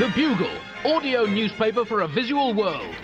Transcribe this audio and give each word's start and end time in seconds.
The 0.00 0.08
Bugle, 0.14 0.48
audio 0.86 1.26
newspaper 1.26 1.84
for 1.84 2.00
a 2.00 2.08
visual 2.08 2.54
world. 2.54 2.94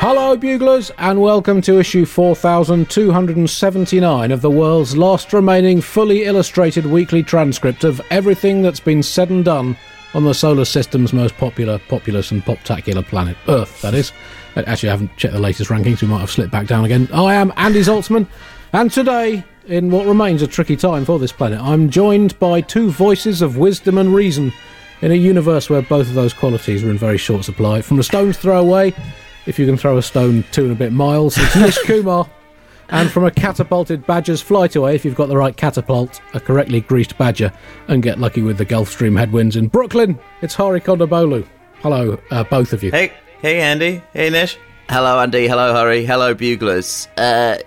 Hello, 0.00 0.34
Buglers, 0.34 0.90
and 0.96 1.20
welcome 1.20 1.60
to 1.60 1.78
issue 1.78 2.06
4279 2.06 4.32
of 4.32 4.40
the 4.40 4.50
world's 4.50 4.96
last 4.96 5.34
remaining 5.34 5.82
fully 5.82 6.24
illustrated 6.24 6.86
weekly 6.86 7.22
transcript 7.22 7.84
of 7.84 8.00
everything 8.10 8.62
that's 8.62 8.80
been 8.80 9.02
said 9.02 9.28
and 9.28 9.44
done 9.44 9.76
on 10.14 10.24
the 10.24 10.32
solar 10.32 10.64
system's 10.64 11.12
most 11.12 11.36
popular, 11.36 11.78
populous, 11.80 12.30
and 12.30 12.42
poptacular 12.42 13.02
planet, 13.02 13.36
Earth, 13.48 13.82
that 13.82 13.92
is. 13.92 14.12
Uh, 14.56 14.62
Actually, 14.66 14.88
I 14.88 14.92
haven't 14.92 15.14
checked 15.18 15.34
the 15.34 15.40
latest 15.40 15.68
rankings, 15.68 16.00
we 16.00 16.08
might 16.08 16.20
have 16.20 16.30
slipped 16.30 16.52
back 16.52 16.66
down 16.66 16.86
again. 16.86 17.10
I 17.12 17.34
am 17.34 17.52
Andy 17.58 17.80
Zaltzman, 17.80 18.26
and 18.72 18.90
today, 18.90 19.44
in 19.66 19.90
what 19.90 20.06
remains 20.06 20.40
a 20.40 20.46
tricky 20.46 20.76
time 20.76 21.04
for 21.04 21.18
this 21.18 21.30
planet, 21.30 21.60
I'm 21.60 21.90
joined 21.90 22.38
by 22.38 22.62
two 22.62 22.90
voices 22.90 23.42
of 23.42 23.58
wisdom 23.58 23.98
and 23.98 24.14
reason 24.14 24.54
in 25.02 25.12
a 25.12 25.14
universe 25.14 25.70
where 25.70 25.82
both 25.82 26.08
of 26.08 26.14
those 26.14 26.32
qualities 26.32 26.84
are 26.84 26.90
in 26.90 26.98
very 26.98 27.18
short 27.18 27.44
supply. 27.44 27.82
From 27.82 27.98
a 27.98 28.02
stone's 28.02 28.38
throw 28.38 28.60
away, 28.60 28.94
if 29.46 29.58
you 29.58 29.66
can 29.66 29.76
throw 29.76 29.96
a 29.96 30.02
stone 30.02 30.44
two 30.52 30.64
and 30.64 30.72
a 30.72 30.74
bit 30.74 30.92
miles, 30.92 31.36
it's 31.38 31.56
Nish 31.56 31.78
Kumar. 31.78 32.28
And 32.90 33.10
from 33.10 33.24
a 33.24 33.30
catapulted 33.30 34.06
badger's 34.06 34.40
flight 34.40 34.74
away, 34.74 34.94
if 34.94 35.04
you've 35.04 35.14
got 35.14 35.28
the 35.28 35.36
right 35.36 35.54
catapult, 35.56 36.22
a 36.32 36.40
correctly 36.40 36.80
greased 36.80 37.18
badger, 37.18 37.52
and 37.88 38.02
get 38.02 38.18
lucky 38.18 38.40
with 38.40 38.56
the 38.56 38.64
Gulf 38.64 38.88
Stream 38.90 39.14
headwinds 39.14 39.56
in 39.56 39.68
Brooklyn, 39.68 40.18
it's 40.40 40.54
Hari 40.54 40.80
Kondabolu. 40.80 41.46
Hello, 41.80 42.18
uh, 42.30 42.44
both 42.44 42.72
of 42.72 42.82
you. 42.82 42.90
Hey, 42.90 43.12
hey, 43.42 43.60
Andy. 43.60 44.02
Hey, 44.14 44.30
Nish. 44.30 44.58
Hello, 44.88 45.20
Andy. 45.20 45.46
Hello, 45.46 45.74
Hari. 45.74 46.04
Hello, 46.06 46.34
Buglers. 46.34 47.08
Uh, 47.18 47.58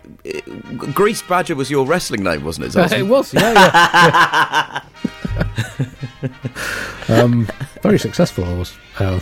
Grease 0.76 1.22
Badger 1.22 1.54
was 1.54 1.70
your 1.70 1.86
wrestling 1.86 2.24
name, 2.24 2.44
wasn't 2.44 2.68
it? 2.68 2.76
Uh, 2.92 2.96
it 2.98 3.04
was, 3.04 3.32
yeah, 3.32 3.54
yeah. 3.54 4.82
um, 7.10 7.48
very 7.82 8.00
successful, 8.00 8.44
I 8.46 8.54
was 8.54 8.74
uh, 9.00 9.20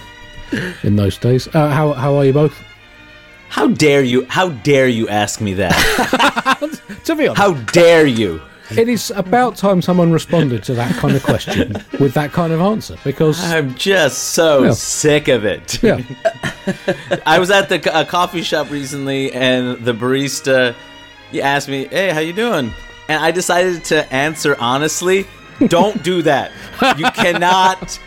in 0.84 0.96
those 0.96 1.18
days. 1.18 1.48
Uh, 1.54 1.70
how 1.70 1.94
how 1.94 2.16
are 2.16 2.26
you 2.26 2.34
both? 2.34 2.58
How 3.50 3.68
dare 3.68 4.04
you? 4.04 4.26
How 4.26 4.50
dare 4.50 4.88
you 4.88 5.08
ask 5.10 5.42
me 5.42 5.54
that? 5.56 5.76
To 7.06 7.16
be 7.16 7.28
honest, 7.28 7.42
How 7.42 7.54
dare 7.72 8.06
you? 8.06 8.40
it 8.72 8.88
is 8.88 9.10
about 9.16 9.56
time 9.56 9.82
someone 9.82 10.12
responded 10.12 10.62
to 10.66 10.76
that 10.76 10.94
kind 10.98 11.16
of 11.16 11.24
question 11.24 11.74
with 12.00 12.14
that 12.14 12.32
kind 12.32 12.54
of 12.54 12.62
answer 12.62 12.98
because 13.04 13.44
I'm 13.52 13.74
just 13.74 14.20
so 14.36 14.66
Yeah. 14.66 14.72
sick 14.74 15.28
of 15.28 15.44
it. 15.44 15.82
yeah, 15.82 16.02
I 17.26 17.40
was 17.40 17.50
at 17.50 17.70
the 17.70 17.80
a 18.00 18.06
coffee 18.06 18.44
shop 18.44 18.70
recently, 18.70 19.32
and 19.32 19.84
the 19.84 19.94
barista 19.94 20.76
he 21.32 21.42
asked 21.42 21.68
me, 21.70 21.86
"Hey, 21.86 22.10
how 22.12 22.20
you 22.20 22.34
doing?" 22.34 22.72
And 23.08 23.24
I 23.24 23.32
decided 23.32 23.84
to 23.86 24.14
answer 24.14 24.56
honestly. 24.60 25.26
Don't 25.68 26.02
do 26.04 26.22
that. 26.24 26.52
You 26.98 27.06
cannot. 27.12 28.00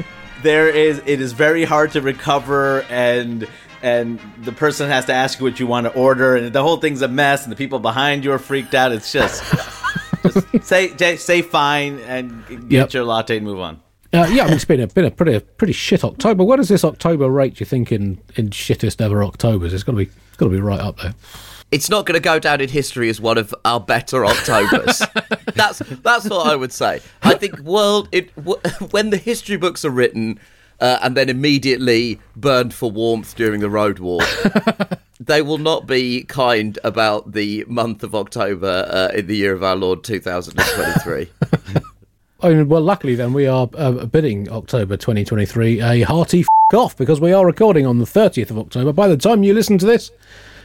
There 0.43 0.69
is. 0.69 1.01
It 1.07 1.21
is 1.21 1.33
very 1.33 1.65
hard 1.65 1.93
to 1.93 2.01
recover, 2.01 2.83
and 2.89 3.47
and 3.83 4.19
the 4.43 4.53
person 4.53 4.89
has 4.89 5.05
to 5.07 5.13
ask 5.13 5.39
you 5.41 5.45
what 5.47 5.61
you 5.61 5.67
want 5.67 5.87
to 5.87 5.93
order, 5.95 6.37
and 6.37 6.53
the 6.53 6.63
whole 6.63 6.77
thing's 6.79 7.03
a 7.03 7.09
mess, 7.09 7.43
and 7.45 7.53
the 7.53 7.57
people 7.57 7.79
behind 7.79 8.25
you 8.25 8.33
are 8.33 8.39
freaked 8.39 8.75
out. 8.75 8.93
It's 8.93 9.13
just. 9.13 9.43
Just 10.23 10.65
say 10.65 11.17
say- 11.17 11.43
fine 11.43 11.99
and 12.01 12.47
get 12.49 12.71
Yep. 12.71 12.93
your 12.93 13.05
latte 13.05 13.37
and 13.39 13.45
move 13.47 13.59
on. 13.59 13.81
uh, 14.13 14.29
yeah. 14.31 14.43
I 14.45 14.47
mean, 14.47 14.55
it's 14.55 14.65
been 14.65 14.81
a 14.81 14.87
been 14.87 15.05
a 15.05 15.11
pretty 15.11 15.41
pretty 15.41 15.73
shit 15.73 16.05
October. 16.05 16.45
Where 16.45 16.57
does 16.57 16.69
this 16.69 16.85
October 16.85 17.29
rate? 17.29 17.59
You 17.59 17.67
think 17.67 17.91
in 17.91 18.19
in 18.37 18.51
shittest 18.51 19.01
ever 19.01 19.23
Octobers? 19.25 19.75
It's 19.75 19.83
got 19.83 19.93
to 19.93 19.99
be 19.99 20.05
it's 20.29 20.37
got 20.37 20.47
to 20.47 20.51
be 20.53 20.61
right 20.61 20.79
up 20.81 20.99
there. 21.01 21.15
It's 21.73 21.89
not 21.89 22.05
going 22.07 22.15
to 22.15 22.21
go 22.21 22.39
down 22.39 22.61
in 22.61 22.69
history 22.69 23.09
as 23.09 23.21
one 23.21 23.39
of 23.39 23.55
our 23.65 23.81
better 23.81 24.25
Octobers. 24.25 25.03
that's 25.55 25.79
that's 25.79 26.29
what 26.29 26.47
I 26.47 26.55
would 26.55 26.73
say. 26.73 27.01
I 27.23 27.35
think 27.35 27.59
world 27.61 28.09
it 28.13 28.31
when 28.91 29.11
the 29.11 29.17
history 29.17 29.57
books 29.57 29.85
are 29.85 29.91
written 29.91 30.39
uh, 30.81 30.99
and 31.01 31.17
then 31.17 31.29
immediately 31.29 32.21
burned 32.37 32.75
for 32.75 32.91
warmth 32.91 33.35
during 33.37 33.61
the 33.61 33.71
Road 33.71 33.99
War. 33.99 34.21
They 35.25 35.41
will 35.41 35.59
not 35.59 35.87
be 35.87 36.25
kind 36.25 36.81
about 36.83 37.31
the 37.31 37.65
month 37.69 38.03
of 38.03 38.13
October 38.13 38.89
uh, 38.91 39.17
in 39.17 39.29
the 39.29 39.37
year 39.37 39.53
of 39.53 39.63
our 39.63 39.77
Lord 39.77 40.03
2023. 40.03 41.31
I 42.41 42.49
mean, 42.49 42.69
well, 42.69 42.81
luckily 42.81 43.15
then 43.15 43.33
we 43.33 43.47
are 43.47 43.71
uh, 43.75 44.05
bidding 44.07 44.51
October 44.51 44.97
2023 44.97 45.81
a 45.81 46.01
hearty 46.01 46.41
f- 46.41 46.47
off 46.75 46.97
because 46.97 47.21
we 47.21 47.33
are 47.33 47.47
recording 47.47 47.87
on 47.87 48.01
the 48.01 48.05
30th 48.05 48.51
of 48.51 48.59
October. 48.59 48.93
By 48.93 49.07
the 49.07 49.17
time 49.17 49.45
you 49.45 49.55
listen 49.55 49.79
to 49.79 49.87
this, 49.87 50.11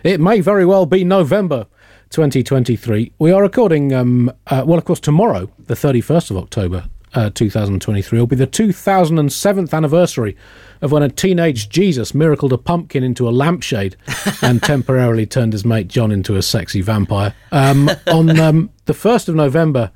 it 0.07 0.19
may 0.19 0.39
very 0.39 0.65
well 0.65 0.85
be 0.85 1.03
November 1.03 1.67
2023. 2.11 3.11
We 3.19 3.31
are 3.31 3.41
recording, 3.41 3.93
um, 3.93 4.31
uh, 4.47 4.63
well, 4.65 4.77
of 4.77 4.85
course, 4.85 4.99
tomorrow, 4.99 5.49
the 5.59 5.73
31st 5.73 6.31
of 6.31 6.37
October. 6.37 6.85
Uh, 7.13 7.29
2023 7.33 8.19
will 8.19 8.27
be 8.27 8.35
the 8.35 8.45
2007th 8.45 9.73
anniversary 9.73 10.37
of 10.81 10.91
when 10.91 11.01
a 11.01 11.09
teenage 11.09 11.69
Jesus 11.69 12.13
miracled 12.13 12.53
a 12.53 12.57
pumpkin 12.57 13.03
into 13.03 13.27
a 13.27 13.31
lampshade 13.31 13.95
and 14.41 14.61
temporarily 14.61 15.25
turned 15.25 15.53
his 15.53 15.65
mate 15.65 15.87
John 15.87 16.11
into 16.11 16.35
a 16.35 16.41
sexy 16.41 16.81
vampire. 16.81 17.33
Um, 17.51 17.89
on 18.07 18.39
um, 18.39 18.69
the 18.85 18.93
1st 18.93 19.29
of 19.29 19.35
November 19.35 19.91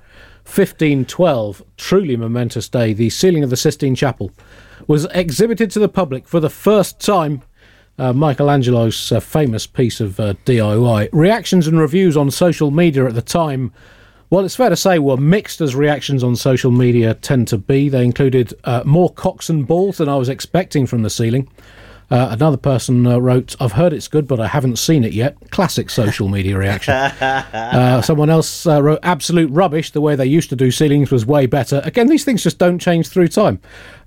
1512, 0.45 1.61
truly 1.77 2.17
momentous 2.17 2.67
day, 2.67 2.93
the 2.93 3.09
ceiling 3.09 3.43
of 3.43 3.49
the 3.49 3.57
Sistine 3.57 3.95
Chapel 3.95 4.31
was 4.87 5.05
exhibited 5.13 5.69
to 5.71 5.79
the 5.79 5.89
public 5.89 6.27
for 6.27 6.39
the 6.39 6.49
first 6.49 6.99
time. 6.99 7.43
Uh, 8.01 8.11
Michelangelo's 8.11 9.11
uh, 9.11 9.19
famous 9.19 9.67
piece 9.67 10.01
of 10.01 10.19
uh, 10.19 10.33
DIY. 10.43 11.09
Reactions 11.13 11.67
and 11.67 11.79
reviews 11.79 12.17
on 12.17 12.31
social 12.31 12.71
media 12.71 13.05
at 13.05 13.13
the 13.13 13.21
time, 13.21 13.71
well, 14.31 14.43
it's 14.43 14.55
fair 14.55 14.69
to 14.69 14.75
say, 14.75 14.97
were 14.97 15.17
mixed 15.17 15.61
as 15.61 15.75
reactions 15.75 16.23
on 16.23 16.35
social 16.35 16.71
media 16.71 17.13
tend 17.13 17.47
to 17.49 17.59
be. 17.59 17.89
They 17.89 18.03
included 18.03 18.55
uh, 18.63 18.81
more 18.87 19.11
cocks 19.11 19.51
and 19.51 19.67
balls 19.67 19.99
than 19.99 20.09
I 20.09 20.15
was 20.15 20.29
expecting 20.29 20.87
from 20.87 21.03
the 21.03 21.11
ceiling. 21.11 21.47
Uh, 22.11 22.27
another 22.31 22.57
person 22.57 23.07
uh, 23.07 23.17
wrote, 23.17 23.55
I've 23.61 23.71
heard 23.71 23.93
it's 23.93 24.09
good, 24.09 24.27
but 24.27 24.37
I 24.41 24.47
haven't 24.47 24.77
seen 24.77 25.05
it 25.05 25.13
yet. 25.13 25.37
Classic 25.49 25.89
social 25.89 26.27
media 26.27 26.57
reaction. 26.57 26.93
Uh, 27.71 28.01
someone 28.01 28.29
else 28.29 28.67
uh, 28.67 28.81
wrote, 28.81 28.99
absolute 29.01 29.49
rubbish. 29.51 29.91
The 29.91 30.01
way 30.01 30.15
they 30.15 30.25
used 30.25 30.49
to 30.49 30.55
do 30.55 30.71
ceilings 30.71 31.09
was 31.09 31.25
way 31.25 31.45
better. 31.45 31.81
Again, 31.85 32.07
these 32.07 32.25
things 32.25 32.43
just 32.43 32.57
don't 32.57 32.79
change 32.79 33.07
through 33.07 33.29
time. 33.29 33.59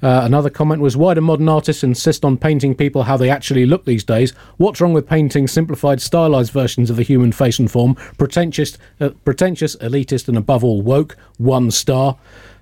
Uh, 0.02 0.20
another 0.24 0.50
comment 0.50 0.82
was, 0.82 0.96
why 0.96 1.14
do 1.14 1.20
modern 1.22 1.48
artists 1.48 1.82
insist 1.82 2.24
on 2.24 2.36
painting 2.36 2.74
people 2.74 3.04
how 3.04 3.16
they 3.16 3.30
actually 3.30 3.64
look 3.64 3.84
these 3.84 4.04
days? 4.04 4.32
What's 4.58 4.80
wrong 4.80 4.92
with 4.92 5.08
painting 5.08 5.48
simplified, 5.48 6.02
stylized 6.02 6.52
versions 6.52 6.90
of 6.90 6.96
the 6.96 7.02
human 7.02 7.32
face 7.32 7.58
and 7.58 7.70
form? 7.70 7.94
Pretentious, 8.18 8.76
uh, 9.00 9.10
pretentious, 9.24 9.76
elitist, 9.76 10.28
and 10.28 10.36
above 10.36 10.62
all 10.62 10.82
woke. 10.82 11.16
One 11.38 11.70
star. 11.70 12.18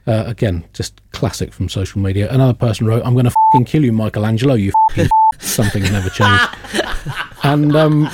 Uh, 0.07 0.25
again, 0.27 0.65
just 0.73 1.01
classic 1.13 1.53
from 1.53 1.69
social 1.69 2.01
media. 2.01 2.31
Another 2.31 2.55
person 2.55 2.87
wrote, 2.87 3.03
I'm 3.05 3.15
going 3.15 3.25
to 3.25 3.35
fing 3.53 3.65
kill 3.65 3.85
you, 3.85 3.93
Michelangelo, 3.93 4.55
you 4.55 4.73
fing 4.93 5.09
Something's 5.43 5.91
never 5.91 6.09
changed. 6.09 6.49
And 7.45 7.75
um, 7.75 8.07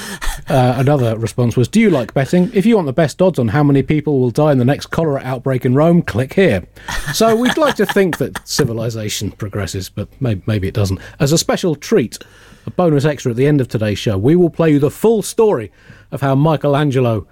uh, 0.48 0.74
another 0.78 1.18
response 1.18 1.54
was, 1.54 1.68
"Do 1.68 1.80
you 1.80 1.90
like 1.90 2.14
betting? 2.14 2.50
If 2.54 2.64
you 2.64 2.76
want 2.76 2.86
the 2.86 2.94
best 2.94 3.20
odds 3.20 3.38
on 3.38 3.48
how 3.48 3.62
many 3.62 3.82
people 3.82 4.18
will 4.20 4.30
die 4.30 4.52
in 4.52 4.58
the 4.58 4.64
next 4.64 4.86
cholera 4.86 5.20
outbreak 5.22 5.66
in 5.66 5.74
Rome, 5.74 6.00
click 6.00 6.32
here." 6.32 6.66
So 7.12 7.36
we'd 7.36 7.58
like 7.58 7.74
to 7.76 7.84
think 7.84 8.16
that 8.18 8.48
civilization 8.48 9.30
progresses, 9.32 9.90
but 9.90 10.08
maybe, 10.20 10.42
maybe 10.46 10.66
it 10.66 10.72
doesn't. 10.72 11.00
As 11.20 11.32
a 11.32 11.38
special 11.38 11.74
treat, 11.74 12.18
a 12.66 12.70
bonus 12.70 13.04
extra 13.04 13.30
at 13.30 13.36
the 13.36 13.46
end 13.46 13.60
of 13.60 13.68
today's 13.68 13.98
show, 13.98 14.16
we 14.16 14.34
will 14.34 14.50
play 14.50 14.70
you 14.70 14.78
the 14.78 14.90
full 14.90 15.20
story 15.20 15.70
of 16.10 16.22
how 16.22 16.34
Michelangelo 16.34 17.26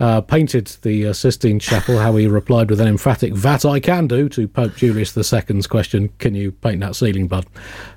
uh, 0.00 0.20
painted 0.20 0.66
the 0.82 1.08
uh, 1.08 1.12
Sistine 1.12 1.58
Chapel, 1.58 1.98
how 1.98 2.16
he 2.16 2.26
replied 2.26 2.70
with 2.70 2.80
an 2.80 2.88
emphatic 2.88 3.34
"That 3.34 3.64
I 3.64 3.80
can 3.80 4.06
do" 4.06 4.28
to 4.30 4.48
Pope 4.48 4.76
Julius 4.76 5.16
II's 5.16 5.66
question, 5.66 6.10
"Can 6.18 6.34
you 6.34 6.52
paint 6.52 6.80
that 6.80 6.96
ceiling, 6.96 7.28
bud?" 7.28 7.46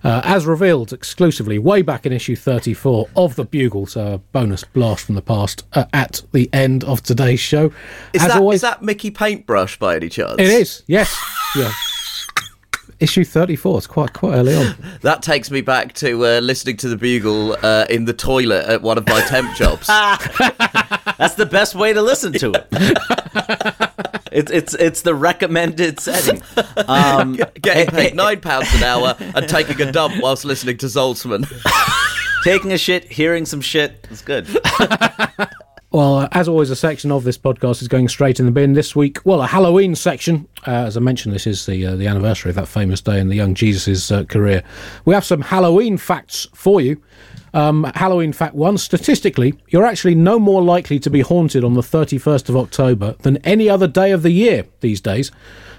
Uh, 0.03 0.21
as 0.23 0.45
revealed 0.45 0.93
exclusively 0.93 1.57
way 1.57 1.81
back 1.81 2.05
in 2.05 2.13
issue 2.13 2.35
34 2.35 3.09
of 3.15 3.35
the 3.35 3.45
Bugle, 3.45 3.85
so 3.87 4.13
a 4.13 4.17
bonus 4.17 4.63
blast 4.63 5.05
from 5.05 5.15
the 5.15 5.21
past 5.21 5.65
uh, 5.73 5.85
at 5.93 6.21
the 6.33 6.49
end 6.53 6.83
of 6.83 7.01
today's 7.01 7.39
show. 7.39 7.71
Is, 8.13 8.21
that, 8.21 8.37
always, 8.37 8.57
is 8.57 8.61
that 8.61 8.83
Mickey 8.83 9.11
Paintbrush 9.11 9.79
by 9.79 9.95
any 9.95 10.09
chance? 10.09 10.35
it 10.37 10.47
is 10.47 10.83
yes, 10.87 11.15
yeah. 11.55 11.71
Issue 12.99 13.23
34. 13.23 13.77
It's 13.77 13.87
quite 13.87 14.13
quite 14.13 14.33
early 14.35 14.55
on. 14.55 14.75
That 15.01 15.21
takes 15.21 15.51
me 15.51 15.61
back 15.61 15.93
to 15.95 16.25
uh, 16.25 16.39
listening 16.39 16.77
to 16.77 16.89
the 16.89 16.97
Bugle 16.97 17.55
uh, 17.63 17.85
in 17.89 18.05
the 18.05 18.13
toilet 18.13 18.65
at 18.65 18.81
one 18.81 18.97
of 18.97 19.07
my 19.07 19.21
temp 19.21 19.55
jobs. 19.55 19.85
That's 21.17 21.35
the 21.35 21.47
best 21.49 21.75
way 21.75 21.93
to 21.93 22.01
listen 22.01 22.33
to 22.33 22.51
it. 22.53 22.67
it's 24.31 24.51
it's 24.51 24.73
it's 24.73 25.01
the 25.03 25.13
recommended 25.13 25.99
setting. 25.99 26.41
Um, 26.87 27.39
Getting 27.61 27.87
paid 27.87 28.15
nine 28.15 28.41
pounds 28.41 28.73
an 28.73 28.83
hour 28.83 29.15
and 29.19 29.47
taking 29.47 29.79
a 29.81 29.91
dump 29.91 30.15
whilst 30.21 30.43
listening 30.43 30.77
to 30.77 30.87
Zaltzman. 30.87 31.45
taking 32.43 32.71
a 32.73 32.77
shit, 32.77 33.05
hearing 33.05 33.45
some 33.45 33.61
shit. 33.61 34.07
It's 34.09 34.21
good. 34.23 34.47
Well, 35.89 36.17
uh, 36.17 36.27
as 36.33 36.49
always, 36.49 36.69
a 36.69 36.75
section 36.75 37.13
of 37.13 37.23
this 37.23 37.37
podcast 37.37 37.81
is 37.81 37.87
going 37.87 38.09
straight 38.09 38.41
in 38.41 38.45
the 38.45 38.51
bin 38.51 38.73
this 38.73 38.93
week. 38.93 39.19
Well, 39.25 39.41
a 39.41 39.47
Halloween 39.47 39.95
section. 39.95 40.45
Uh, 40.67 40.71
as 40.71 40.97
I 40.97 40.99
mentioned, 40.99 41.33
this 41.33 41.47
is 41.47 41.65
the 41.65 41.85
uh, 41.85 41.95
the 41.95 42.07
anniversary 42.07 42.49
of 42.49 42.57
that 42.57 42.67
famous 42.67 42.99
day 42.99 43.21
in 43.21 43.29
the 43.29 43.35
young 43.35 43.53
Jesus' 43.53 44.11
uh, 44.11 44.25
career. 44.25 44.63
We 45.05 45.13
have 45.13 45.23
some 45.23 45.39
Halloween 45.39 45.95
facts 45.95 46.45
for 46.53 46.81
you. 46.81 47.01
Um, 47.53 47.89
Halloween 47.95 48.33
fact 48.33 48.53
one 48.53 48.77
statistically, 48.77 49.53
you're 49.69 49.85
actually 49.85 50.15
no 50.15 50.37
more 50.39 50.61
likely 50.61 50.99
to 50.99 51.09
be 51.09 51.21
haunted 51.21 51.63
on 51.63 51.73
the 51.73 51.81
31st 51.81 52.49
of 52.49 52.57
October 52.57 53.15
than 53.21 53.37
any 53.37 53.69
other 53.69 53.87
day 53.87 54.11
of 54.11 54.23
the 54.23 54.31
year 54.31 54.65
these 54.81 54.99
days. 54.99 55.31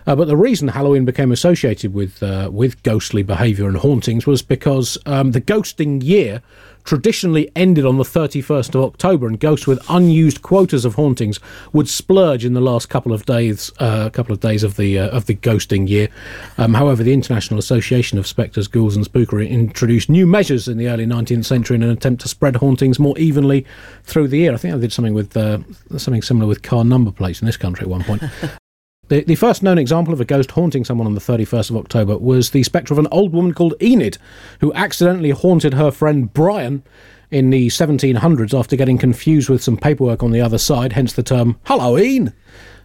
Uh, 0.06 0.16
but 0.16 0.26
the 0.26 0.38
reason 0.38 0.68
Halloween 0.68 1.04
became 1.04 1.30
associated 1.30 1.92
with 1.92 2.22
uh, 2.22 2.48
with 2.50 2.82
ghostly 2.82 3.22
behaviour 3.22 3.68
and 3.68 3.76
hauntings 3.76 4.26
was 4.26 4.40
because 4.40 4.96
um, 5.04 5.32
the 5.32 5.40
ghosting 5.40 6.02
year 6.02 6.40
traditionally 6.88 7.50
ended 7.54 7.84
on 7.84 7.98
the 7.98 8.02
31st 8.02 8.74
of 8.74 8.82
October, 8.82 9.26
and 9.26 9.38
ghosts 9.38 9.66
with 9.66 9.78
unused 9.90 10.40
quotas 10.40 10.86
of 10.86 10.94
hauntings 10.94 11.38
would 11.74 11.86
splurge 11.86 12.46
in 12.46 12.54
the 12.54 12.62
last 12.62 12.88
couple 12.88 13.12
of 13.12 13.26
days, 13.26 13.70
uh, 13.78 14.08
couple 14.08 14.32
of 14.32 14.40
days 14.40 14.62
of 14.62 14.76
the 14.76 14.98
uh, 14.98 15.08
of 15.08 15.26
the 15.26 15.34
ghosting 15.34 15.86
year. 15.86 16.08
Um, 16.56 16.72
however, 16.72 17.02
the 17.02 17.12
International 17.12 17.58
Association 17.58 18.18
of 18.18 18.26
Spectres, 18.26 18.68
Ghouls, 18.68 18.96
and 18.96 19.04
Spookery 19.04 19.50
introduced 19.50 20.08
new 20.08 20.26
measures 20.26 20.66
in 20.66 20.78
the 20.78 20.88
early 20.88 21.04
19th 21.04 21.44
century 21.44 21.74
in 21.74 21.82
an 21.82 21.90
attempt 21.90 22.22
to 22.22 22.28
spread 22.28 22.56
hauntings 22.56 22.98
more 22.98 23.18
evenly 23.18 23.66
through 24.04 24.28
the 24.28 24.38
year. 24.38 24.54
I 24.54 24.56
think 24.56 24.74
I 24.74 24.78
did 24.78 24.92
something 24.92 25.12
with 25.12 25.36
uh, 25.36 25.58
something 25.98 26.22
similar 26.22 26.46
with 26.46 26.62
car 26.62 26.84
number 26.84 27.10
plates 27.10 27.42
in 27.42 27.46
this 27.46 27.58
country 27.58 27.82
at 27.82 27.90
one 27.90 28.02
point. 28.02 28.22
The, 29.08 29.22
the 29.22 29.34
first 29.34 29.62
known 29.62 29.78
example 29.78 30.12
of 30.12 30.20
a 30.20 30.24
ghost 30.24 30.50
haunting 30.50 30.84
someone 30.84 31.06
on 31.06 31.14
the 31.14 31.20
31st 31.20 31.70
of 31.70 31.76
October 31.76 32.18
was 32.18 32.50
the 32.50 32.62
spectre 32.62 32.92
of 32.92 32.98
an 32.98 33.08
old 33.10 33.32
woman 33.32 33.54
called 33.54 33.74
Enid, 33.82 34.18
who 34.60 34.72
accidentally 34.74 35.30
haunted 35.30 35.74
her 35.74 35.90
friend 35.90 36.32
Brian 36.32 36.82
in 37.30 37.50
the 37.50 37.68
1700s 37.68 38.58
after 38.58 38.76
getting 38.76 38.98
confused 38.98 39.48
with 39.48 39.62
some 39.62 39.76
paperwork 39.76 40.22
on 40.22 40.30
the 40.30 40.40
other 40.40 40.58
side, 40.58 40.92
hence 40.92 41.12
the 41.12 41.22
term 41.22 41.58
Halloween. 41.64 42.32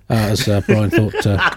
Uh, 0.09 0.13
as 0.13 0.47
uh, 0.47 0.61
Brian 0.67 0.89
thought 0.89 1.25
uh, 1.25 1.49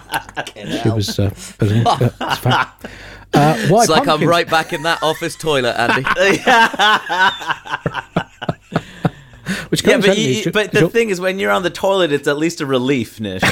she 0.81 0.89
was. 0.89 1.19
Uh, 1.19 1.25
uh, 1.25 2.09
it's 2.21 2.39
fact. 2.39 2.85
Uh, 3.33 3.57
why 3.67 3.81
It's 3.81 3.89
like 3.89 4.07
I'm 4.07 4.23
right 4.23 4.49
back 4.49 4.71
in 4.71 4.83
that 4.83 5.03
office 5.03 5.35
toilet, 5.35 5.75
Andy. 5.77 6.03
Which 9.69 9.83
Yeah, 9.85 9.97
but, 9.97 10.17
you, 10.17 10.43
ju- 10.43 10.51
but 10.51 10.71
the 10.71 10.89
thing 10.89 11.09
is, 11.09 11.19
when 11.19 11.39
you're 11.39 11.51
on 11.51 11.63
the 11.63 11.69
toilet, 11.69 12.11
it's 12.11 12.27
at 12.27 12.37
least 12.37 12.61
a 12.61 12.65
relief, 12.65 13.19
Nish. 13.19 13.41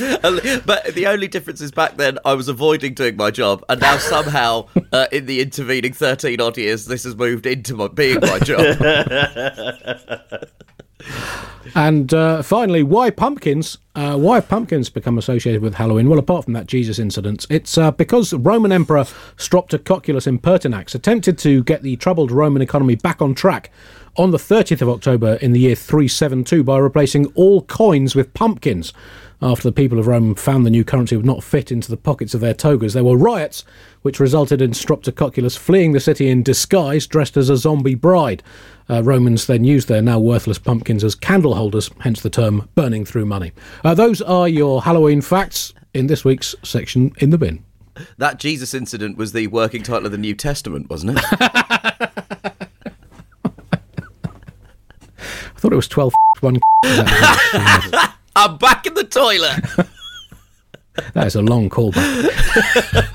but 0.64 0.94
the 0.94 1.06
only 1.06 1.28
difference 1.28 1.60
is 1.60 1.70
back 1.70 1.96
then 1.96 2.18
I 2.24 2.34
was 2.34 2.48
avoiding 2.48 2.94
doing 2.94 3.16
my 3.16 3.30
job, 3.30 3.64
and 3.68 3.80
now 3.80 3.98
somehow, 3.98 4.68
uh, 4.92 5.06
in 5.12 5.26
the 5.26 5.40
intervening 5.40 5.92
13 5.92 6.40
odd 6.40 6.56
years, 6.56 6.86
this 6.86 7.04
has 7.04 7.16
moved 7.16 7.46
into 7.46 7.74
my, 7.74 7.88
being 7.88 8.20
my 8.20 8.38
job. 8.38 8.76
And 11.74 12.12
uh, 12.14 12.42
finally, 12.42 12.82
why 12.82 13.10
pumpkins? 13.10 13.78
Uh, 13.94 14.16
why 14.16 14.36
have 14.36 14.48
pumpkins 14.48 14.88
become 14.88 15.18
associated 15.18 15.62
with 15.62 15.74
Halloween? 15.74 16.08
Well, 16.08 16.18
apart 16.18 16.44
from 16.44 16.54
that 16.54 16.66
Jesus 16.66 16.98
incident, 16.98 17.46
it's 17.50 17.76
uh, 17.76 17.90
because 17.90 18.32
Roman 18.32 18.72
Emperor 18.72 19.04
Streptococcus 19.36 20.26
in 20.26 20.38
Pertinax 20.38 20.94
attempted 20.94 21.38
to 21.38 21.62
get 21.64 21.82
the 21.82 21.96
troubled 21.96 22.30
Roman 22.30 22.62
economy 22.62 22.94
back 22.94 23.20
on 23.20 23.34
track 23.34 23.70
on 24.16 24.30
the 24.30 24.38
30th 24.38 24.82
of 24.82 24.88
October 24.88 25.34
in 25.34 25.52
the 25.52 25.60
year 25.60 25.74
372 25.74 26.64
by 26.64 26.78
replacing 26.78 27.26
all 27.34 27.62
coins 27.62 28.14
with 28.14 28.34
pumpkins. 28.34 28.92
After 29.42 29.62
the 29.62 29.72
people 29.72 29.98
of 29.98 30.06
Rome 30.06 30.34
found 30.34 30.66
the 30.66 30.70
new 30.70 30.84
currency 30.84 31.16
would 31.16 31.24
not 31.24 31.42
fit 31.42 31.72
into 31.72 31.90
the 31.90 31.96
pockets 31.96 32.34
of 32.34 32.42
their 32.42 32.52
togas, 32.52 32.92
there 32.92 33.04
were 33.04 33.16
riots, 33.16 33.64
which 34.02 34.20
resulted 34.20 34.60
in 34.60 34.72
Streptococcus 34.72 35.56
fleeing 35.56 35.92
the 35.92 36.00
city 36.00 36.28
in 36.28 36.42
disguise, 36.42 37.06
dressed 37.06 37.38
as 37.38 37.48
a 37.48 37.56
zombie 37.56 37.94
bride. 37.94 38.42
Uh, 38.90 39.02
Romans 39.04 39.46
then 39.46 39.62
used 39.62 39.86
their 39.86 40.02
now 40.02 40.18
worthless 40.18 40.58
pumpkins 40.58 41.04
as 41.04 41.14
candle 41.14 41.54
holders, 41.54 41.90
hence 42.00 42.22
the 42.22 42.30
term 42.30 42.68
burning 42.74 43.04
through 43.04 43.24
money. 43.24 43.52
Uh, 43.84 43.94
those 43.94 44.20
are 44.20 44.48
your 44.48 44.82
Halloween 44.82 45.20
facts 45.20 45.72
in 45.94 46.08
this 46.08 46.24
week's 46.24 46.56
section 46.64 47.12
in 47.18 47.30
the 47.30 47.38
bin. 47.38 47.64
that 48.18 48.40
Jesus 48.40 48.74
incident 48.74 49.16
was 49.16 49.32
the 49.32 49.46
working 49.46 49.84
title 49.84 50.06
of 50.06 50.12
the 50.12 50.18
New 50.18 50.34
Testament, 50.34 50.90
wasn't 50.90 51.18
it? 51.18 51.24
I 51.30 52.52
thought 55.56 55.72
it 55.72 55.76
was 55.76 55.88
12 55.88 56.12
one. 56.40 56.58
I'm 58.34 58.56
back 58.58 58.86
in 58.86 58.94
the 58.94 59.04
toilet. 59.04 59.60
is 61.26 61.36
a 61.36 61.42
long 61.42 61.68
callback. 61.68 63.06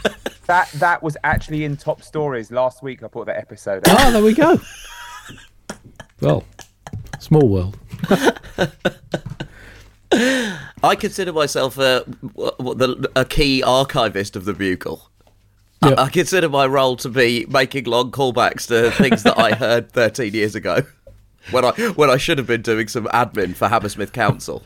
That 0.46 0.70
that 0.74 1.02
was 1.02 1.18
actually 1.24 1.66
in 1.66 1.76
top 1.76 2.04
stories 2.04 2.52
last 2.52 2.84
week. 2.84 3.02
I 3.04 3.08
put 3.08 3.26
that 3.26 3.38
episode. 3.38 3.88
Out. 3.90 4.00
Ah, 4.00 4.12
there 4.12 4.24
we 4.24 4.34
go. 4.34 4.60
Well, 6.22 6.44
small 7.20 7.48
world. 7.50 7.78
I 10.12 10.96
consider 10.96 11.34
myself 11.34 11.78
a, 11.78 12.06
w- 12.22 12.52
w- 12.58 12.76
the- 12.78 13.12
a 13.16 13.26
key 13.26 13.62
archivist 13.64 14.36
of 14.36 14.46
the 14.46 14.54
Bugle. 14.54 15.10
I- 15.82 15.96
I 16.04 16.10
consider 16.10 16.48
my 16.50 16.66
role 16.66 16.96
to 16.98 17.10
be 17.10 17.46
making 17.50 17.86
long 17.86 18.12
callbacks 18.12 18.68
to 18.68 18.92
things 18.92 19.24
that 19.24 19.38
I 19.38 19.52
heard 19.54 19.92
13 19.94 20.34
years 20.34 20.56
ago. 20.56 20.84
When 21.52 21.64
I 21.64 21.72
when 21.96 22.10
I 22.10 22.18
should 22.18 22.40
have 22.40 22.48
been 22.48 22.64
doing 22.64 22.88
some 22.88 23.06
admin 23.08 23.56
for 23.56 23.68
Hammersmith 23.68 24.12
Council. 24.14 24.64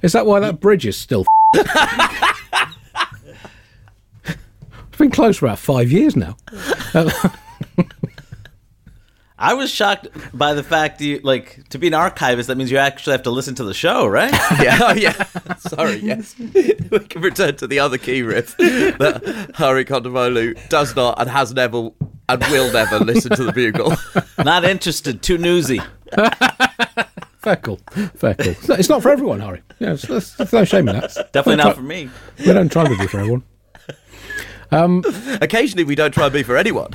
Is 0.00 0.12
that 0.12 0.24
why 0.24 0.40
that 0.40 0.60
bridge 0.60 0.86
is 0.86 0.96
still? 0.96 1.26
it's 1.54 1.66
been 4.96 5.10
closed 5.10 5.40
for 5.40 5.46
about 5.46 5.58
five 5.58 5.92
years 5.92 6.16
now. 6.16 6.36
I 9.44 9.52
was 9.52 9.70
shocked 9.70 10.08
by 10.32 10.54
the 10.54 10.62
fact 10.62 11.02
you 11.02 11.20
like 11.22 11.68
to 11.68 11.78
be 11.78 11.88
an 11.88 11.92
archivist. 11.94 12.48
That 12.48 12.56
means 12.56 12.70
you 12.70 12.78
actually 12.78 13.12
have 13.12 13.24
to 13.24 13.30
listen 13.30 13.54
to 13.56 13.64
the 13.64 13.74
show, 13.74 14.06
right? 14.06 14.32
Yeah, 14.64 14.78
oh 14.80 14.94
yeah. 14.94 15.12
Sorry, 15.58 15.96
yes. 15.96 16.34
we 16.38 16.98
can 17.00 17.20
return 17.20 17.56
to 17.56 17.66
the 17.66 17.78
other 17.80 17.98
key 17.98 18.22
riff 18.22 18.56
that 18.56 19.50
Hari 19.54 19.84
Kondabolu 19.84 20.68
does 20.70 20.96
not 20.96 21.20
and 21.20 21.28
has 21.28 21.52
never 21.52 21.90
and 22.28 22.42
will 22.44 22.72
never 22.72 22.98
listen 23.00 23.36
to 23.36 23.44
the 23.44 23.52
Bugle. 23.52 23.92
Not 24.42 24.64
interested. 24.64 25.20
Too 25.22 25.36
newsy. 25.36 25.82
Fair 27.38 27.56
call. 27.56 27.80
Fair 28.14 28.34
call. 28.34 28.48
It's 28.48 28.68
not, 28.68 28.78
it's 28.78 28.88
not 28.88 29.02
for 29.02 29.10
everyone, 29.10 29.40
Hari. 29.40 29.60
Yeah, 29.78 29.92
it's, 29.92 30.06
there's, 30.08 30.34
there's 30.36 30.52
no 30.54 30.64
shame 30.64 30.88
in 30.88 30.96
that. 30.98 31.14
Definitely 31.32 31.62
not 31.62 31.76
for 31.76 31.82
me. 31.82 32.08
We 32.38 32.46
don't 32.54 32.72
try 32.72 32.84
to 32.84 32.96
be 32.96 33.06
for 33.06 33.18
everyone. 33.18 33.42
Um, 34.70 35.04
Occasionally, 35.40 35.84
we 35.84 35.94
don't 35.94 36.12
try 36.12 36.24
and 36.24 36.32
be 36.32 36.42
for 36.42 36.56
anyone. 36.56 36.90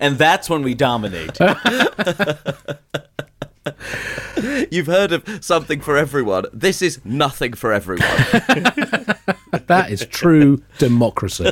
And 0.00 0.18
that's 0.18 0.48
when 0.50 0.62
we 0.62 0.74
dominate. 0.74 1.38
You've 4.70 4.86
heard 4.86 5.12
of 5.12 5.44
something 5.44 5.80
for 5.80 5.96
everyone. 5.96 6.44
This 6.52 6.82
is 6.82 7.00
nothing 7.04 7.54
for 7.54 7.72
everyone. 7.72 8.08
That 9.68 9.90
is 9.90 10.04
true 10.06 10.62
democracy. 10.78 11.48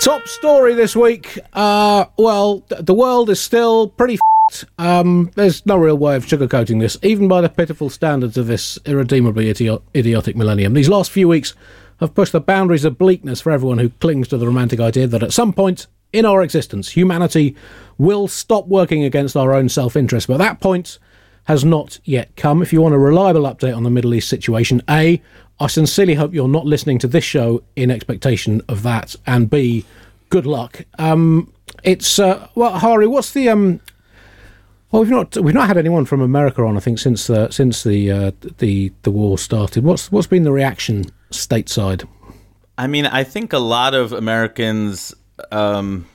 Top 0.00 0.26
story 0.26 0.74
this 0.74 0.96
week. 0.96 1.38
Uh, 1.52 2.06
well, 2.16 2.60
th- 2.60 2.86
the 2.86 2.94
world 2.94 3.28
is 3.28 3.38
still 3.38 3.88
pretty 3.88 4.14
f***ed. 4.14 4.68
Um, 4.82 5.30
there's 5.34 5.66
no 5.66 5.76
real 5.76 5.98
way 5.98 6.16
of 6.16 6.24
sugarcoating 6.24 6.80
this, 6.80 6.96
even 7.02 7.28
by 7.28 7.42
the 7.42 7.50
pitiful 7.50 7.90
standards 7.90 8.38
of 8.38 8.46
this 8.46 8.78
irredeemably 8.86 9.52
idio- 9.52 9.82
idiotic 9.94 10.36
millennium. 10.36 10.72
These 10.72 10.88
last 10.88 11.10
few 11.10 11.28
weeks 11.28 11.54
have 12.00 12.14
pushed 12.14 12.32
the 12.32 12.40
boundaries 12.40 12.84
of 12.84 12.98
bleakness 12.98 13.40
for 13.40 13.52
everyone 13.52 13.78
who 13.78 13.90
clings 13.90 14.28
to 14.28 14.38
the 14.38 14.46
romantic 14.46 14.80
idea 14.80 15.06
that 15.06 15.22
at 15.22 15.32
some 15.32 15.52
point 15.52 15.86
in 16.12 16.24
our 16.24 16.42
existence, 16.42 16.90
humanity 16.90 17.54
will 17.98 18.26
stop 18.26 18.66
working 18.66 19.04
against 19.04 19.36
our 19.36 19.54
own 19.54 19.68
self 19.68 19.94
interest. 19.96 20.26
But 20.26 20.38
that 20.38 20.60
point 20.60 20.98
has 21.44 21.64
not 21.64 21.98
yet 22.04 22.34
come. 22.36 22.62
If 22.62 22.72
you 22.72 22.82
want 22.82 22.94
a 22.94 22.98
reliable 22.98 23.42
update 23.42 23.76
on 23.76 23.84
the 23.84 23.90
Middle 23.90 24.14
East 24.14 24.28
situation, 24.28 24.82
A, 24.88 25.22
I 25.60 25.66
sincerely 25.66 26.14
hope 26.14 26.32
you're 26.32 26.48
not 26.48 26.66
listening 26.66 26.98
to 27.00 27.06
this 27.06 27.24
show 27.24 27.62
in 27.76 27.90
expectation 27.90 28.62
of 28.68 28.82
that, 28.82 29.14
and 29.26 29.50
B, 29.50 29.84
good 30.30 30.46
luck. 30.46 30.84
Um, 30.98 31.52
it's 31.84 32.18
uh, 32.18 32.48
well, 32.54 32.78
Hari, 32.78 33.06
what's 33.06 33.32
the 33.32 33.48
um? 33.50 33.80
Well, 34.90 35.02
we've 35.02 35.10
not 35.10 35.36
we've 35.36 35.54
not 35.54 35.68
had 35.68 35.76
anyone 35.76 36.06
from 36.06 36.20
America 36.22 36.62
on. 36.64 36.76
I 36.76 36.80
think 36.80 36.98
since 36.98 37.26
the 37.26 37.50
since 37.50 37.84
the 37.84 38.10
uh, 38.10 38.32
the 38.58 38.90
the 39.02 39.10
war 39.10 39.38
started. 39.38 39.84
What's 39.84 40.10
what's 40.10 40.26
been 40.26 40.44
the 40.44 40.52
reaction 40.52 41.10
stateside? 41.30 42.06
I 42.76 42.86
mean, 42.86 43.06
I 43.06 43.24
think 43.24 43.52
a 43.52 43.58
lot 43.58 43.94
of 43.94 44.12
Americans 44.12 45.14
um, 45.52 46.06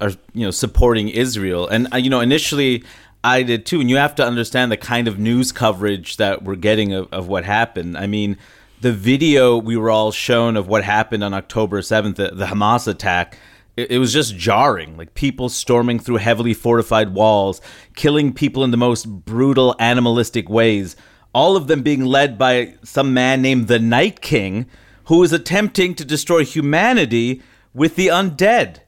are, 0.00 0.10
you 0.32 0.44
know, 0.44 0.50
supporting 0.50 1.08
Israel, 1.08 1.68
and 1.68 1.92
uh, 1.92 1.98
you 1.98 2.10
know, 2.10 2.20
initially 2.20 2.84
I 3.22 3.42
did 3.42 3.66
too. 3.66 3.80
And 3.80 3.90
you 3.90 3.96
have 3.96 4.14
to 4.16 4.24
understand 4.24 4.72
the 4.72 4.76
kind 4.76 5.08
of 5.08 5.18
news 5.18 5.52
coverage 5.52 6.16
that 6.16 6.42
we're 6.42 6.56
getting 6.56 6.92
of, 6.92 7.12
of 7.12 7.28
what 7.28 7.44
happened. 7.44 7.98
I 7.98 8.06
mean, 8.06 8.38
the 8.80 8.92
video 8.92 9.58
we 9.58 9.76
were 9.76 9.90
all 9.90 10.12
shown 10.12 10.56
of 10.56 10.68
what 10.68 10.84
happened 10.84 11.24
on 11.24 11.34
October 11.34 11.82
seventh, 11.82 12.16
the, 12.16 12.30
the 12.30 12.46
Hamas 12.46 12.88
attack. 12.88 13.38
It, 13.76 13.90
it 13.90 13.98
was 13.98 14.12
just 14.12 14.36
jarring, 14.36 14.96
like 14.96 15.14
people 15.14 15.48
storming 15.48 15.98
through 15.98 16.16
heavily 16.16 16.54
fortified 16.54 17.12
walls, 17.12 17.60
killing 17.94 18.32
people 18.32 18.64
in 18.64 18.70
the 18.70 18.76
most 18.78 19.04
brutal, 19.04 19.74
animalistic 19.78 20.48
ways. 20.48 20.96
All 21.36 21.54
of 21.54 21.66
them 21.66 21.82
being 21.82 22.02
led 22.02 22.38
by 22.38 22.76
some 22.82 23.12
man 23.12 23.42
named 23.42 23.68
the 23.68 23.78
Night 23.78 24.22
King, 24.22 24.64
who 25.04 25.22
is 25.22 25.34
attempting 25.34 25.94
to 25.96 26.02
destroy 26.02 26.46
humanity 26.46 27.42
with 27.74 27.94
the 27.94 28.06
undead. 28.06 28.78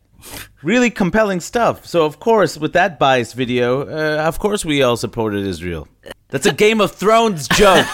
Really 0.62 0.88
compelling 0.88 1.40
stuff. 1.40 1.84
So, 1.84 2.06
of 2.06 2.18
course, 2.18 2.56
with 2.56 2.72
that 2.72 2.98
biased 2.98 3.34
video, 3.34 3.82
uh, 3.82 4.24
of 4.26 4.38
course, 4.38 4.64
we 4.64 4.82
all 4.82 4.96
supported 4.96 5.44
Israel. 5.44 5.88
That's 6.28 6.46
a 6.46 6.52
Game 6.54 6.80
of 6.80 6.92
Thrones 6.92 7.48
joke. 7.48 7.86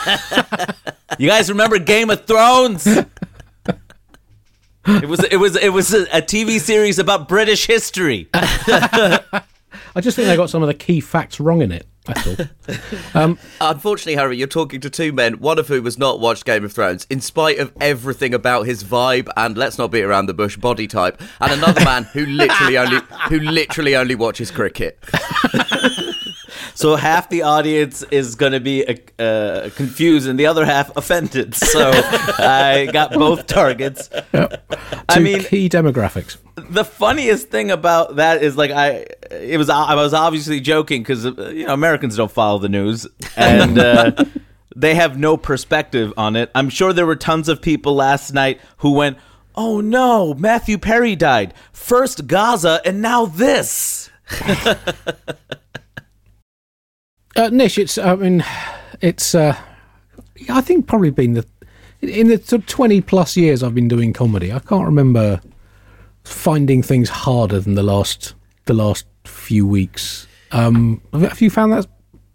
you 1.18 1.28
guys 1.28 1.48
remember 1.48 1.80
Game 1.80 2.08
of 2.08 2.24
Thrones? 2.24 2.86
It 2.86 3.08
was 5.08 5.24
it 5.24 5.38
was 5.38 5.56
it 5.56 5.70
was 5.70 5.92
a, 5.92 6.02
a 6.16 6.22
TV 6.22 6.60
series 6.60 7.00
about 7.00 7.26
British 7.26 7.66
history. 7.66 8.28
I 8.34 10.00
just 10.00 10.14
think 10.14 10.28
they 10.28 10.36
got 10.36 10.48
some 10.48 10.62
of 10.62 10.68
the 10.68 10.74
key 10.74 11.00
facts 11.00 11.40
wrong 11.40 11.60
in 11.60 11.72
it. 11.72 11.88
All. 12.08 12.36
Um, 13.14 13.38
Unfortunately, 13.60 14.16
Hari, 14.16 14.36
you're 14.36 14.48
talking 14.48 14.80
to 14.80 14.90
two 14.90 15.12
men, 15.12 15.34
one 15.34 15.58
of 15.58 15.68
whom 15.68 15.84
has 15.84 15.96
not 15.98 16.18
watched 16.18 16.44
Game 16.44 16.64
of 16.64 16.72
Thrones, 16.72 17.06
in 17.08 17.20
spite 17.20 17.58
of 17.58 17.72
everything 17.80 18.34
about 18.34 18.62
his 18.66 18.82
vibe 18.82 19.28
and 19.36 19.56
let's 19.56 19.78
not 19.78 19.90
beat 19.92 20.02
around 20.02 20.26
the 20.26 20.34
bush 20.34 20.56
body 20.56 20.86
type, 20.86 21.20
and 21.40 21.52
another 21.52 21.84
man 21.84 22.04
who 22.04 22.26
literally 22.26 22.76
only 22.76 23.00
who 23.28 23.38
literally 23.38 23.94
only 23.94 24.14
watches 24.14 24.50
cricket. 24.50 24.98
So 26.74 26.96
half 26.96 27.28
the 27.30 27.42
audience 27.42 28.02
is 28.10 28.34
going 28.34 28.52
to 28.52 28.60
be 28.60 28.84
uh, 28.86 29.22
uh, 29.22 29.70
confused 29.76 30.28
and 30.28 30.38
the 30.38 30.46
other 30.46 30.64
half 30.64 30.94
offended. 30.96 31.54
So 31.54 31.90
I 31.92 32.88
got 32.92 33.12
both 33.12 33.46
targets. 33.46 34.10
I 34.32 34.58
Two 35.14 35.20
mean, 35.20 35.40
key 35.44 35.68
demographics. 35.68 36.36
the 36.70 36.84
funniest 36.84 37.48
thing 37.48 37.70
about 37.70 38.16
that 38.16 38.42
is 38.42 38.56
like 38.56 38.70
I 38.72 39.06
it 39.30 39.56
was 39.58 39.68
I 39.70 39.94
was 39.94 40.12
obviously 40.14 40.60
joking 40.60 41.02
because 41.02 41.24
you 41.24 41.66
know 41.66 41.72
Americans 41.74 42.16
don't 42.16 42.30
follow 42.30 42.58
the 42.58 42.68
news 42.68 43.06
and 43.36 43.78
uh, 43.78 44.12
they 44.76 44.94
have 44.96 45.16
no 45.18 45.36
perspective 45.36 46.12
on 46.16 46.34
it. 46.36 46.50
I'm 46.54 46.68
sure 46.70 46.92
there 46.92 47.06
were 47.06 47.16
tons 47.16 47.48
of 47.48 47.62
people 47.62 47.94
last 47.94 48.32
night 48.34 48.60
who 48.78 48.92
went, 48.92 49.18
"Oh 49.54 49.80
no, 49.80 50.34
Matthew 50.34 50.78
Perry 50.78 51.14
died. 51.14 51.54
First 51.72 52.26
Gaza 52.26 52.80
and 52.84 53.00
now 53.00 53.26
this." 53.26 54.10
Uh, 57.36 57.48
Nish, 57.52 57.78
it's. 57.78 57.98
I 57.98 58.14
mean, 58.16 58.44
it's. 59.00 59.34
Uh, 59.34 59.56
I 60.48 60.60
think 60.60 60.86
probably 60.86 61.10
been 61.10 61.34
the 61.34 61.46
in 62.00 62.28
the 62.28 62.38
sort 62.38 62.62
of 62.62 62.66
twenty 62.66 63.00
plus 63.00 63.36
years 63.36 63.62
I've 63.62 63.74
been 63.74 63.88
doing 63.88 64.12
comedy. 64.12 64.52
I 64.52 64.58
can't 64.60 64.84
remember 64.84 65.40
finding 66.24 66.82
things 66.82 67.08
harder 67.08 67.60
than 67.60 67.74
the 67.74 67.82
last 67.82 68.34
the 68.66 68.74
last 68.74 69.06
few 69.24 69.66
weeks. 69.66 70.26
Um, 70.52 71.00
have 71.12 71.40
you 71.40 71.50
found 71.50 71.72
that? 71.72 71.86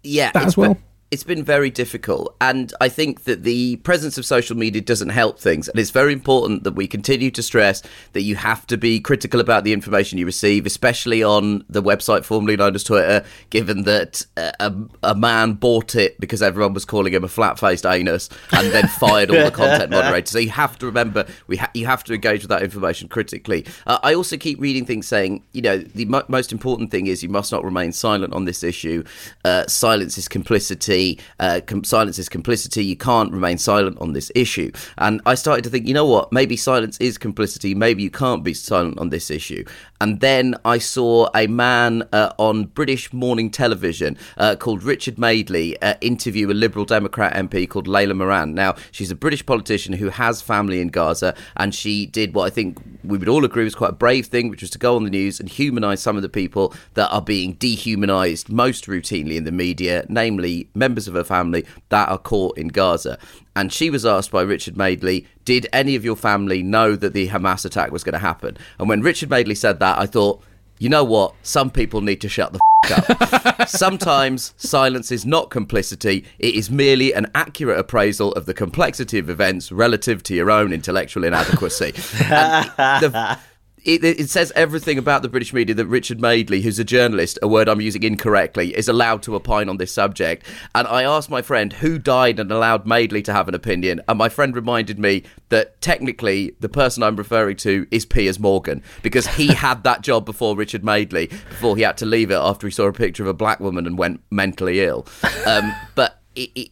Yeah, 0.02 0.30
That 0.32 0.44
as 0.46 0.56
well? 0.56 0.74
be- 0.74 0.80
it's 1.10 1.24
been 1.24 1.42
very 1.42 1.70
difficult, 1.70 2.36
and 2.40 2.72
I 2.80 2.88
think 2.88 3.24
that 3.24 3.42
the 3.42 3.76
presence 3.76 4.16
of 4.16 4.24
social 4.24 4.56
media 4.56 4.80
doesn't 4.80 5.08
help 5.08 5.40
things. 5.40 5.68
And 5.68 5.76
it's 5.80 5.90
very 5.90 6.12
important 6.12 6.62
that 6.62 6.74
we 6.74 6.86
continue 6.86 7.32
to 7.32 7.42
stress 7.42 7.82
that 8.12 8.22
you 8.22 8.36
have 8.36 8.64
to 8.68 8.76
be 8.76 9.00
critical 9.00 9.40
about 9.40 9.64
the 9.64 9.72
information 9.72 10.18
you 10.18 10.26
receive, 10.26 10.66
especially 10.66 11.20
on 11.24 11.64
the 11.68 11.82
website 11.82 12.24
formerly 12.24 12.56
known 12.56 12.76
as 12.76 12.84
Twitter. 12.84 13.24
Given 13.50 13.82
that 13.84 14.24
uh, 14.36 14.52
a, 14.60 14.72
a 15.02 15.14
man 15.16 15.54
bought 15.54 15.96
it 15.96 16.20
because 16.20 16.42
everyone 16.42 16.74
was 16.74 16.84
calling 16.84 17.12
him 17.12 17.24
a 17.24 17.28
flat-faced 17.28 17.86
anus, 17.86 18.28
and 18.52 18.70
then 18.70 18.86
fired 19.00 19.30
all 19.30 19.44
the 19.44 19.50
content 19.50 19.90
moderators. 19.90 20.30
So 20.30 20.38
you 20.38 20.50
have 20.50 20.78
to 20.78 20.86
remember 20.86 21.26
we 21.48 21.56
ha- 21.56 21.72
you 21.74 21.86
have 21.86 22.04
to 22.04 22.14
engage 22.14 22.42
with 22.42 22.50
that 22.50 22.62
information 22.62 23.08
critically. 23.08 23.66
Uh, 23.84 23.98
I 24.04 24.14
also 24.14 24.36
keep 24.36 24.60
reading 24.60 24.86
things 24.86 25.08
saying, 25.08 25.42
you 25.52 25.62
know, 25.62 25.78
the 25.78 26.04
mo- 26.04 26.24
most 26.28 26.52
important 26.52 26.92
thing 26.92 27.08
is 27.08 27.20
you 27.20 27.28
must 27.28 27.50
not 27.50 27.64
remain 27.64 27.90
silent 27.90 28.32
on 28.32 28.44
this 28.44 28.62
issue. 28.62 29.02
Uh, 29.44 29.66
silence 29.66 30.16
is 30.16 30.28
complicity. 30.28 30.99
Uh, 31.38 31.60
com- 31.66 31.84
silence 31.84 32.18
is 32.18 32.28
complicity. 32.28 32.84
You 32.84 32.96
can't 32.96 33.32
remain 33.32 33.58
silent 33.58 33.98
on 34.00 34.12
this 34.12 34.30
issue. 34.34 34.70
And 34.98 35.20
I 35.26 35.34
started 35.34 35.64
to 35.64 35.70
think, 35.70 35.86
you 35.88 35.94
know 35.94 36.06
what? 36.06 36.32
Maybe 36.32 36.56
silence 36.56 36.98
is 36.98 37.18
complicity. 37.18 37.74
Maybe 37.74 38.02
you 38.02 38.10
can't 38.10 38.44
be 38.44 38.54
silent 38.54 38.98
on 38.98 39.10
this 39.10 39.30
issue. 39.30 39.64
And 40.00 40.20
then 40.20 40.54
I 40.64 40.78
saw 40.78 41.28
a 41.34 41.46
man 41.46 42.08
uh, 42.12 42.32
on 42.38 42.64
British 42.64 43.12
morning 43.12 43.50
television 43.50 44.16
uh, 44.38 44.56
called 44.56 44.82
Richard 44.82 45.18
Madeley 45.18 45.80
uh, 45.82 45.94
interview 46.00 46.50
a 46.50 46.54
Liberal 46.54 46.86
Democrat 46.86 47.34
MP 47.34 47.68
called 47.68 47.86
Layla 47.86 48.16
Moran. 48.16 48.54
Now, 48.54 48.76
she's 48.92 49.10
a 49.10 49.14
British 49.14 49.44
politician 49.44 49.92
who 49.94 50.08
has 50.08 50.40
family 50.40 50.80
in 50.80 50.88
Gaza, 50.88 51.34
and 51.56 51.74
she 51.74 52.06
did 52.06 52.34
what 52.34 52.46
I 52.46 52.50
think 52.50 52.78
we 53.04 53.18
would 53.18 53.28
all 53.28 53.44
agree 53.44 53.64
was 53.64 53.74
quite 53.74 53.90
a 53.90 53.94
brave 53.94 54.26
thing, 54.26 54.48
which 54.48 54.62
was 54.62 54.70
to 54.70 54.78
go 54.78 54.96
on 54.96 55.04
the 55.04 55.10
news 55.10 55.38
and 55.38 55.48
humanise 55.48 56.00
some 56.00 56.16
of 56.16 56.22
the 56.22 56.28
people 56.28 56.74
that 56.94 57.10
are 57.10 57.22
being 57.22 57.56
dehumanised 57.56 58.48
most 58.48 58.86
routinely 58.86 59.36
in 59.36 59.44
the 59.44 59.52
media, 59.52 60.04
namely 60.08 60.68
members 60.74 60.89
of 61.08 61.14
her 61.14 61.24
family 61.24 61.64
that 61.88 62.08
are 62.08 62.18
caught 62.18 62.56
in 62.58 62.68
Gaza. 62.68 63.18
And 63.56 63.72
she 63.72 63.90
was 63.90 64.06
asked 64.06 64.30
by 64.30 64.42
Richard 64.42 64.76
Madeley, 64.76 65.26
Did 65.44 65.66
any 65.72 65.96
of 65.96 66.04
your 66.04 66.16
family 66.16 66.62
know 66.62 66.96
that 66.96 67.12
the 67.12 67.28
Hamas 67.28 67.64
attack 67.64 67.90
was 67.90 68.04
going 68.04 68.12
to 68.14 68.18
happen? 68.18 68.56
And 68.78 68.88
when 68.88 69.02
Richard 69.02 69.30
Madeley 69.30 69.54
said 69.54 69.80
that, 69.80 69.98
I 69.98 70.06
thought, 70.06 70.42
you 70.78 70.88
know 70.88 71.04
what? 71.04 71.34
Some 71.42 71.70
people 71.70 72.00
need 72.00 72.20
to 72.22 72.28
shut 72.28 72.52
the 72.52 72.60
f- 72.86 73.60
up. 73.60 73.68
Sometimes 73.68 74.54
silence 74.56 75.12
is 75.12 75.26
not 75.26 75.50
complicity, 75.50 76.24
it 76.38 76.54
is 76.54 76.70
merely 76.70 77.12
an 77.12 77.30
accurate 77.34 77.78
appraisal 77.78 78.32
of 78.32 78.46
the 78.46 78.54
complexity 78.54 79.18
of 79.18 79.28
events 79.28 79.70
relative 79.70 80.22
to 80.24 80.34
your 80.34 80.50
own 80.50 80.72
intellectual 80.72 81.24
inadequacy. 81.24 81.90
The- 81.90 83.38
it, 83.84 84.04
it 84.04 84.30
says 84.30 84.52
everything 84.54 84.98
about 84.98 85.22
the 85.22 85.28
British 85.28 85.52
media 85.52 85.74
that 85.74 85.86
Richard 85.86 86.20
Madeley, 86.20 86.62
who's 86.62 86.78
a 86.78 86.84
journalist, 86.84 87.38
a 87.42 87.48
word 87.48 87.68
I'm 87.68 87.80
using 87.80 88.02
incorrectly, 88.02 88.76
is 88.76 88.88
allowed 88.88 89.22
to 89.24 89.34
opine 89.34 89.68
on 89.68 89.76
this 89.76 89.92
subject. 89.92 90.46
And 90.74 90.86
I 90.86 91.04
asked 91.04 91.30
my 91.30 91.42
friend 91.42 91.72
who 91.72 91.98
died 91.98 92.38
and 92.38 92.50
allowed 92.50 92.86
Madeley 92.86 93.22
to 93.22 93.32
have 93.32 93.48
an 93.48 93.54
opinion, 93.54 94.00
and 94.08 94.18
my 94.18 94.28
friend 94.28 94.54
reminded 94.54 94.98
me 94.98 95.24
that 95.48 95.80
technically 95.80 96.54
the 96.60 96.68
person 96.68 97.02
I'm 97.02 97.16
referring 97.16 97.56
to 97.58 97.86
is 97.90 98.04
Piers 98.04 98.38
Morgan 98.38 98.82
because 99.02 99.26
he 99.26 99.46
had 99.54 99.84
that 99.84 100.02
job 100.02 100.24
before 100.24 100.56
Richard 100.56 100.84
Madeley, 100.84 101.26
before 101.26 101.76
he 101.76 101.82
had 101.82 101.96
to 101.98 102.06
leave 102.06 102.30
it 102.30 102.34
after 102.34 102.66
he 102.66 102.70
saw 102.70 102.86
a 102.86 102.92
picture 102.92 103.22
of 103.22 103.28
a 103.28 103.34
black 103.34 103.60
woman 103.60 103.86
and 103.86 103.98
went 103.98 104.22
mentally 104.30 104.80
ill. 104.80 105.06
Um, 105.46 105.72
but 105.94 106.19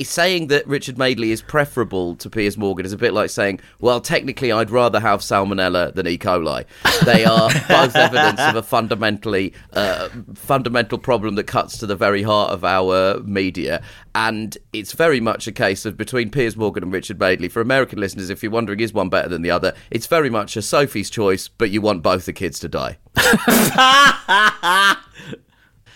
saying 0.03 0.47
that 0.49 0.67
Richard 0.67 0.99
Madeley 0.99 1.33
is 1.33 1.43
preferable 1.43 2.15
to 2.17 2.31
Piers 2.31 2.57
Morgan 2.57 2.87
is 2.87 2.93
a 2.93 2.97
bit 2.97 3.13
like 3.13 3.29
saying, 3.29 3.61
well, 3.81 4.01
technically, 4.01 4.53
I'd 4.53 4.71
rather 4.71 5.01
have 5.01 5.21
salmonella 5.21 5.93
than 5.95 6.07
E. 6.07 6.17
coli. 6.17 6.65
They 7.05 7.25
are 7.25 7.49
both 7.69 7.97
evidence 7.97 8.41
of 8.41 8.55
a 8.55 8.63
fundamentally 8.63 9.53
uh, 9.73 10.09
fundamental 10.35 10.99
problem 10.99 11.35
that 11.35 11.45
cuts 11.45 11.79
to 11.79 11.87
the 11.87 11.97
very 11.97 12.23
heart 12.23 12.53
of 12.53 12.65
our 12.65 13.21
media, 13.21 13.83
and 14.15 14.57
it's 14.73 14.93
very 14.93 15.21
much 15.21 15.49
a 15.49 15.53
case 15.53 15.85
of 15.85 15.97
between 15.97 16.31
Piers 16.31 16.57
Morgan 16.57 16.85
and 16.85 16.93
Richard 16.93 17.19
Madeley. 17.19 17.49
For 17.49 17.61
American 17.61 17.99
listeners, 17.99 18.31
if 18.31 18.43
you're 18.43 18.53
wondering, 18.53 18.81
is 18.81 18.93
one 18.93 19.09
better 19.09 19.29
than 19.29 19.43
the 19.43 19.51
other? 19.51 19.75
It's 19.91 20.07
very 20.07 20.31
much 20.31 20.57
a 20.57 20.63
Sophie's 20.63 21.11
choice, 21.11 21.49
but 21.49 21.71
you 21.71 21.81
want 21.81 22.03
both 22.03 22.27
the 22.27 22.33
kids 22.33 22.61
to 22.61 22.69
die. 22.69 22.99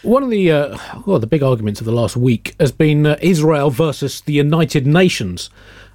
One 0.03 0.25
of 0.25 0.31
the 0.31 0.51
uh, 0.51 0.79
well, 1.07 1.21
the 1.21 1.29
big 1.29 1.43
arguments 1.43 1.81
of 1.81 1.87
the 1.87 1.93
last 1.93 2.17
week 2.17 2.57
has 2.59 2.73
been 2.73 3.07
uh, 3.07 3.17
Israel 3.23 3.71
versus 3.71 4.21
the 4.23 4.33
United 4.33 4.85
Nations, 4.85 5.49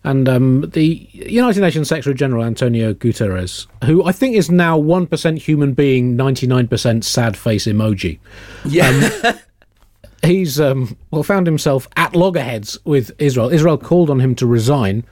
and 0.03 0.29
um, 0.29 0.61
the 0.69 1.09
United 1.11 1.59
Nations 1.59 1.89
Secretary 1.89 2.15
General 2.15 2.45
Antonio 2.45 2.93
Guterres, 2.93 3.67
who 3.83 4.05
I 4.05 4.13
think 4.13 4.35
is 4.37 4.49
now 4.49 4.77
one 4.77 5.07
percent 5.07 5.39
human 5.39 5.73
being, 5.73 6.15
ninety 6.15 6.47
nine 6.47 6.69
percent 6.69 7.03
sad 7.03 7.35
face 7.35 7.65
emoji. 7.65 8.19
Yeah. 8.63 9.39
He's 10.23 10.59
um, 10.59 10.97
well 11.11 11.23
found 11.23 11.45
himself 11.45 11.87
at 11.95 12.15
loggerheads 12.15 12.79
with 12.85 13.11
Israel. 13.19 13.49
Israel 13.49 13.77
called 13.77 14.09
on 14.09 14.19
him 14.21 14.35
to 14.35 14.47
resign, 14.47 15.03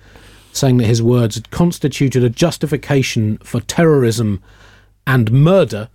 saying 0.53 0.77
that 0.77 0.87
his 0.87 1.03
words 1.03 1.35
had 1.35 1.51
constituted 1.51 2.23
a 2.23 2.29
justification 2.29 3.37
for 3.39 3.59
terrorism 3.59 4.41
and 5.05 5.31
murder. 5.31 5.89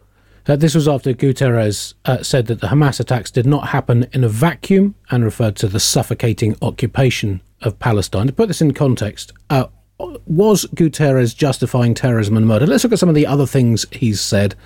Uh, 0.50 0.56
this 0.56 0.74
was 0.74 0.88
after 0.88 1.12
Guterres 1.12 1.94
uh, 2.06 2.24
said 2.24 2.46
that 2.46 2.60
the 2.60 2.66
Hamas 2.66 2.98
attacks 2.98 3.30
did 3.30 3.46
not 3.46 3.68
happen 3.68 4.08
in 4.12 4.24
a 4.24 4.28
vacuum 4.28 4.96
and 5.08 5.22
referred 5.22 5.54
to 5.54 5.68
the 5.68 5.78
suffocating 5.78 6.56
occupation 6.60 7.40
of 7.62 7.78
Palestine. 7.78 8.26
To 8.26 8.32
put 8.32 8.48
this 8.48 8.60
in 8.60 8.74
context, 8.74 9.32
uh, 9.48 9.66
was 10.26 10.66
Guterres 10.74 11.36
justifying 11.36 11.94
terrorism 11.94 12.36
and 12.36 12.48
murder? 12.48 12.66
Let's 12.66 12.82
look 12.82 12.92
at 12.92 12.98
some 12.98 13.08
of 13.08 13.14
the 13.14 13.28
other 13.28 13.46
things 13.46 13.86
he's 13.92 14.20
said 14.20 14.56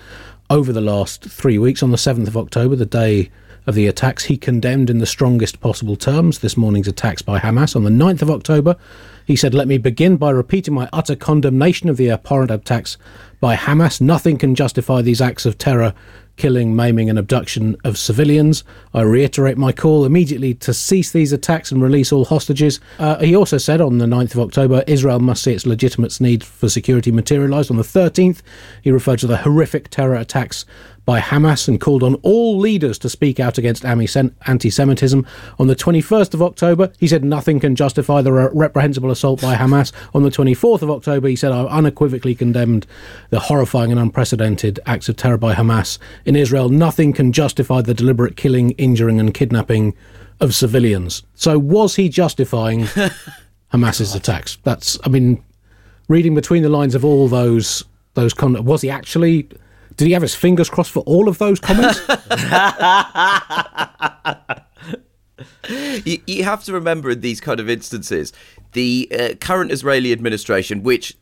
over 0.49 0.73
the 0.73 0.81
last 0.81 1.23
three 1.23 1.59
weeks. 1.59 1.83
On 1.83 1.91
the 1.91 1.97
7th 1.97 2.25
of 2.29 2.35
October, 2.35 2.75
the 2.75 2.87
day 2.87 3.29
of 3.67 3.75
the 3.75 3.85
attacks, 3.85 4.23
he 4.23 4.37
condemned 4.37 4.89
in 4.89 4.97
the 4.97 5.05
strongest 5.05 5.59
possible 5.59 5.95
terms 5.95 6.39
this 6.39 6.57
morning's 6.57 6.87
attacks 6.87 7.21
by 7.21 7.37
Hamas. 7.37 7.75
On 7.75 7.83
the 7.83 7.91
9th 7.91 8.23
of 8.23 8.31
October, 8.31 8.75
he 9.27 9.35
said, 9.35 9.53
Let 9.53 9.67
me 9.67 9.77
begin 9.77 10.17
by 10.17 10.31
repeating 10.31 10.73
my 10.73 10.89
utter 10.91 11.15
condemnation 11.15 11.89
of 11.89 11.97
the 11.97 12.09
abhorrent 12.09 12.49
attacks 12.49 12.97
by 13.39 13.55
Hamas. 13.55 14.01
Nothing 14.01 14.37
can 14.37 14.55
justify 14.55 15.01
these 15.01 15.21
acts 15.21 15.45
of 15.45 15.57
terror, 15.57 15.93
killing, 16.35 16.75
maiming, 16.75 17.09
and 17.09 17.17
abduction 17.17 17.75
of 17.83 17.97
civilians. 17.97 18.63
I 18.93 19.01
reiterate 19.01 19.57
my 19.57 19.71
call 19.71 20.05
immediately 20.05 20.53
to 20.55 20.73
cease 20.73 21.11
these 21.11 21.31
attacks 21.31 21.71
and 21.71 21.81
release 21.81 22.11
all 22.11 22.25
hostages. 22.25 22.79
Uh, 22.99 23.19
he 23.19 23.35
also 23.35 23.57
said 23.57 23.81
on 23.81 23.97
the 23.97 24.05
9th 24.05 24.33
of 24.35 24.39
October, 24.39 24.83
Israel 24.87 25.19
must 25.19 25.43
see 25.43 25.53
its 25.53 25.65
legitimate 25.65 26.19
need 26.19 26.43
for 26.43 26.69
security 26.69 27.11
materialised. 27.11 27.71
On 27.71 27.77
the 27.77 27.83
13th, 27.83 28.41
he 28.81 28.91
referred 28.91 29.19
to 29.19 29.27
the 29.27 29.37
horrific 29.37 29.89
terror 29.89 30.15
attacks 30.15 30.65
by 31.05 31.19
Hamas 31.19 31.67
and 31.67 31.79
called 31.79 32.03
on 32.03 32.15
all 32.15 32.57
leaders 32.57 32.97
to 32.99 33.09
speak 33.09 33.39
out 33.39 33.57
against 33.57 33.85
anti 33.85 34.07
Semitism. 34.07 35.25
On 35.59 35.67
the 35.67 35.75
21st 35.75 36.33
of 36.33 36.41
October, 36.41 36.91
he 36.99 37.07
said 37.07 37.23
nothing 37.23 37.59
can 37.59 37.75
justify 37.75 38.21
the 38.21 38.33
reprehensible 38.33 39.11
assault 39.11 39.41
by 39.41 39.55
Hamas. 39.55 39.91
On 40.13 40.23
the 40.23 40.29
24th 40.29 40.81
of 40.81 40.89
October, 40.89 41.27
he 41.27 41.35
said, 41.35 41.51
I 41.51 41.65
unequivocally 41.65 42.35
condemned 42.35 42.87
the 43.29 43.39
horrifying 43.39 43.91
and 43.91 43.99
unprecedented 43.99 44.79
acts 44.85 45.07
of 45.07 45.15
terror 45.15 45.37
by 45.37 45.53
Hamas 45.53 45.97
in 46.25 46.35
Israel. 46.35 46.69
Nothing 46.69 47.13
can 47.13 47.31
justify 47.31 47.81
the 47.81 47.93
deliberate 47.93 48.35
killing, 48.35 48.71
injuring, 48.71 49.19
and 49.19 49.33
kidnapping 49.33 49.93
of 50.39 50.53
civilians. 50.53 51.23
So 51.35 51.57
was 51.59 51.95
he 51.95 52.09
justifying 52.09 52.81
Hamas's 53.73 54.15
attacks? 54.15 54.57
That's, 54.63 54.99
I 55.05 55.09
mean, 55.09 55.43
reading 56.07 56.35
between 56.35 56.63
the 56.63 56.69
lines 56.69 56.95
of 56.95 57.05
all 57.05 57.27
those 57.27 57.83
those 58.15 58.33
con- 58.33 58.63
was 58.63 58.81
he 58.81 58.89
actually? 58.89 59.47
Did 59.97 60.07
he 60.07 60.13
have 60.13 60.21
his 60.21 60.35
fingers 60.35 60.69
crossed 60.69 60.91
for 60.91 61.01
all 61.01 61.27
of 61.27 61.37
those 61.37 61.59
comments? 61.59 61.99
you, 66.05 66.21
you 66.27 66.43
have 66.43 66.63
to 66.65 66.73
remember 66.73 67.09
in 67.11 67.21
these 67.21 67.39
kind 67.39 67.59
of 67.59 67.69
instances, 67.69 68.33
the 68.73 69.07
uh, 69.17 69.35
current 69.39 69.71
Israeli 69.71 70.11
administration, 70.11 70.83
which 70.83 71.15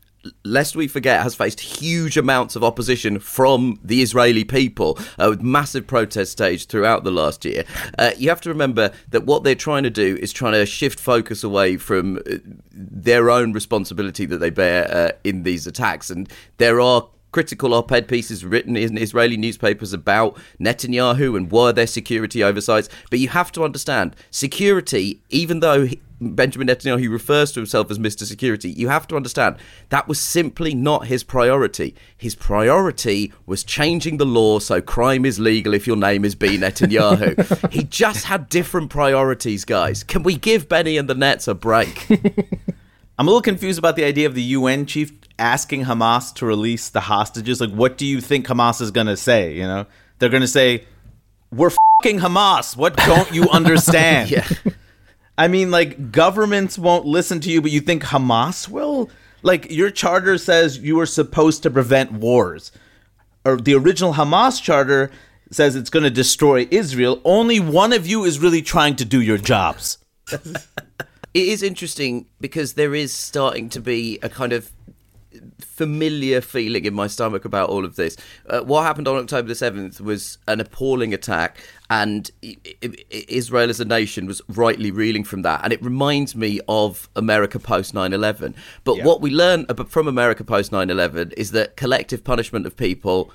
lest 0.44 0.76
we 0.76 0.88
forget, 0.88 1.22
has 1.22 1.34
faced 1.34 1.60
huge 1.60 2.16
amounts 2.16 2.56
of 2.56 2.64
opposition 2.64 3.18
from 3.18 3.78
the 3.82 4.02
Israeli 4.02 4.44
people 4.44 4.98
uh, 5.18 5.26
with 5.30 5.42
massive 5.42 5.86
protest 5.86 6.32
staged 6.32 6.68
throughout 6.68 7.04
the 7.04 7.10
last 7.10 7.44
year. 7.44 7.64
Uh, 7.98 8.12
you 8.16 8.28
have 8.28 8.40
to 8.42 8.48
remember 8.48 8.90
that 9.10 9.24
what 9.24 9.44
they're 9.44 9.54
trying 9.54 9.82
to 9.82 9.90
do 9.90 10.16
is 10.20 10.32
trying 10.32 10.52
to 10.52 10.66
shift 10.66 10.98
focus 10.98 11.44
away 11.44 11.76
from 11.76 12.16
uh, 12.16 12.36
their 12.72 13.30
own 13.30 13.52
responsibility 13.52 14.24
that 14.26 14.38
they 14.38 14.50
bear 14.50 14.90
uh, 14.90 15.12
in 15.24 15.42
these 15.42 15.66
attacks. 15.66 16.10
And 16.10 16.28
there 16.58 16.80
are 16.80 17.06
critical 17.34 17.74
op 17.74 17.90
ed 17.90 18.06
pieces 18.06 18.44
written 18.44 18.76
in 18.76 18.96
Israeli 18.96 19.36
newspapers 19.36 19.92
about 19.92 20.38
Netanyahu 20.60 21.36
and 21.36 21.50
were 21.50 21.72
there 21.72 21.88
security 21.88 22.44
oversights. 22.44 22.88
But 23.10 23.18
you 23.18 23.26
have 23.26 23.50
to 23.52 23.64
understand 23.64 24.14
security, 24.30 25.20
even 25.30 25.58
though 25.58 25.88
Benjamin 26.20 26.68
Netanyahu 26.68 27.10
refers 27.10 27.50
to 27.50 27.58
himself 27.58 27.90
as 27.90 27.98
Mr. 27.98 28.22
Security, 28.22 28.70
you 28.70 28.88
have 28.88 29.08
to 29.08 29.16
understand 29.16 29.56
that 29.88 30.06
was 30.06 30.20
simply 30.20 30.76
not 30.76 31.08
his 31.08 31.24
priority. 31.24 31.96
His 32.16 32.36
priority 32.36 33.32
was 33.46 33.64
changing 33.64 34.18
the 34.18 34.24
law 34.24 34.60
so 34.60 34.80
crime 34.80 35.24
is 35.24 35.40
legal 35.40 35.74
if 35.74 35.88
your 35.88 35.96
name 35.96 36.24
is 36.24 36.36
B. 36.36 36.56
Netanyahu. 36.56 37.72
he 37.72 37.82
just 37.82 38.26
had 38.26 38.48
different 38.48 38.90
priorities, 38.90 39.64
guys. 39.64 40.04
Can 40.04 40.22
we 40.22 40.36
give 40.36 40.68
Benny 40.68 40.96
and 40.96 41.10
the 41.10 41.16
Nets 41.16 41.48
a 41.48 41.54
break? 41.54 42.06
I'm 43.18 43.26
a 43.26 43.30
little 43.30 43.42
confused 43.42 43.80
about 43.80 43.96
the 43.96 44.04
idea 44.04 44.28
of 44.28 44.34
the 44.34 44.42
UN 44.42 44.86
chief 44.86 45.12
asking 45.38 45.84
Hamas 45.84 46.34
to 46.36 46.46
release 46.46 46.88
the 46.88 47.00
hostages. 47.00 47.60
Like, 47.60 47.70
what 47.70 47.98
do 47.98 48.06
you 48.06 48.20
think 48.20 48.46
Hamas 48.46 48.80
is 48.80 48.90
going 48.90 49.06
to 49.06 49.16
say? 49.16 49.54
You 49.54 49.62
know, 49.62 49.86
they're 50.18 50.28
going 50.28 50.42
to 50.42 50.48
say, 50.48 50.84
"We're 51.52 51.72
fucking 52.02 52.20
Hamas." 52.20 52.76
What 52.76 52.96
don't 52.96 53.32
you 53.32 53.48
understand? 53.52 54.30
yeah. 54.30 54.46
I 55.36 55.48
mean, 55.48 55.70
like, 55.70 56.12
governments 56.12 56.78
won't 56.78 57.06
listen 57.06 57.40
to 57.40 57.50
you, 57.50 57.60
but 57.60 57.72
you 57.72 57.80
think 57.80 58.04
Hamas 58.04 58.68
will? 58.68 59.10
Like, 59.42 59.70
your 59.70 59.90
charter 59.90 60.38
says 60.38 60.78
you 60.78 60.98
are 61.00 61.06
supposed 61.06 61.62
to 61.64 61.70
prevent 61.70 62.12
wars. 62.12 62.70
Or 63.44 63.56
the 63.56 63.74
original 63.74 64.14
Hamas 64.14 64.62
charter 64.62 65.10
says 65.50 65.76
it's 65.76 65.90
going 65.90 66.04
to 66.04 66.10
destroy 66.10 66.66
Israel. 66.70 67.20
Only 67.24 67.60
one 67.60 67.92
of 67.92 68.06
you 68.06 68.24
is 68.24 68.38
really 68.38 68.62
trying 68.62 68.96
to 68.96 69.04
do 69.04 69.20
your 69.20 69.38
jobs. 69.38 69.98
it 70.32 70.48
is 71.34 71.62
interesting 71.62 72.26
because 72.40 72.74
there 72.74 72.94
is 72.94 73.12
starting 73.12 73.68
to 73.70 73.80
be 73.80 74.18
a 74.22 74.28
kind 74.28 74.52
of 74.52 74.70
familiar 75.60 76.40
feeling 76.40 76.84
in 76.84 76.94
my 76.94 77.06
stomach 77.06 77.44
about 77.44 77.68
all 77.68 77.84
of 77.84 77.96
this. 77.96 78.16
Uh, 78.48 78.60
what 78.60 78.82
happened 78.82 79.08
on 79.08 79.16
October 79.16 79.48
the 79.48 79.54
7th 79.54 80.00
was 80.00 80.38
an 80.48 80.60
appalling 80.60 81.12
attack, 81.14 81.58
and 81.90 82.30
I- 82.44 82.56
I- 82.82 83.24
Israel 83.28 83.70
as 83.70 83.80
a 83.80 83.84
nation 83.84 84.26
was 84.26 84.40
rightly 84.48 84.90
reeling 84.90 85.24
from 85.24 85.42
that. 85.42 85.60
And 85.64 85.72
it 85.72 85.82
reminds 85.82 86.34
me 86.34 86.60
of 86.68 87.08
America 87.16 87.58
post 87.58 87.94
9 87.94 88.12
11. 88.12 88.54
But 88.84 88.98
what 89.04 89.20
we 89.20 89.30
learn 89.30 89.66
from 89.88 90.08
America 90.08 90.44
post 90.44 90.72
9 90.72 90.90
11 90.90 91.32
is 91.36 91.50
that 91.52 91.76
collective 91.76 92.24
punishment 92.24 92.66
of 92.66 92.76
people 92.76 93.30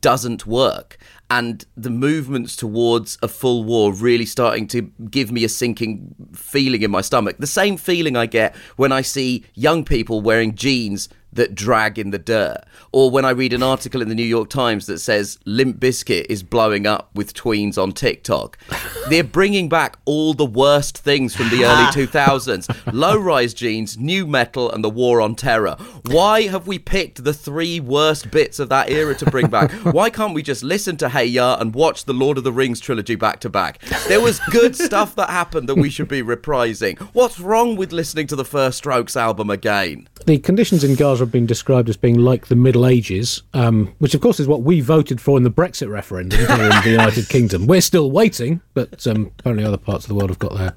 doesn't 0.00 0.46
work 0.46 0.96
and 1.30 1.66
the 1.76 1.90
movements 1.90 2.56
towards 2.56 3.18
a 3.22 3.28
full 3.28 3.64
war 3.64 3.92
really 3.92 4.24
starting 4.24 4.66
to 4.66 4.82
give 5.10 5.30
me 5.30 5.44
a 5.44 5.48
sinking 5.48 6.14
feeling 6.34 6.80
in 6.82 6.90
my 6.90 7.02
stomach 7.02 7.36
the 7.38 7.46
same 7.46 7.76
feeling 7.76 8.16
i 8.16 8.24
get 8.24 8.56
when 8.76 8.92
i 8.92 9.02
see 9.02 9.44
young 9.54 9.84
people 9.84 10.22
wearing 10.22 10.54
jeans 10.54 11.08
that 11.34 11.54
drag 11.54 11.98
in 11.98 12.10
the 12.10 12.18
dirt 12.18 12.58
or 12.92 13.10
when 13.10 13.24
i 13.24 13.30
read 13.30 13.52
an 13.52 13.62
article 13.62 14.02
in 14.02 14.08
the 14.08 14.14
new 14.14 14.22
york 14.22 14.48
times 14.48 14.86
that 14.86 14.98
says 14.98 15.38
Limp 15.44 15.78
Bizkit 15.78 16.26
is 16.28 16.42
blowing 16.42 16.86
up 16.86 17.10
with 17.14 17.34
tweens 17.34 17.80
on 17.80 17.92
tiktok 17.92 18.58
they're 19.08 19.24
bringing 19.24 19.68
back 19.68 19.98
all 20.04 20.34
the 20.34 20.46
worst 20.46 20.98
things 20.98 21.34
from 21.34 21.50
the 21.50 21.64
early 21.64 21.86
2000s 21.92 22.92
low 22.92 23.16
rise 23.16 23.54
jeans 23.54 23.98
nu 23.98 24.26
metal 24.26 24.70
and 24.70 24.82
the 24.84 24.90
war 24.90 25.20
on 25.20 25.34
terror 25.34 25.76
why 26.06 26.42
have 26.42 26.66
we 26.66 26.78
picked 26.78 27.24
the 27.24 27.34
three 27.34 27.80
worst 27.80 28.30
bits 28.30 28.58
of 28.58 28.68
that 28.68 28.90
era 28.90 29.14
to 29.14 29.30
bring 29.30 29.48
back 29.48 29.70
why 29.92 30.10
can't 30.10 30.34
we 30.34 30.42
just 30.42 30.62
listen 30.62 30.96
to 30.96 31.08
Hey 31.08 31.26
Ya 31.26 31.56
and 31.58 31.74
watch 31.74 32.04
the 32.04 32.12
Lord 32.12 32.38
of 32.38 32.44
the 32.44 32.52
Rings 32.52 32.80
trilogy 32.80 33.14
back 33.14 33.40
to 33.40 33.48
back? 33.48 33.80
There 34.08 34.20
was 34.20 34.40
good 34.50 34.76
stuff 34.76 35.14
that 35.16 35.30
happened 35.30 35.68
that 35.68 35.76
we 35.76 35.90
should 35.90 36.08
be 36.08 36.22
reprising. 36.22 36.98
What's 37.12 37.40
wrong 37.40 37.76
with 37.76 37.92
listening 37.92 38.26
to 38.28 38.36
the 38.36 38.44
First 38.44 38.78
Strokes 38.78 39.16
album 39.16 39.50
again? 39.50 40.08
the 40.26 40.38
conditions 40.38 40.82
in 40.82 40.94
Gaza 40.94 41.23
have 41.24 41.32
been 41.32 41.46
described 41.46 41.88
as 41.88 41.96
being 41.96 42.18
like 42.18 42.46
the 42.46 42.56
Middle 42.56 42.86
Ages, 42.86 43.42
um, 43.52 43.94
which 43.98 44.14
of 44.14 44.20
course 44.20 44.38
is 44.38 44.46
what 44.46 44.62
we 44.62 44.80
voted 44.80 45.20
for 45.20 45.36
in 45.36 45.42
the 45.42 45.50
Brexit 45.50 45.90
referendum 45.90 46.38
here 46.38 46.50
in 46.50 46.82
the 46.82 46.90
United 46.90 47.28
Kingdom. 47.28 47.66
We're 47.68 47.80
still 47.80 48.10
waiting, 48.10 48.60
but 48.74 49.06
um, 49.06 49.32
apparently 49.38 49.64
other 49.64 49.76
parts 49.76 50.04
of 50.04 50.08
the 50.08 50.14
world 50.14 50.30
have 50.30 50.38
got 50.38 50.56
there 50.56 50.74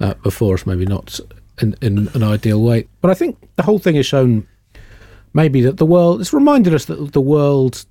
uh, 0.00 0.14
before 0.14 0.54
us, 0.54 0.66
maybe 0.66 0.86
not 0.86 1.20
in, 1.60 1.76
in 1.80 2.08
an 2.14 2.22
ideal 2.22 2.62
way. 2.62 2.88
But 3.00 3.10
I 3.10 3.14
think 3.14 3.38
the 3.56 3.62
whole 3.62 3.78
thing 3.78 3.96
has 3.96 4.06
shown 4.06 4.46
maybe 5.34 5.60
that 5.62 5.76
the 5.76 5.86
world, 5.86 6.20
it's 6.20 6.32
reminded 6.32 6.74
us 6.74 6.86
that 6.86 7.12
the 7.12 7.20
world 7.20 7.84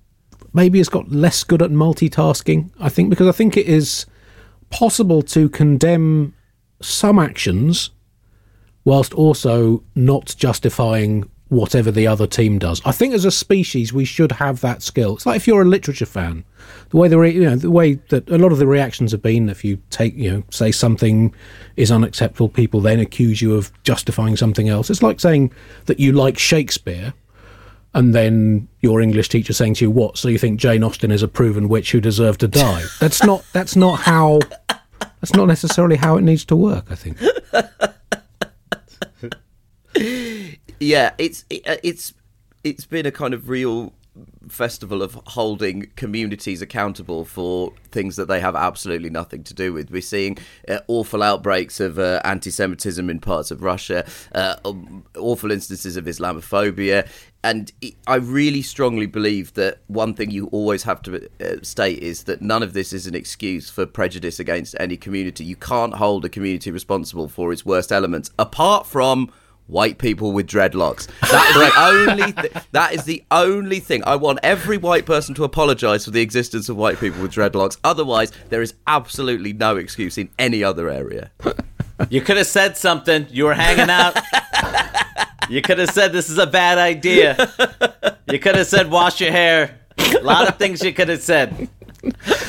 maybe 0.53 0.79
has 0.79 0.89
got 0.89 1.11
less 1.11 1.43
good 1.43 1.61
at 1.61 1.71
multitasking, 1.71 2.71
I 2.79 2.89
think, 2.89 3.09
because 3.09 3.27
I 3.27 3.31
think 3.31 3.55
it 3.57 3.67
is 3.67 4.05
possible 4.69 5.21
to 5.21 5.49
condemn 5.49 6.33
some 6.81 7.19
actions 7.19 7.91
whilst 8.83 9.13
also 9.13 9.83
not 9.95 10.33
justifying 10.37 11.29
whatever 11.49 11.91
the 11.91 12.07
other 12.07 12.27
team 12.27 12.59
does. 12.59 12.81
I 12.85 12.91
think 12.91 13.13
as 13.13 13.25
a 13.25 13.31
species 13.31 13.93
we 13.93 14.05
should 14.05 14.33
have 14.33 14.61
that 14.61 14.81
skill. 14.81 15.15
It's 15.15 15.25
like 15.25 15.37
if 15.37 15.47
you're 15.47 15.61
a 15.61 15.65
literature 15.65 16.05
fan, 16.05 16.43
the 16.89 16.97
way 16.97 17.07
the 17.07 17.17
re- 17.17 17.33
you 17.33 17.43
know 17.43 17.55
the 17.55 17.71
way 17.71 17.95
that 18.09 18.29
a 18.29 18.37
lot 18.37 18.51
of 18.51 18.57
the 18.57 18.67
reactions 18.67 19.11
have 19.11 19.21
been 19.21 19.49
if 19.49 19.63
you 19.63 19.81
take 19.89 20.15
you 20.15 20.31
know 20.31 20.43
say 20.49 20.71
something 20.71 21.33
is 21.75 21.91
unacceptable 21.91 22.49
people 22.49 22.81
then 22.81 22.99
accuse 22.99 23.41
you 23.41 23.55
of 23.55 23.71
justifying 23.83 24.35
something 24.35 24.69
else. 24.69 24.89
It's 24.89 25.03
like 25.03 25.19
saying 25.19 25.51
that 25.85 25.99
you 25.99 26.11
like 26.11 26.37
Shakespeare 26.37 27.13
and 27.93 28.13
then 28.13 28.67
your 28.81 29.01
English 29.01 29.29
teacher 29.29 29.53
saying 29.53 29.75
to 29.75 29.85
you 29.85 29.91
what 29.91 30.17
so 30.17 30.27
you 30.27 30.37
think 30.37 30.59
Jane 30.59 30.83
Austen 30.83 31.11
is 31.11 31.23
a 31.23 31.27
proven 31.27 31.69
witch 31.69 31.91
who 31.91 32.01
deserved 32.01 32.41
to 32.41 32.47
die. 32.47 32.83
That's 32.99 33.23
not 33.23 33.45
that's 33.53 33.75
not 33.75 34.01
how 34.01 34.39
that's 34.99 35.33
not 35.33 35.47
necessarily 35.47 35.95
how 35.95 36.17
it 36.17 36.21
needs 36.21 36.45
to 36.45 36.55
work, 36.55 36.91
I 36.91 36.95
think. 36.95 37.17
Yeah, 40.79 41.11
it's 41.17 41.45
it, 41.49 41.67
uh, 41.67 41.77
it's 41.83 42.13
it's 42.63 42.85
been 42.85 43.05
a 43.05 43.11
kind 43.11 43.33
of 43.33 43.49
real 43.49 43.93
festival 44.49 45.03
of 45.03 45.13
holding 45.27 45.91
communities 45.95 46.61
accountable 46.61 47.23
for 47.25 47.71
things 47.91 48.15
that 48.15 48.27
they 48.27 48.39
have 48.39 48.55
absolutely 48.55 49.09
nothing 49.09 49.43
to 49.43 49.53
do 49.53 49.73
with. 49.73 49.91
We're 49.91 50.01
seeing 50.01 50.37
uh, 50.67 50.79
awful 50.87 51.21
outbreaks 51.21 51.79
of 51.79 51.99
uh, 51.99 52.21
anti-Semitism 52.23 53.09
in 53.09 53.19
parts 53.19 53.51
of 53.51 53.61
Russia, 53.61 54.07
uh, 54.33 54.55
um, 54.65 55.05
awful 55.17 55.51
instances 55.51 55.97
of 55.97 56.05
Islamophobia, 56.05 57.07
and 57.43 57.71
I 58.07 58.15
really 58.15 58.61
strongly 58.61 59.05
believe 59.05 59.53
that 59.53 59.79
one 59.87 60.13
thing 60.13 60.31
you 60.31 60.47
always 60.47 60.83
have 60.83 61.01
to 61.03 61.29
uh, 61.39 61.61
state 61.61 61.99
is 61.99 62.23
that 62.23 62.41
none 62.41 62.63
of 62.63 62.73
this 62.73 62.93
is 62.93 63.05
an 63.07 63.15
excuse 63.15 63.69
for 63.69 63.85
prejudice 63.85 64.39
against 64.39 64.75
any 64.79 64.97
community. 64.97 65.43
You 65.43 65.55
can't 65.55 65.93
hold 65.93 66.25
a 66.25 66.29
community 66.29 66.71
responsible 66.71 67.27
for 67.27 67.53
its 67.53 67.65
worst 67.65 67.91
elements, 67.91 68.31
apart 68.39 68.87
from 68.87 69.31
white 69.67 69.97
people 69.97 70.31
with 70.31 70.47
dreadlocks. 70.47 71.07
That 71.21 71.49
is 71.49 71.55
the 71.55 71.71
only. 71.79 72.33
Th- 72.33 72.53
that 72.71 72.93
is 72.93 73.03
the 73.03 73.23
only 73.31 73.79
thing. 73.79 74.03
I 74.05 74.15
want 74.15 74.39
every 74.43 74.77
white 74.77 75.05
person 75.05 75.35
to 75.35 75.43
apologise 75.43 76.05
for 76.05 76.11
the 76.11 76.21
existence 76.21 76.69
of 76.69 76.77
white 76.77 76.99
people 76.99 77.21
with 77.21 77.31
dreadlocks. 77.31 77.77
Otherwise, 77.83 78.31
there 78.49 78.61
is 78.61 78.73
absolutely 78.87 79.53
no 79.53 79.77
excuse 79.77 80.17
in 80.17 80.29
any 80.39 80.63
other 80.63 80.89
area. 80.89 81.31
You 82.09 82.21
could 82.21 82.37
have 82.37 82.47
said 82.47 82.77
something. 82.77 83.27
You 83.29 83.45
were 83.45 83.53
hanging 83.53 83.89
out. 83.89 84.17
You 85.49 85.61
could 85.61 85.79
have 85.79 85.89
said 85.91 86.11
this 86.11 86.29
is 86.29 86.37
a 86.37 86.47
bad 86.47 86.77
idea. 86.77 87.51
You 88.29 88.39
could 88.39 88.55
have 88.55 88.67
said 88.67 88.91
wash 88.91 89.21
your 89.21 89.31
hair. 89.31 89.79
A 89.97 90.19
lot 90.21 90.47
of 90.47 90.57
things 90.57 90.83
you 90.83 90.93
could 90.93 91.09
have 91.09 91.21
said. 91.21 91.69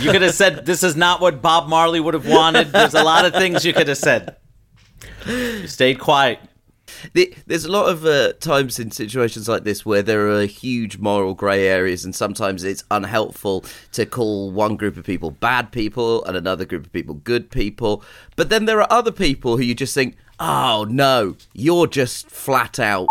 You 0.00 0.12
could 0.12 0.22
have 0.22 0.34
said 0.34 0.66
this 0.66 0.82
is 0.82 0.96
not 0.96 1.20
what 1.20 1.40
Bob 1.40 1.68
Marley 1.68 2.00
would 2.00 2.14
have 2.14 2.28
wanted. 2.28 2.72
There's 2.72 2.94
a 2.94 3.02
lot 3.02 3.24
of 3.24 3.32
things 3.32 3.64
you 3.64 3.72
could 3.72 3.88
have 3.88 3.98
said. 3.98 4.36
You 5.26 5.66
stayed 5.66 5.98
quiet. 5.98 6.40
The- 7.12 7.34
There's 7.46 7.64
a 7.64 7.70
lot 7.70 7.88
of 7.90 8.04
uh, 8.04 8.32
times 8.34 8.78
in 8.78 8.90
situations 8.90 9.48
like 9.48 9.64
this 9.64 9.84
where 9.84 10.02
there 10.02 10.28
are 10.30 10.46
huge 10.46 10.98
moral 10.98 11.34
grey 11.34 11.66
areas, 11.66 12.04
and 12.04 12.14
sometimes 12.14 12.64
it's 12.64 12.84
unhelpful 12.90 13.64
to 13.92 14.06
call 14.06 14.50
one 14.50 14.76
group 14.76 14.96
of 14.96 15.04
people 15.04 15.30
bad 15.30 15.72
people 15.72 16.24
and 16.24 16.36
another 16.36 16.64
group 16.64 16.86
of 16.86 16.92
people 16.92 17.14
good 17.14 17.50
people. 17.50 18.02
But 18.36 18.48
then 18.50 18.64
there 18.64 18.80
are 18.80 18.88
other 18.90 19.12
people 19.12 19.56
who 19.56 19.62
you 19.62 19.74
just 19.74 19.94
think, 19.94 20.16
oh 20.40 20.86
no, 20.88 21.36
you're 21.52 21.86
just 21.86 22.30
flat 22.30 22.78
out. 22.78 23.08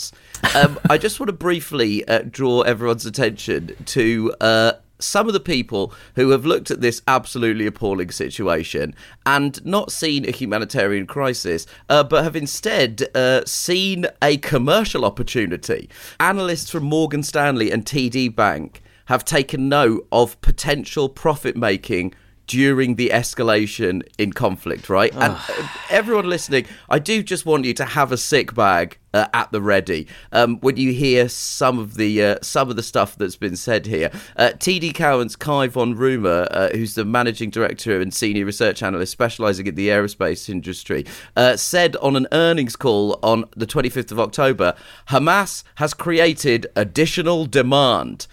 um, 0.54 0.78
I 0.88 0.98
just 0.98 1.18
want 1.20 1.28
to 1.28 1.32
briefly 1.34 2.06
uh, 2.06 2.22
draw 2.22 2.62
everyone's 2.62 3.06
attention 3.06 3.76
to 3.86 4.34
uh, 4.40 4.72
some 5.02 5.26
of 5.26 5.32
the 5.32 5.40
people 5.40 5.92
who 6.14 6.30
have 6.30 6.46
looked 6.46 6.70
at 6.70 6.80
this 6.80 7.02
absolutely 7.06 7.66
appalling 7.66 8.10
situation 8.10 8.94
and 9.26 9.64
not 9.64 9.92
seen 9.92 10.28
a 10.28 10.30
humanitarian 10.30 11.06
crisis, 11.06 11.66
uh, 11.88 12.04
but 12.04 12.24
have 12.24 12.36
instead 12.36 13.08
uh, 13.14 13.44
seen 13.44 14.06
a 14.22 14.36
commercial 14.38 15.04
opportunity. 15.04 15.88
Analysts 16.18 16.70
from 16.70 16.84
Morgan 16.84 17.22
Stanley 17.22 17.70
and 17.70 17.84
TD 17.84 18.34
Bank 18.34 18.82
have 19.06 19.24
taken 19.24 19.68
note 19.68 20.06
of 20.12 20.40
potential 20.40 21.08
profit 21.08 21.56
making 21.56 22.14
during 22.50 22.96
the 22.96 23.10
escalation 23.10 24.02
in 24.18 24.32
conflict, 24.32 24.90
right? 24.90 25.14
And 25.14 25.34
uh, 25.34 25.68
everyone 25.88 26.28
listening, 26.28 26.66
I 26.88 26.98
do 26.98 27.22
just 27.22 27.46
want 27.46 27.64
you 27.64 27.72
to 27.74 27.84
have 27.84 28.10
a 28.10 28.16
sick 28.16 28.56
bag 28.56 28.98
uh, 29.14 29.28
at 29.32 29.52
the 29.52 29.62
ready 29.62 30.08
um, 30.32 30.58
when 30.58 30.76
you 30.76 30.92
hear 30.92 31.28
some 31.28 31.78
of 31.78 31.94
the 31.94 32.24
uh, 32.24 32.36
some 32.42 32.68
of 32.68 32.74
the 32.74 32.82
stuff 32.82 33.14
that's 33.14 33.36
been 33.36 33.54
said 33.54 33.86
here. 33.86 34.10
Uh, 34.36 34.50
TD 34.54 34.92
Cowen's 34.92 35.36
Kai 35.36 35.68
von 35.68 35.94
Rumohr, 35.94 36.48
uh, 36.50 36.70
who's 36.70 36.96
the 36.96 37.04
managing 37.04 37.50
director 37.50 38.00
and 38.00 38.12
senior 38.12 38.44
research 38.44 38.82
analyst 38.82 39.12
specialising 39.12 39.68
in 39.68 39.76
the 39.76 39.86
aerospace 39.86 40.48
industry, 40.48 41.06
uh, 41.36 41.56
said 41.56 41.94
on 41.98 42.16
an 42.16 42.26
earnings 42.32 42.74
call 42.74 43.20
on 43.22 43.44
the 43.56 43.66
25th 43.66 44.10
of 44.10 44.18
October, 44.18 44.74
Hamas 45.10 45.62
has 45.76 45.94
created 45.94 46.66
additional 46.74 47.46
demand. 47.46 48.26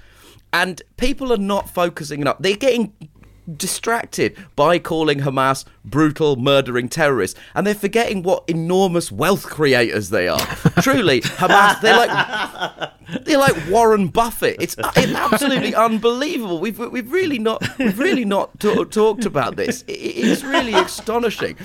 And 0.53 0.82
people 0.95 1.32
are 1.32 1.38
not 1.38 1.69
focusing 1.69 2.21
enough. 2.21 2.38
They're 2.39 2.56
getting 2.56 2.93
distracted 3.56 4.38
by 4.56 4.80
calling 4.80 5.20
Hamas 5.20 5.66
brutal, 5.86 6.36
murdering 6.36 6.90
terrorists, 6.90 7.40
and 7.56 7.66
they're 7.66 7.76
forgetting 7.76 8.24
what 8.24 8.44
enormous 8.48 9.12
wealth 9.12 9.46
creators 9.46 10.10
they 10.10 10.28
are. 10.28 10.40
Truly, 10.82 11.22
Hamas, 11.22 11.82
they're 11.82 11.98
like 11.98 13.26
they're 13.26 13.38
like 13.38 13.56
Warren 13.70 14.08
Buffett. 14.08 14.58
It's, 14.60 14.76
it's 14.96 15.14
absolutely 15.14 15.74
unbelievable. 15.74 16.60
We've 16.60 16.78
we've 16.78 17.12
really 17.12 17.40
not 17.40 17.64
we've 17.78 17.98
really 17.98 18.26
not 18.26 18.60
t- 18.60 18.86
talked 18.86 19.26
about 19.26 19.56
this. 19.56 19.84
It, 19.84 19.94
it's 19.94 20.44
really 20.44 20.74
astonishing. 20.74 21.58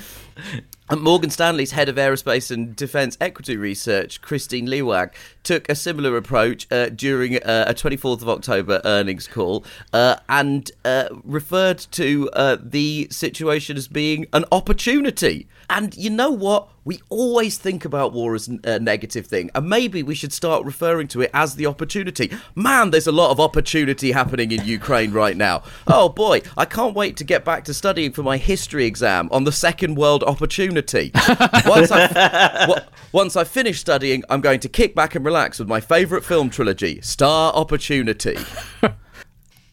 Morgan 0.95 1.29
Stanley's 1.29 1.71
head 1.71 1.89
of 1.89 1.95
aerospace 1.95 2.51
and 2.51 2.75
defense 2.75 3.17
equity 3.21 3.57
research, 3.57 4.21
Kristine 4.21 4.67
Liwag, 4.67 5.11
took 5.43 5.67
a 5.69 5.75
similar 5.75 6.17
approach 6.17 6.67
uh, 6.71 6.89
during 6.89 7.37
uh, 7.37 7.65
a 7.67 7.73
24th 7.73 8.21
of 8.21 8.29
October 8.29 8.81
earnings 8.85 9.27
call 9.27 9.65
uh, 9.93 10.17
and 10.29 10.71
uh, 10.85 11.09
referred 11.23 11.79
to 11.91 12.29
uh, 12.33 12.57
the 12.61 13.07
situation 13.11 13.77
as 13.77 13.87
being 13.87 14.27
an 14.33 14.45
opportunity. 14.51 15.47
And 15.69 15.95
you 15.95 16.09
know 16.09 16.31
what? 16.31 16.69
We 16.85 17.01
always 17.09 17.57
think 17.57 17.85
about 17.85 18.11
war 18.11 18.35
as 18.35 18.49
a 18.65 18.79
negative 18.79 19.25
thing, 19.27 19.49
and 19.55 19.69
maybe 19.69 20.03
we 20.03 20.15
should 20.15 20.33
start 20.33 20.65
referring 20.65 21.07
to 21.09 21.21
it 21.21 21.31
as 21.33 21.55
the 21.55 21.65
opportunity. 21.65 22.31
Man, 22.55 22.91
there's 22.91 23.07
a 23.07 23.11
lot 23.11 23.31
of 23.31 23.39
opportunity 23.39 24.11
happening 24.11 24.51
in 24.51 24.65
Ukraine 24.65 25.13
right 25.13 25.37
now. 25.37 25.63
Oh 25.87 26.09
boy, 26.09 26.41
I 26.57 26.65
can't 26.65 26.93
wait 26.93 27.15
to 27.17 27.23
get 27.23 27.45
back 27.45 27.63
to 27.65 27.73
studying 27.73 28.11
for 28.11 28.21
my 28.21 28.37
history 28.37 28.85
exam 28.85 29.29
on 29.31 29.45
the 29.45 29.51
Second 29.51 29.95
World 29.95 30.23
Opportunity. 30.23 31.11
once 31.65 31.89
I 31.91 32.83
once 33.13 33.37
I 33.37 33.45
finish 33.45 33.79
studying, 33.79 34.23
I'm 34.29 34.41
going 34.41 34.59
to 34.61 34.69
kick 34.69 34.93
back 34.95 35.15
and 35.15 35.23
relax 35.23 35.59
with 35.59 35.69
my 35.69 35.79
favourite 35.79 36.25
film 36.25 36.49
trilogy, 36.49 36.99
Star 37.01 37.53
Opportunity. 37.53 38.37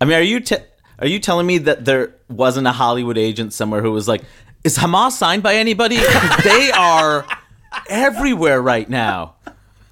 I 0.00 0.04
mean, 0.04 0.16
are 0.16 0.22
you 0.22 0.40
te- 0.40 0.64
are 1.00 1.06
you 1.06 1.18
telling 1.18 1.46
me 1.46 1.58
that 1.58 1.84
there 1.84 2.14
wasn't 2.28 2.66
a 2.66 2.72
Hollywood 2.72 3.16
agent 3.18 3.52
somewhere 3.52 3.82
who 3.82 3.90
was 3.90 4.06
like, 4.06 4.22
"Is 4.64 4.78
Hamas 4.78 5.12
signed 5.12 5.42
by 5.42 5.56
anybody?" 5.56 5.96
they 6.44 6.70
are 6.76 7.26
everywhere 7.88 8.60
right 8.60 8.88
now. 8.88 9.34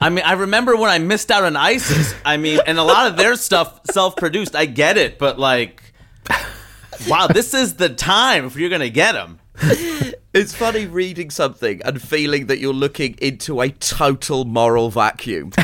I 0.00 0.10
mean, 0.10 0.24
I 0.24 0.34
remember 0.34 0.76
when 0.76 0.90
I 0.90 0.98
missed 0.98 1.30
out 1.30 1.42
on 1.42 1.56
ISIS. 1.56 2.14
I 2.24 2.36
mean, 2.36 2.60
and 2.66 2.78
a 2.78 2.84
lot 2.84 3.08
of 3.08 3.16
their 3.16 3.34
stuff 3.34 3.80
self-produced. 3.90 4.54
I 4.54 4.66
get 4.66 4.96
it, 4.96 5.18
but 5.18 5.40
like, 5.40 5.82
wow, 7.08 7.26
this 7.26 7.52
is 7.52 7.74
the 7.74 7.88
time 7.88 8.44
if 8.44 8.56
you're 8.56 8.70
gonna 8.70 8.90
get 8.90 9.12
them. 9.12 9.40
It's 10.34 10.54
funny 10.54 10.86
reading 10.86 11.30
something 11.30 11.82
and 11.82 12.00
feeling 12.00 12.46
that 12.46 12.58
you're 12.58 12.72
looking 12.72 13.16
into 13.20 13.60
a 13.60 13.70
total 13.70 14.44
moral 14.44 14.90
vacuum. 14.90 15.50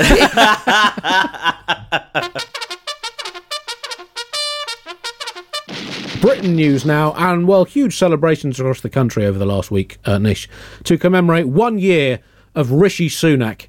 Britain 6.25 6.57
news 6.57 6.87
now, 6.87 7.13
and 7.19 7.47
well, 7.47 7.67
huge 7.67 7.99
celebrations 7.99 8.59
across 8.59 8.81
the 8.81 8.89
country 8.89 9.27
over 9.27 9.39
the 9.39 9.45
last 9.45 9.71
week, 9.71 9.99
uh, 10.07 10.17
Nish, 10.17 10.49
to 10.85 10.97
commemorate 10.97 11.49
one 11.49 11.79
year 11.79 12.21
of 12.55 12.73
Rishi 12.73 13.11
Sunak 13.11 13.67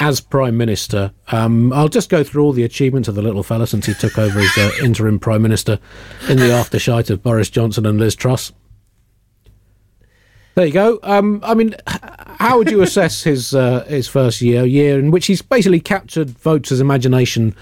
as 0.00 0.18
Prime 0.18 0.56
Minister. 0.56 1.12
Um, 1.30 1.70
I'll 1.70 1.90
just 1.90 2.08
go 2.08 2.24
through 2.24 2.44
all 2.44 2.54
the 2.54 2.62
achievements 2.62 3.08
of 3.08 3.14
the 3.14 3.20
little 3.20 3.42
fella 3.42 3.66
since 3.66 3.84
he 3.84 3.92
took 3.92 4.16
over 4.16 4.38
as 4.38 4.56
uh, 4.56 4.70
interim 4.82 5.18
Prime 5.18 5.42
Minister 5.42 5.78
in 6.30 6.38
the 6.38 6.44
aftershout 6.44 7.10
of 7.10 7.22
Boris 7.22 7.50
Johnson 7.50 7.84
and 7.84 7.98
Liz 7.98 8.16
Truss. 8.16 8.52
There 10.54 10.64
you 10.64 10.72
go. 10.72 11.00
Um, 11.02 11.42
I 11.44 11.52
mean, 11.52 11.74
how 11.86 12.56
would 12.56 12.70
you 12.70 12.80
assess 12.80 13.22
his 13.24 13.54
uh, 13.54 13.84
his 13.84 14.08
first 14.08 14.40
year, 14.40 14.64
year 14.64 14.98
in 14.98 15.10
which 15.10 15.26
he's 15.26 15.42
basically 15.42 15.80
captured 15.80 16.30
voters' 16.30 16.80
imagination 16.80 17.54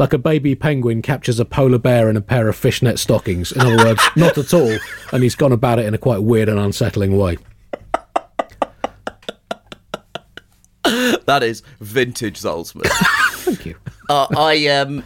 like 0.00 0.14
a 0.14 0.18
baby 0.18 0.54
penguin 0.54 1.02
captures 1.02 1.38
a 1.38 1.44
polar 1.44 1.76
bear 1.76 2.08
in 2.08 2.16
a 2.16 2.22
pair 2.22 2.48
of 2.48 2.56
fishnet 2.56 2.98
stockings? 2.98 3.52
In 3.52 3.60
other 3.60 3.84
words, 3.84 4.02
not 4.16 4.38
at 4.38 4.54
all, 4.54 4.78
and 5.12 5.22
he's 5.22 5.34
gone 5.34 5.52
about 5.52 5.78
it 5.78 5.84
in 5.84 5.92
a 5.92 5.98
quite 5.98 6.22
weird 6.22 6.48
and 6.48 6.58
unsettling 6.58 7.18
way. 7.18 7.36
that 10.82 11.42
is 11.42 11.62
vintage 11.80 12.40
Zaltzman. 12.40 12.86
Thank 13.44 13.66
you. 13.66 13.76
uh, 14.08 14.26
I 14.36 14.68
um, 14.68 15.04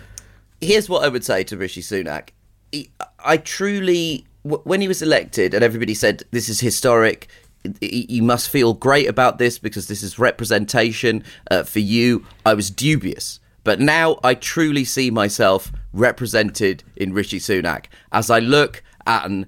here's 0.61 0.89
what 0.89 1.05
I 1.05 1.09
would 1.09 1.25
say 1.25 1.43
to 1.43 1.57
Rishi 1.57 1.83
Sunak. 1.83 2.29
He, 2.71 2.91
I 3.19 3.39
truly, 3.39 4.25
w- 4.45 4.63
when 4.63 4.81
he 4.81 4.87
was 4.87 5.03
elected, 5.03 5.55
and 5.55 5.65
everybody 5.65 5.95
said 5.95 6.23
this 6.31 6.49
is 6.49 6.61
historic. 6.61 7.27
You 7.81 8.23
must 8.23 8.49
feel 8.49 8.75
great 8.75 9.09
about 9.09 9.39
this 9.39 9.59
because 9.59 9.89
this 9.89 10.05
is 10.05 10.21
representation 10.21 11.25
uh, 11.51 11.65
for 11.65 11.81
you. 11.81 12.25
I 12.47 12.55
was 12.55 12.71
dubious, 12.71 13.41
but 13.65 13.81
now 13.81 14.19
I 14.23 14.35
truly 14.35 14.85
see 14.85 15.11
myself 15.11 15.73
represented 15.93 16.85
in 16.97 17.13
Rishi 17.13 17.39
Sunak 17.41 17.87
as 18.13 18.31
I 18.31 18.39
look 18.39 18.83
at 19.07 19.27
an 19.27 19.47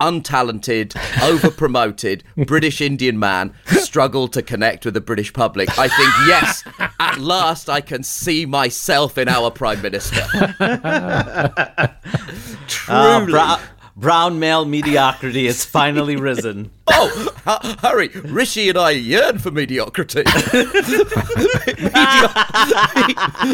untalented, 0.00 0.94
over-promoted 1.28 2.22
British 2.46 2.80
Indian 2.80 3.18
man 3.18 3.52
struggle 3.66 4.28
to 4.28 4.42
connect 4.42 4.84
with 4.84 4.94
the 4.94 5.00
British 5.00 5.32
public. 5.32 5.76
I 5.78 5.88
think 5.88 6.10
yes, 6.28 6.62
at 7.00 7.18
last 7.18 7.68
I 7.68 7.80
can 7.80 8.02
see 8.04 8.46
myself 8.46 9.18
in 9.18 9.28
our 9.28 9.50
Prime 9.50 9.82
Minister. 9.82 10.20
Uh, 10.60 11.88
Truly. 12.68 13.32
brou- 13.32 13.56
brown 13.98 14.38
male 14.38 14.64
mediocrity 14.64 15.46
has 15.46 15.64
finally 15.64 16.16
risen. 16.16 16.70
Oh, 17.00 17.32
Hari! 17.80 18.08
Rishi 18.08 18.68
and 18.70 18.76
I 18.76 18.90
yearn 18.90 19.38
for 19.38 19.50
mediocrity. 19.52 20.24
Medio- 20.24 20.44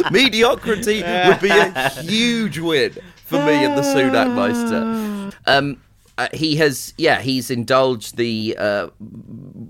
mediocrity 0.11 1.03
would 1.03 1.41
be 1.41 1.51
a 1.51 1.91
huge 1.91 2.59
win 2.59 2.93
for 3.27 3.45
me 3.45 3.53
and 3.65 3.77
the 3.77 3.83
Sunak 3.83 4.35
Meister. 4.35 5.37
Um, 5.47 5.81
uh, 6.17 6.29
he 6.33 6.57
has, 6.57 6.95
yeah, 6.97 7.21
he's 7.21 7.51
indulged 7.51 8.17
the 8.17 8.57
uh, 8.59 8.89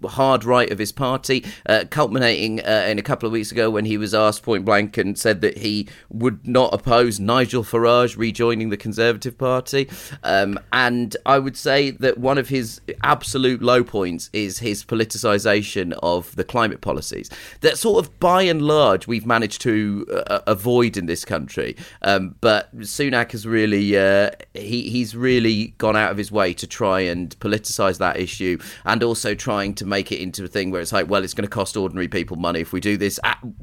hard 0.07 0.45
right 0.45 0.71
of 0.71 0.79
his 0.79 0.93
party, 0.93 1.45
uh, 1.67 1.85
culminating 1.91 2.61
uh, 2.61 2.87
in 2.89 2.99
a 2.99 3.03
couple 3.03 3.27
of 3.27 3.33
weeks 3.33 3.51
ago 3.51 3.71
when 3.71 3.85
he 3.85 3.97
was 3.97 4.13
asked 4.15 4.43
point 4.43 4.65
blank 4.65 4.97
and 4.99 5.19
said 5.19 5.41
that 5.41 5.59
he 5.59 5.89
would 6.11 6.47
not 6.47 6.73
oppose 6.75 7.19
Nigel 7.19 7.65
Farage 7.65 8.17
rejoining 8.19 8.69
the 8.69 8.77
Conservative 8.77 9.39
Party. 9.39 9.89
Um, 10.23 10.59
and 10.73 11.17
I 11.25 11.39
would 11.39 11.57
say 11.57 11.91
that 11.93 12.19
one 12.19 12.37
of 12.37 12.49
his 12.49 12.81
absolute 13.03 13.63
low 13.63 13.83
points 13.83 14.29
is 14.33 14.59
his 14.59 14.85
politicisation 14.85 15.97
of 16.03 16.37
the 16.37 16.45
climate 16.45 16.81
policies 16.81 17.31
that 17.61 17.79
sort 17.79 18.05
of 18.05 18.21
by 18.21 18.43
and 18.43 18.61
large 18.63 19.07
we've 19.07 19.27
managed 19.27 19.63
to 19.63 20.07
uh, 20.27 20.41
avoid 20.47 20.97
in 20.97 21.07
this 21.07 21.25
country. 21.25 21.77
Um, 22.03 22.35
but 22.41 22.77
Sunak 22.81 23.33
has 23.33 23.47
really, 23.47 23.97
uh, 23.97 24.31
he, 24.53 24.91
he's 24.91 25.17
really 25.17 25.69
gone 25.79 25.97
out 25.97 26.11
of 26.11 26.19
his 26.19 26.31
way 26.35 26.53
to 26.53 26.67
try 26.67 27.01
and 27.01 27.39
politicise 27.41 27.99
that 27.99 28.19
issue 28.19 28.59
and 28.85 29.03
also 29.03 29.35
trying 29.35 29.75
to 29.77 29.87
make 29.87 30.13
it 30.13 30.21
into 30.21 30.45
a 30.45 30.49
thing 30.49 30.71
where 30.71 30.83
it's 30.83 30.93
like, 30.93 31.09
well, 31.09 31.25
it's 31.25 31.33
going 31.33 31.49
to 31.49 31.51
cost 31.51 31.77
ordinary 31.77 32.09
people 32.09 32.37
money 32.37 32.61
if 32.61 32.73
we 32.73 32.81
do 32.81 32.99
this, 32.99 33.19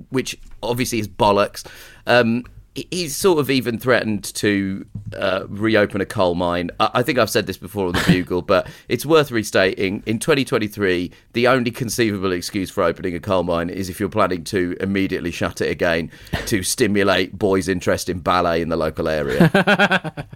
which 0.09 0.39
obviously 0.63 0.97
is 0.99 1.07
bollocks. 1.07 1.65
Um, 2.07 2.45
He's 2.73 3.15
sort 3.17 3.39
of 3.39 3.49
even 3.49 3.77
threatened 3.77 4.23
to 4.35 4.85
uh, 5.17 5.43
reopen 5.49 5.99
a 5.99 6.05
coal 6.05 6.35
mine. 6.35 6.71
I 6.79 6.89
I 6.95 7.03
think 7.03 7.19
I've 7.19 7.29
said 7.29 7.47
this 7.47 7.57
before 7.57 7.87
on 7.87 7.93
the 7.93 8.03
Bugle, 8.07 8.41
but 8.53 8.67
it's 8.87 9.05
worth 9.05 9.31
restating. 9.31 10.03
In 10.05 10.19
2023, 10.19 11.11
the 11.33 11.47
only 11.47 11.71
conceivable 11.71 12.31
excuse 12.31 12.69
for 12.69 12.83
opening 12.83 13.15
a 13.15 13.19
coal 13.19 13.43
mine 13.43 13.69
is 13.69 13.89
if 13.89 13.99
you're 13.99 14.09
planning 14.09 14.43
to 14.45 14.77
immediately 14.79 15.31
shut 15.31 15.61
it 15.61 15.69
again 15.69 16.11
to 16.45 16.63
stimulate 16.63 17.37
boys' 17.37 17.67
interest 17.67 18.07
in 18.07 18.19
ballet 18.19 18.61
in 18.61 18.69
the 18.69 18.77
local 18.77 19.09
area. 19.09 19.49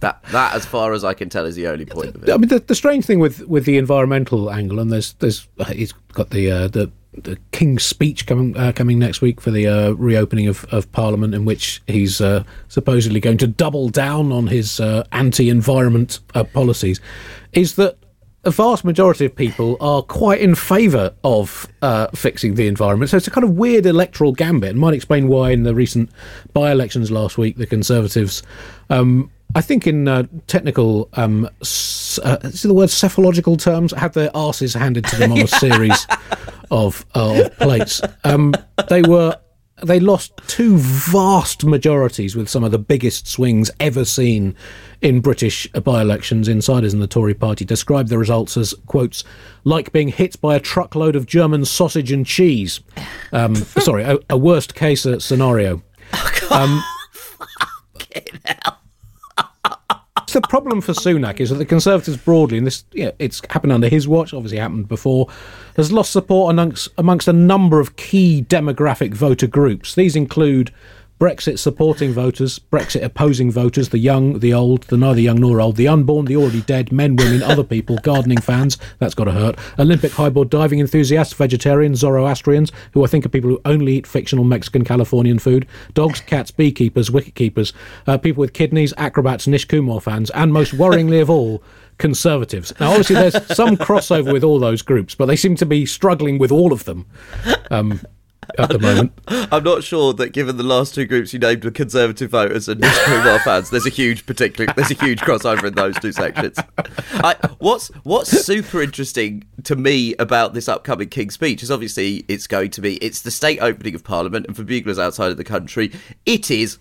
that, 0.00 0.22
that, 0.24 0.54
as 0.54 0.66
far 0.66 0.92
as 0.92 1.04
I 1.04 1.14
can 1.14 1.28
tell, 1.28 1.46
is 1.46 1.56
the 1.56 1.68
only 1.68 1.86
point 1.86 2.14
of 2.14 2.24
it. 2.24 2.30
I 2.30 2.36
mean, 2.36 2.48
the, 2.48 2.58
the 2.58 2.74
strange 2.74 3.06
thing 3.06 3.18
with, 3.18 3.46
with 3.46 3.64
the 3.64 3.78
environmental 3.78 4.50
angle, 4.50 4.78
and 4.78 4.92
there's 4.92 5.14
there's 5.14 5.48
uh, 5.58 5.64
he's 5.66 5.92
got 6.12 6.30
the 6.30 6.50
uh, 6.50 6.68
the 6.68 6.92
the 7.14 7.38
King's 7.52 7.82
speech 7.84 8.26
coming 8.26 8.56
uh, 8.56 8.72
coming 8.72 8.98
next 8.98 9.20
week 9.20 9.40
for 9.40 9.50
the 9.50 9.66
uh, 9.66 9.90
reopening 9.92 10.48
of, 10.48 10.64
of 10.72 10.90
Parliament, 10.92 11.34
in 11.34 11.44
which 11.44 11.82
he's 11.86 12.20
uh, 12.20 12.42
supposedly 12.68 13.20
going 13.20 13.38
to 13.38 13.46
double 13.46 13.88
down 13.90 14.32
on 14.32 14.46
his 14.46 14.80
uh, 14.80 15.04
anti-environment 15.12 16.20
uh, 16.34 16.44
policies, 16.44 17.00
is 17.52 17.74
that 17.76 17.96
a 18.44 18.50
vast 18.50 18.84
majority 18.84 19.24
of 19.24 19.36
people 19.36 19.76
are 19.80 20.02
quite 20.02 20.40
in 20.40 20.54
favour 20.54 21.14
of 21.22 21.66
uh, 21.82 22.08
fixing 22.14 22.54
the 22.56 22.66
environment. 22.66 23.10
So 23.10 23.16
it's 23.16 23.28
a 23.28 23.30
kind 23.30 23.44
of 23.44 23.50
weird 23.52 23.86
electoral 23.86 24.32
gambit, 24.32 24.70
and 24.70 24.78
might 24.80 24.94
explain 24.94 25.28
why 25.28 25.50
in 25.50 25.62
the 25.62 25.74
recent 25.74 26.10
by-elections 26.52 27.10
last 27.10 27.38
week, 27.38 27.56
the 27.56 27.66
Conservatives. 27.66 28.42
Um, 28.90 29.30
I 29.54 29.60
think 29.60 29.86
in 29.86 30.06
technical, 30.46 31.10
um, 31.12 31.46
s- 31.60 31.68
uh, 32.18 32.38
is 32.42 32.62
the 32.62 32.74
word 32.74 32.90
psephological 32.90 33.56
terms, 33.56 33.92
had 33.92 34.14
their 34.14 34.30
asses 34.34 34.74
handed 34.74 35.04
to 35.06 35.16
them 35.16 35.32
on 35.32 35.40
a 35.40 35.46
series 35.48 36.06
of, 36.70 37.06
uh, 37.14 37.44
of 37.44 37.58
plates. 37.58 38.00
Um, 38.24 38.54
they 38.88 39.02
were 39.02 39.38
they 39.82 40.00
lost 40.00 40.32
two 40.46 40.76
vast 40.78 41.64
majorities 41.64 42.36
with 42.36 42.48
some 42.48 42.64
of 42.64 42.70
the 42.70 42.78
biggest 42.78 43.26
swings 43.26 43.70
ever 43.80 44.04
seen 44.04 44.54
in 45.00 45.20
British 45.20 45.66
by-elections. 45.72 46.48
Insiders 46.48 46.94
in 46.94 47.00
the 47.00 47.06
Tory 47.06 47.34
party 47.34 47.64
described 47.64 48.08
the 48.08 48.18
results 48.18 48.56
as 48.56 48.74
quotes 48.86 49.24
like 49.64 49.92
being 49.92 50.08
hit 50.08 50.40
by 50.40 50.56
a 50.56 50.60
truckload 50.60 51.16
of 51.16 51.26
German 51.26 51.64
sausage 51.64 52.12
and 52.12 52.24
cheese. 52.24 52.80
Um, 53.32 53.54
sorry, 53.56 54.04
a, 54.04 54.18
a 54.30 54.36
worst 54.36 54.74
case 54.74 55.06
scenario. 55.18 55.82
Um, 56.50 56.82
The 60.32 60.40
problem 60.40 60.80
for 60.80 60.94
Sunak 60.94 61.40
is 61.40 61.50
that 61.50 61.56
the 61.56 61.66
Conservatives 61.66 62.16
broadly, 62.16 62.56
and 62.56 62.66
this 62.66 62.84
yeah, 62.92 63.10
it's 63.18 63.42
happened 63.50 63.70
under 63.70 63.88
his 63.88 64.08
watch, 64.08 64.32
obviously 64.32 64.58
happened 64.58 64.88
before, 64.88 65.28
has 65.76 65.92
lost 65.92 66.10
support 66.10 66.50
amongst 66.50 66.88
amongst 66.96 67.28
a 67.28 67.34
number 67.34 67.80
of 67.80 67.96
key 67.96 68.46
demographic 68.48 69.12
voter 69.12 69.46
groups. 69.46 69.94
These 69.94 70.16
include 70.16 70.72
Brexit 71.22 71.60
supporting 71.60 72.12
voters, 72.12 72.58
Brexit 72.58 73.04
opposing 73.04 73.48
voters, 73.52 73.90
the 73.90 73.98
young, 73.98 74.40
the 74.40 74.52
old, 74.52 74.82
the 74.88 74.96
neither 74.96 75.20
young 75.20 75.38
nor 75.38 75.60
old, 75.60 75.76
the 75.76 75.86
unborn, 75.86 76.24
the 76.24 76.34
already 76.34 76.62
dead, 76.62 76.90
men, 76.90 77.14
women, 77.14 77.44
other 77.44 77.62
people, 77.62 77.96
gardening 77.98 78.40
fans, 78.40 78.76
that's 78.98 79.14
got 79.14 79.26
to 79.26 79.30
hurt, 79.30 79.56
Olympic 79.78 80.10
highboard 80.10 80.50
diving 80.50 80.80
enthusiasts, 80.80 81.32
vegetarians, 81.32 82.00
Zoroastrians, 82.00 82.72
who 82.92 83.04
I 83.04 83.06
think 83.06 83.24
are 83.24 83.28
people 83.28 83.50
who 83.50 83.60
only 83.64 83.98
eat 83.98 84.06
fictional 84.08 84.44
Mexican 84.44 84.82
Californian 84.82 85.38
food, 85.38 85.64
dogs, 85.94 86.20
cats, 86.20 86.50
beekeepers, 86.50 87.08
wicket 87.08 87.36
keepers, 87.36 87.72
uh, 88.08 88.18
people 88.18 88.40
with 88.40 88.52
kidneys, 88.52 88.92
acrobats, 88.96 89.46
Nish 89.46 89.66
Kumar 89.66 90.00
fans, 90.00 90.28
and 90.30 90.52
most 90.52 90.72
worryingly 90.72 91.22
of 91.22 91.30
all, 91.30 91.62
conservatives. 91.98 92.72
Now, 92.80 92.90
obviously, 92.90 93.14
there's 93.14 93.46
some 93.56 93.76
crossover 93.76 94.32
with 94.32 94.42
all 94.42 94.58
those 94.58 94.82
groups, 94.82 95.14
but 95.14 95.26
they 95.26 95.36
seem 95.36 95.54
to 95.54 95.66
be 95.66 95.86
struggling 95.86 96.38
with 96.38 96.50
all 96.50 96.72
of 96.72 96.82
them. 96.82 97.06
Um, 97.70 98.00
at 98.58 98.68
the 98.68 98.78
moment. 98.78 99.12
I'm 99.28 99.64
not 99.64 99.84
sure 99.84 100.12
that 100.14 100.32
given 100.32 100.56
the 100.56 100.62
last 100.62 100.94
two 100.94 101.04
groups 101.04 101.32
you 101.32 101.38
named 101.38 101.64
were 101.64 101.70
conservative 101.70 102.30
voters 102.30 102.68
and 102.68 102.80
Nish 102.80 102.98
Kumar 103.04 103.38
fans, 103.40 103.70
there's 103.70 103.86
a 103.86 103.90
huge 103.90 104.26
particular 104.26 104.72
there's 104.74 104.90
a 104.90 104.94
huge 104.94 105.20
crossover 105.20 105.64
in 105.64 105.74
those 105.74 105.98
two 105.98 106.12
sections. 106.12 106.58
I, 107.14 107.36
what's 107.58 107.88
what's 108.04 108.30
super 108.30 108.82
interesting 108.82 109.44
to 109.64 109.76
me 109.76 110.14
about 110.18 110.54
this 110.54 110.68
upcoming 110.68 111.08
King's 111.08 111.34
speech 111.34 111.62
is 111.62 111.70
obviously 111.70 112.24
it's 112.28 112.46
going 112.46 112.70
to 112.70 112.80
be 112.80 112.96
it's 112.96 113.22
the 113.22 113.30
state 113.30 113.58
opening 113.60 113.94
of 113.94 114.04
Parliament 114.04 114.46
and 114.46 114.56
for 114.56 114.64
buglers 114.64 114.98
outside 114.98 115.30
of 115.30 115.36
the 115.36 115.44
country, 115.44 115.92
it 116.26 116.50
is 116.50 116.78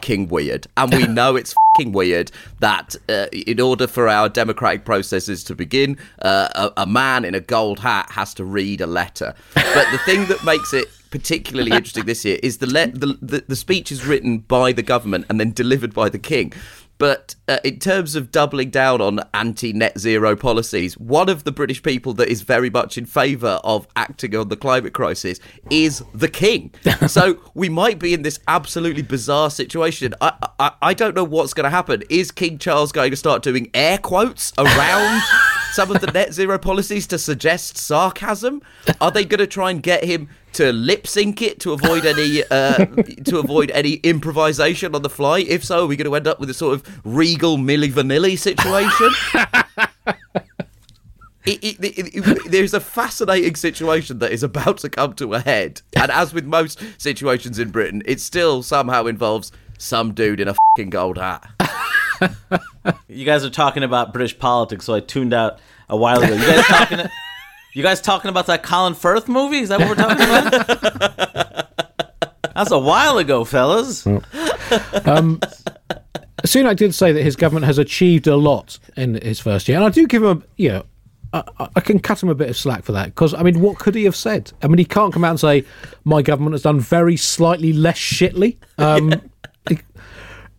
fucking 0.00 0.28
weird, 0.28 0.66
and 0.76 0.92
we 0.92 1.06
know 1.06 1.36
it's 1.36 1.54
fucking 1.74 1.92
weird 1.92 2.30
that 2.60 2.96
uh, 3.08 3.26
in 3.32 3.60
order 3.60 3.86
for 3.86 4.08
our 4.08 4.28
democratic 4.28 4.84
processes 4.84 5.44
to 5.44 5.54
begin, 5.54 5.98
uh, 6.22 6.70
a, 6.76 6.82
a 6.82 6.86
man 6.86 7.24
in 7.24 7.34
a 7.34 7.40
gold 7.40 7.80
hat 7.80 8.10
has 8.12 8.34
to 8.34 8.44
read 8.44 8.80
a 8.80 8.86
letter. 8.86 9.34
But 9.54 9.90
the 9.92 9.98
thing 9.98 10.26
that 10.26 10.44
makes 10.44 10.72
it 10.72 10.88
particularly 11.10 11.72
interesting 11.72 12.06
this 12.06 12.24
year 12.24 12.38
is 12.42 12.58
the, 12.58 12.66
le- 12.66 12.86
the, 12.86 13.18
the 13.20 13.44
the 13.48 13.56
speech 13.56 13.90
is 13.90 14.06
written 14.06 14.38
by 14.38 14.72
the 14.72 14.82
government 14.82 15.26
and 15.28 15.40
then 15.40 15.52
delivered 15.52 15.92
by 15.92 16.08
the 16.08 16.18
king. 16.18 16.52
But 17.00 17.34
uh, 17.48 17.56
in 17.64 17.78
terms 17.78 18.14
of 18.14 18.30
doubling 18.30 18.68
down 18.68 19.00
on 19.00 19.20
anti 19.32 19.72
net 19.72 19.98
zero 19.98 20.36
policies, 20.36 20.98
one 20.98 21.30
of 21.30 21.44
the 21.44 21.50
British 21.50 21.82
people 21.82 22.12
that 22.14 22.28
is 22.28 22.42
very 22.42 22.68
much 22.68 22.98
in 22.98 23.06
favour 23.06 23.58
of 23.64 23.88
acting 23.96 24.36
on 24.36 24.50
the 24.50 24.56
climate 24.56 24.92
crisis 24.92 25.40
is 25.70 26.04
the 26.12 26.28
king. 26.28 26.74
so 27.06 27.40
we 27.54 27.70
might 27.70 27.98
be 27.98 28.12
in 28.12 28.20
this 28.20 28.38
absolutely 28.46 29.00
bizarre 29.00 29.48
situation. 29.48 30.12
I, 30.20 30.34
I, 30.58 30.72
I 30.82 30.92
don't 30.92 31.16
know 31.16 31.24
what's 31.24 31.54
going 31.54 31.64
to 31.64 31.70
happen. 31.70 32.02
Is 32.10 32.30
King 32.30 32.58
Charles 32.58 32.92
going 32.92 33.12
to 33.12 33.16
start 33.16 33.42
doing 33.42 33.70
air 33.72 33.96
quotes 33.96 34.52
around 34.58 35.22
some 35.72 35.90
of 35.90 36.00
the 36.00 36.08
net 36.08 36.32
zero 36.32 36.58
policies 36.58 37.06
to 37.08 37.18
suggest 37.18 37.76
sarcasm? 37.76 38.62
Are 39.00 39.10
they 39.10 39.24
going 39.24 39.38
to 39.38 39.46
try 39.46 39.70
and 39.70 39.82
get 39.82 40.04
him 40.04 40.28
to 40.52 40.72
lip 40.72 41.06
sync 41.06 41.42
it 41.42 41.60
to 41.60 41.72
avoid 41.72 42.04
any 42.04 42.42
uh, 42.50 42.84
to 43.24 43.38
avoid 43.38 43.70
any 43.70 43.94
improvisation 43.94 44.94
on 44.94 45.02
the 45.02 45.10
fly? 45.10 45.40
If 45.40 45.64
so, 45.64 45.84
are 45.84 45.86
we 45.86 45.96
going 45.96 46.08
to 46.10 46.14
end 46.14 46.26
up 46.26 46.40
with 46.40 46.50
a 46.50 46.54
sort 46.54 46.74
of 46.74 47.00
regal 47.04 47.56
Milli 47.56 47.90
Vanilli 47.90 48.38
situation? 48.38 49.10
It, 51.46 51.64
it, 51.64 51.76
it, 51.80 52.50
there's 52.50 52.74
a 52.74 52.80
fascinating 52.80 53.56
situation 53.56 54.18
that 54.18 54.30
is 54.30 54.42
about 54.42 54.78
to 54.78 54.90
come 54.90 55.14
to 55.14 55.32
a 55.32 55.40
head, 55.40 55.80
and 55.96 56.10
as 56.10 56.34
with 56.34 56.44
most 56.44 56.78
situations 56.98 57.58
in 57.58 57.70
Britain, 57.70 58.02
it 58.04 58.20
still 58.20 58.62
somehow 58.62 59.06
involves 59.06 59.50
some 59.78 60.12
dude 60.12 60.38
in 60.38 60.48
a 60.48 60.54
fucking 60.54 60.90
gold 60.90 61.16
hat. 61.16 61.48
You 63.08 63.24
guys 63.24 63.44
are 63.44 63.50
talking 63.50 63.82
about 63.82 64.12
British 64.12 64.38
politics, 64.38 64.84
so 64.86 64.94
I 64.94 65.00
tuned 65.00 65.34
out 65.34 65.58
a 65.88 65.96
while 65.96 66.22
ago. 66.22 66.32
You 66.34 66.40
guys 66.46 66.64
talking? 66.66 66.98
you 67.74 67.82
guys 67.82 68.00
talking 68.00 68.28
about 68.30 68.46
that 68.46 68.62
Colin 68.62 68.94
Firth 68.94 69.28
movie? 69.28 69.58
Is 69.58 69.68
that 69.70 69.80
what 69.80 69.88
we're 69.88 69.94
talking 69.96 70.22
about? 70.22 71.66
That's 72.54 72.70
a 72.70 72.78
while 72.78 73.18
ago, 73.18 73.44
fellas. 73.44 74.04
Sunak 76.44 76.76
did 76.76 76.94
say 76.94 77.12
that 77.12 77.22
his 77.22 77.36
government 77.36 77.66
has 77.66 77.78
achieved 77.78 78.26
a 78.26 78.36
lot 78.36 78.78
in 78.96 79.14
his 79.22 79.40
first 79.40 79.68
year, 79.68 79.76
and 79.78 79.84
I 79.86 79.90
do 79.90 80.06
give 80.06 80.22
him, 80.22 80.42
a, 80.42 80.42
you 80.56 80.68
know, 80.70 80.84
I, 81.32 81.42
I- 81.58 81.68
I 81.76 81.80
can 81.80 81.98
cut 82.00 82.22
him 82.22 82.28
a 82.28 82.34
bit 82.34 82.48
of 82.50 82.56
slack 82.56 82.82
for 82.84 82.92
that 82.92 83.06
because 83.06 83.34
I 83.34 83.42
mean, 83.42 83.60
what 83.60 83.78
could 83.78 83.94
he 83.94 84.04
have 84.04 84.16
said? 84.16 84.52
I 84.62 84.68
mean, 84.68 84.78
he 84.78 84.84
can't 84.84 85.12
come 85.12 85.24
out 85.24 85.30
and 85.30 85.40
say 85.40 85.64
my 86.04 86.22
government 86.22 86.54
has 86.54 86.62
done 86.62 86.80
very 86.80 87.16
slightly 87.16 87.72
less 87.72 87.98
shitly. 87.98 88.56
Um, 88.78 89.12
he, 89.12 89.29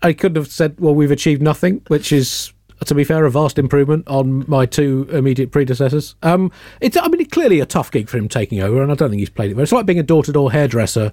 I 0.02 0.14
couldn't 0.14 0.38
have 0.38 0.52
said, 0.52 0.80
well, 0.80 0.96
we've 0.96 1.12
achieved 1.12 1.42
nothing, 1.42 1.82
which 1.88 2.12
is. 2.12 2.54
To 2.88 2.96
be 2.96 3.04
fair, 3.04 3.26
a 3.26 3.30
vast 3.30 3.60
improvement 3.60 4.08
on 4.08 4.44
my 4.48 4.66
two 4.66 5.08
immediate 5.12 5.52
predecessors. 5.52 6.16
Um, 6.24 6.52
it's, 6.80 6.98
I 6.98 7.08
mean, 7.10 7.24
clearly 7.28 7.60
a 7.60 7.66
tough 7.68 7.92
gig 7.92 8.10
for 8.10 8.18
him 8.18 8.28
taking 8.28 8.60
over, 8.60 8.82
and 8.82 8.92
I 8.92 8.96
don't 8.96 9.12
think 9.12 9.20
he's 9.20 9.30
played 9.30 9.52
it 9.52 9.54
very. 9.54 9.66
It's 9.66 9.72
like 9.72 9.86
being 9.86 10.00
a 10.00 10.04
door-to-door 10.04 10.52
hairdresser 10.52 11.12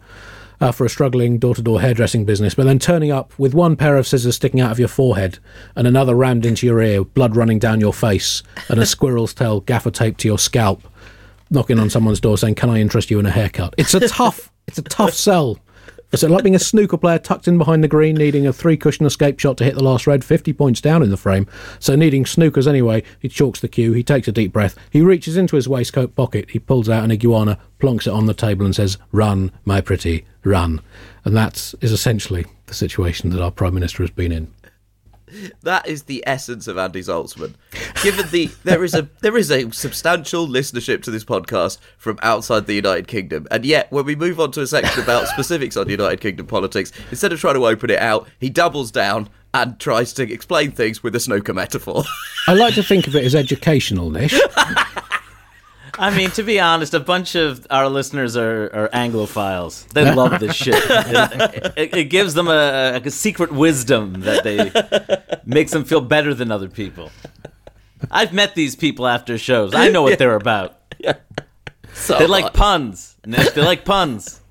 uh, 0.60 0.72
for 0.72 0.84
a 0.84 0.88
struggling 0.88 1.38
door 1.38 1.54
to 1.54 1.62
door 1.62 1.80
hairdressing 1.80 2.24
business, 2.24 2.54
but 2.54 2.64
then 2.64 2.78
turning 2.78 3.10
up 3.10 3.38
with 3.38 3.54
one 3.54 3.76
pair 3.76 3.96
of 3.96 4.06
scissors 4.06 4.36
sticking 4.36 4.60
out 4.60 4.72
of 4.72 4.78
your 4.78 4.88
forehead 4.88 5.38
and 5.76 5.86
another 5.86 6.14
rammed 6.14 6.44
into 6.44 6.66
your 6.66 6.80
ear, 6.80 7.04
blood 7.04 7.36
running 7.36 7.58
down 7.58 7.80
your 7.80 7.94
face, 7.94 8.42
and 8.68 8.80
a 8.80 8.86
squirrel's 8.86 9.34
tail 9.34 9.60
gaffer 9.60 9.90
taped 9.90 10.20
to 10.20 10.28
your 10.28 10.38
scalp, 10.38 10.82
knocking 11.50 11.78
on 11.78 11.90
someone's 11.90 12.20
door 12.20 12.38
saying, 12.38 12.54
Can 12.54 12.70
I 12.70 12.80
interest 12.80 13.10
you 13.10 13.18
in 13.18 13.26
a 13.26 13.30
haircut? 13.30 13.74
It's 13.76 13.94
a 13.94 14.00
tough, 14.08 14.50
it's 14.66 14.78
a 14.78 14.82
tough 14.82 15.14
sell. 15.14 15.58
It's 16.10 16.22
like 16.22 16.42
being 16.42 16.54
a 16.54 16.58
snooker 16.58 16.96
player 16.96 17.18
tucked 17.18 17.48
in 17.48 17.58
behind 17.58 17.84
the 17.84 17.88
green, 17.88 18.16
needing 18.16 18.46
a 18.46 18.52
three 18.52 18.78
cushion 18.78 19.04
escape 19.04 19.38
shot 19.38 19.58
to 19.58 19.64
hit 19.64 19.74
the 19.74 19.84
last 19.84 20.06
red, 20.06 20.24
50 20.24 20.54
points 20.54 20.80
down 20.80 21.02
in 21.02 21.10
the 21.10 21.18
frame. 21.18 21.46
So, 21.78 21.96
needing 21.96 22.24
snookers 22.24 22.66
anyway, 22.66 23.02
he 23.20 23.28
chalks 23.28 23.60
the 23.60 23.68
cue, 23.68 23.92
he 23.92 24.02
takes 24.02 24.26
a 24.26 24.32
deep 24.32 24.52
breath, 24.52 24.78
he 24.90 25.02
reaches 25.02 25.36
into 25.36 25.56
his 25.56 25.68
waistcoat 25.68 26.14
pocket, 26.14 26.50
he 26.50 26.58
pulls 26.58 26.88
out 26.88 27.04
an 27.04 27.12
iguana, 27.12 27.58
plonks 27.78 28.06
it 28.06 28.12
on 28.14 28.24
the 28.24 28.32
table, 28.32 28.64
and 28.64 28.74
says, 28.74 28.96
Run, 29.12 29.52
my 29.66 29.82
pretty, 29.82 30.24
run. 30.44 30.80
And 31.24 31.36
that 31.36 31.74
is 31.82 31.92
essentially 31.92 32.46
the 32.66 32.74
situation 32.74 33.28
that 33.30 33.42
our 33.42 33.50
Prime 33.50 33.74
Minister 33.74 34.02
has 34.02 34.10
been 34.10 34.32
in. 34.32 34.50
That 35.62 35.86
is 35.86 36.04
the 36.04 36.22
essence 36.26 36.66
of 36.66 36.78
Andy 36.78 37.00
Zaltzman. 37.00 37.54
Given 38.02 38.28
the 38.30 38.50
there 38.64 38.84
is 38.84 38.94
a 38.94 39.08
there 39.20 39.36
is 39.36 39.50
a 39.50 39.70
substantial 39.72 40.46
listenership 40.46 41.02
to 41.02 41.10
this 41.10 41.24
podcast 41.24 41.78
from 41.96 42.18
outside 42.22 42.66
the 42.66 42.74
United 42.74 43.08
Kingdom, 43.08 43.46
and 43.50 43.64
yet 43.64 43.90
when 43.90 44.04
we 44.04 44.16
move 44.16 44.40
on 44.40 44.52
to 44.52 44.62
a 44.62 44.66
section 44.66 45.02
about 45.02 45.28
specifics 45.34 45.76
on 45.76 45.88
United 45.88 46.20
Kingdom 46.20 46.46
politics, 46.46 46.92
instead 47.10 47.32
of 47.32 47.40
trying 47.40 47.54
to 47.54 47.66
open 47.66 47.90
it 47.90 47.98
out, 47.98 48.28
he 48.38 48.50
doubles 48.50 48.90
down 48.90 49.28
and 49.54 49.78
tries 49.80 50.12
to 50.12 50.30
explain 50.30 50.70
things 50.70 51.02
with 51.02 51.14
a 51.14 51.20
snooker 51.20 51.54
metaphor. 51.54 52.04
I 52.46 52.54
like 52.54 52.74
to 52.74 52.82
think 52.82 53.06
of 53.06 53.16
it 53.16 53.24
as 53.24 53.34
educational, 53.34 54.10
Nish. 54.10 54.38
I 55.98 56.14
mean, 56.16 56.30
to 56.32 56.42
be 56.42 56.60
honest, 56.60 56.94
a 56.94 57.00
bunch 57.00 57.34
of 57.34 57.66
our 57.70 57.88
listeners 57.88 58.36
are, 58.36 58.64
are 58.74 58.88
Anglophiles. 58.90 59.86
They 59.88 60.12
love 60.14 60.38
this 60.40 60.54
shit. 60.54 60.74
It, 60.88 61.72
it- 61.76 61.96
it 61.96 62.04
gives 62.04 62.34
them 62.34 62.48
a, 62.48 63.00
a 63.04 63.10
secret 63.10 63.50
wisdom 63.52 64.20
that 64.20 64.44
they 64.44 64.70
makes 65.44 65.72
them 65.72 65.84
feel 65.84 66.00
better 66.00 66.34
than 66.34 66.50
other 66.52 66.68
people. 66.68 67.10
I've 68.10 68.32
met 68.32 68.54
these 68.54 68.76
people 68.76 69.06
after 69.06 69.36
shows. 69.38 69.74
I 69.74 69.88
know 69.88 70.02
what 70.02 70.18
they're 70.18 70.36
about. 70.36 70.76
So 71.94 72.16
They 72.18 72.26
like 72.26 72.52
puns. 72.52 73.16
Nick. 73.26 73.54
They 73.54 73.62
like 73.62 73.84
puns. 73.84 74.40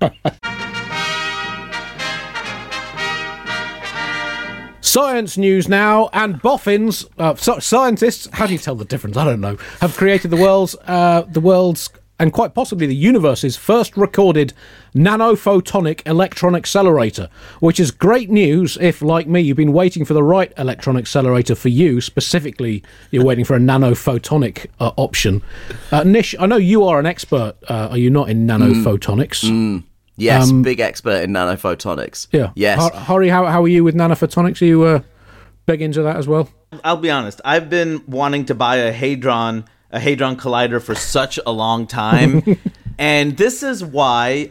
Science 4.88 5.36
news 5.36 5.68
now, 5.68 6.08
and 6.14 6.40
boffins, 6.40 7.04
uh, 7.18 7.34
so- 7.34 7.58
scientists, 7.58 8.26
how 8.32 8.46
do 8.46 8.54
you 8.54 8.58
tell 8.58 8.74
the 8.74 8.86
difference? 8.86 9.18
I 9.18 9.24
don't 9.26 9.38
know, 9.42 9.58
have 9.82 9.94
created 9.98 10.30
the 10.30 10.38
world's 10.38 10.74
uh, 10.86 11.24
the 11.28 11.40
world's 11.40 11.90
and 12.18 12.32
quite 12.32 12.54
possibly 12.54 12.86
the 12.86 12.96
universe's 12.96 13.54
first 13.54 13.98
recorded 13.98 14.54
nanophotonic 14.94 16.00
electron 16.06 16.56
accelerator, 16.56 17.28
which 17.60 17.78
is 17.78 17.90
great 17.90 18.30
news 18.30 18.78
if, 18.80 19.02
like 19.02 19.28
me, 19.28 19.42
you've 19.42 19.58
been 19.58 19.74
waiting 19.74 20.06
for 20.06 20.14
the 20.14 20.22
right 20.22 20.52
electron 20.56 20.96
accelerator 20.96 21.54
for 21.54 21.68
you. 21.68 22.00
Specifically, 22.00 22.82
you're 23.10 23.24
waiting 23.24 23.44
for 23.44 23.54
a 23.56 23.60
nanophotonic 23.60 24.66
uh, 24.80 24.92
option. 24.96 25.42
Uh, 25.92 26.02
Nish, 26.02 26.34
I 26.40 26.46
know 26.46 26.56
you 26.56 26.82
are 26.84 26.98
an 26.98 27.06
expert, 27.06 27.56
uh, 27.68 27.88
are 27.90 27.98
you 27.98 28.08
not, 28.08 28.30
in 28.30 28.46
nanophotonics? 28.46 29.84
Yes, 30.18 30.52
big 30.52 30.80
expert 30.80 31.22
in 31.22 31.30
nanophotonics. 31.32 32.26
Um, 32.34 32.40
Yeah. 32.40 32.50
Yes. 32.54 32.78
Har- 32.80 32.92
Hari, 33.00 33.28
how, 33.28 33.46
how 33.46 33.62
are 33.62 33.68
you 33.68 33.84
with 33.84 33.94
nanophotonics? 33.94 34.60
Are 34.60 34.66
you 34.66 34.82
uh, 34.82 35.00
big 35.66 35.80
into 35.80 36.02
that 36.02 36.16
as 36.16 36.28
well? 36.28 36.50
I'll 36.84 36.96
be 36.98 37.10
honest. 37.10 37.40
I've 37.44 37.70
been 37.70 38.02
wanting 38.06 38.44
to 38.46 38.54
buy 38.54 38.76
a 38.76 38.92
Hadron, 38.92 39.64
a 39.90 39.98
Hadron 40.00 40.36
Collider 40.36 40.82
for 40.82 40.94
such 40.94 41.38
a 41.46 41.50
long 41.50 41.86
time, 41.86 42.42
and 42.98 43.36
this 43.38 43.62
is 43.62 43.82
why 43.84 44.50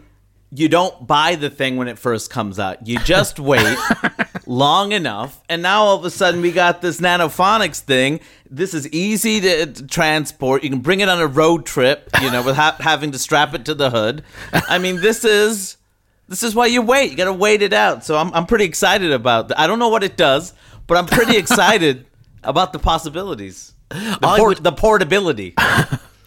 you 0.51 0.69
don't 0.69 1.05
buy 1.05 1.35
the 1.35 1.49
thing 1.49 1.75
when 1.77 1.87
it 1.87 1.99
first 1.99 2.31
comes 2.31 2.57
out. 2.57 2.87
You 2.87 2.97
just 2.99 3.39
wait 3.39 3.77
long 4.47 4.93
enough, 4.93 5.41
and 5.49 5.61
now 5.61 5.83
all 5.83 5.97
of 5.97 6.05
a 6.05 6.09
sudden 6.09 6.41
we 6.41 6.51
got 6.51 6.81
this 6.81 6.99
nanophonics 6.99 7.79
thing. 7.81 8.19
This 8.49 8.73
is 8.73 8.87
easy 8.89 9.41
to, 9.41 9.65
to 9.67 9.85
transport. 9.87 10.63
You 10.63 10.69
can 10.69 10.79
bring 10.79 11.01
it 11.01 11.09
on 11.09 11.19
a 11.19 11.27
road 11.27 11.65
trip, 11.65 12.09
you 12.21 12.31
know, 12.31 12.41
without 12.41 12.81
having 12.81 13.11
to 13.11 13.19
strap 13.19 13.53
it 13.53 13.65
to 13.65 13.73
the 13.75 13.89
hood. 13.89 14.23
I 14.53 14.77
mean, 14.79 15.01
this 15.01 15.23
is 15.25 15.77
this 16.29 16.43
is 16.43 16.55
why 16.55 16.65
you 16.67 16.81
wait. 16.81 17.11
You 17.11 17.17
got 17.17 17.25
to 17.25 17.33
wait 17.33 17.61
it 17.61 17.73
out. 17.73 18.03
So 18.05 18.17
I'm 18.17 18.33
I'm 18.33 18.45
pretty 18.45 18.65
excited 18.65 19.11
about. 19.11 19.49
That. 19.49 19.59
I 19.59 19.67
don't 19.67 19.79
know 19.79 19.89
what 19.89 20.03
it 20.03 20.17
does, 20.17 20.53
but 20.87 20.97
I'm 20.97 21.05
pretty 21.05 21.37
excited 21.43 22.05
about 22.43 22.73
the 22.73 22.79
possibilities. 22.79 23.73
The, 23.89 24.17
port- 24.21 24.41
would- 24.57 24.63
the 24.63 24.71
portability. 24.71 25.55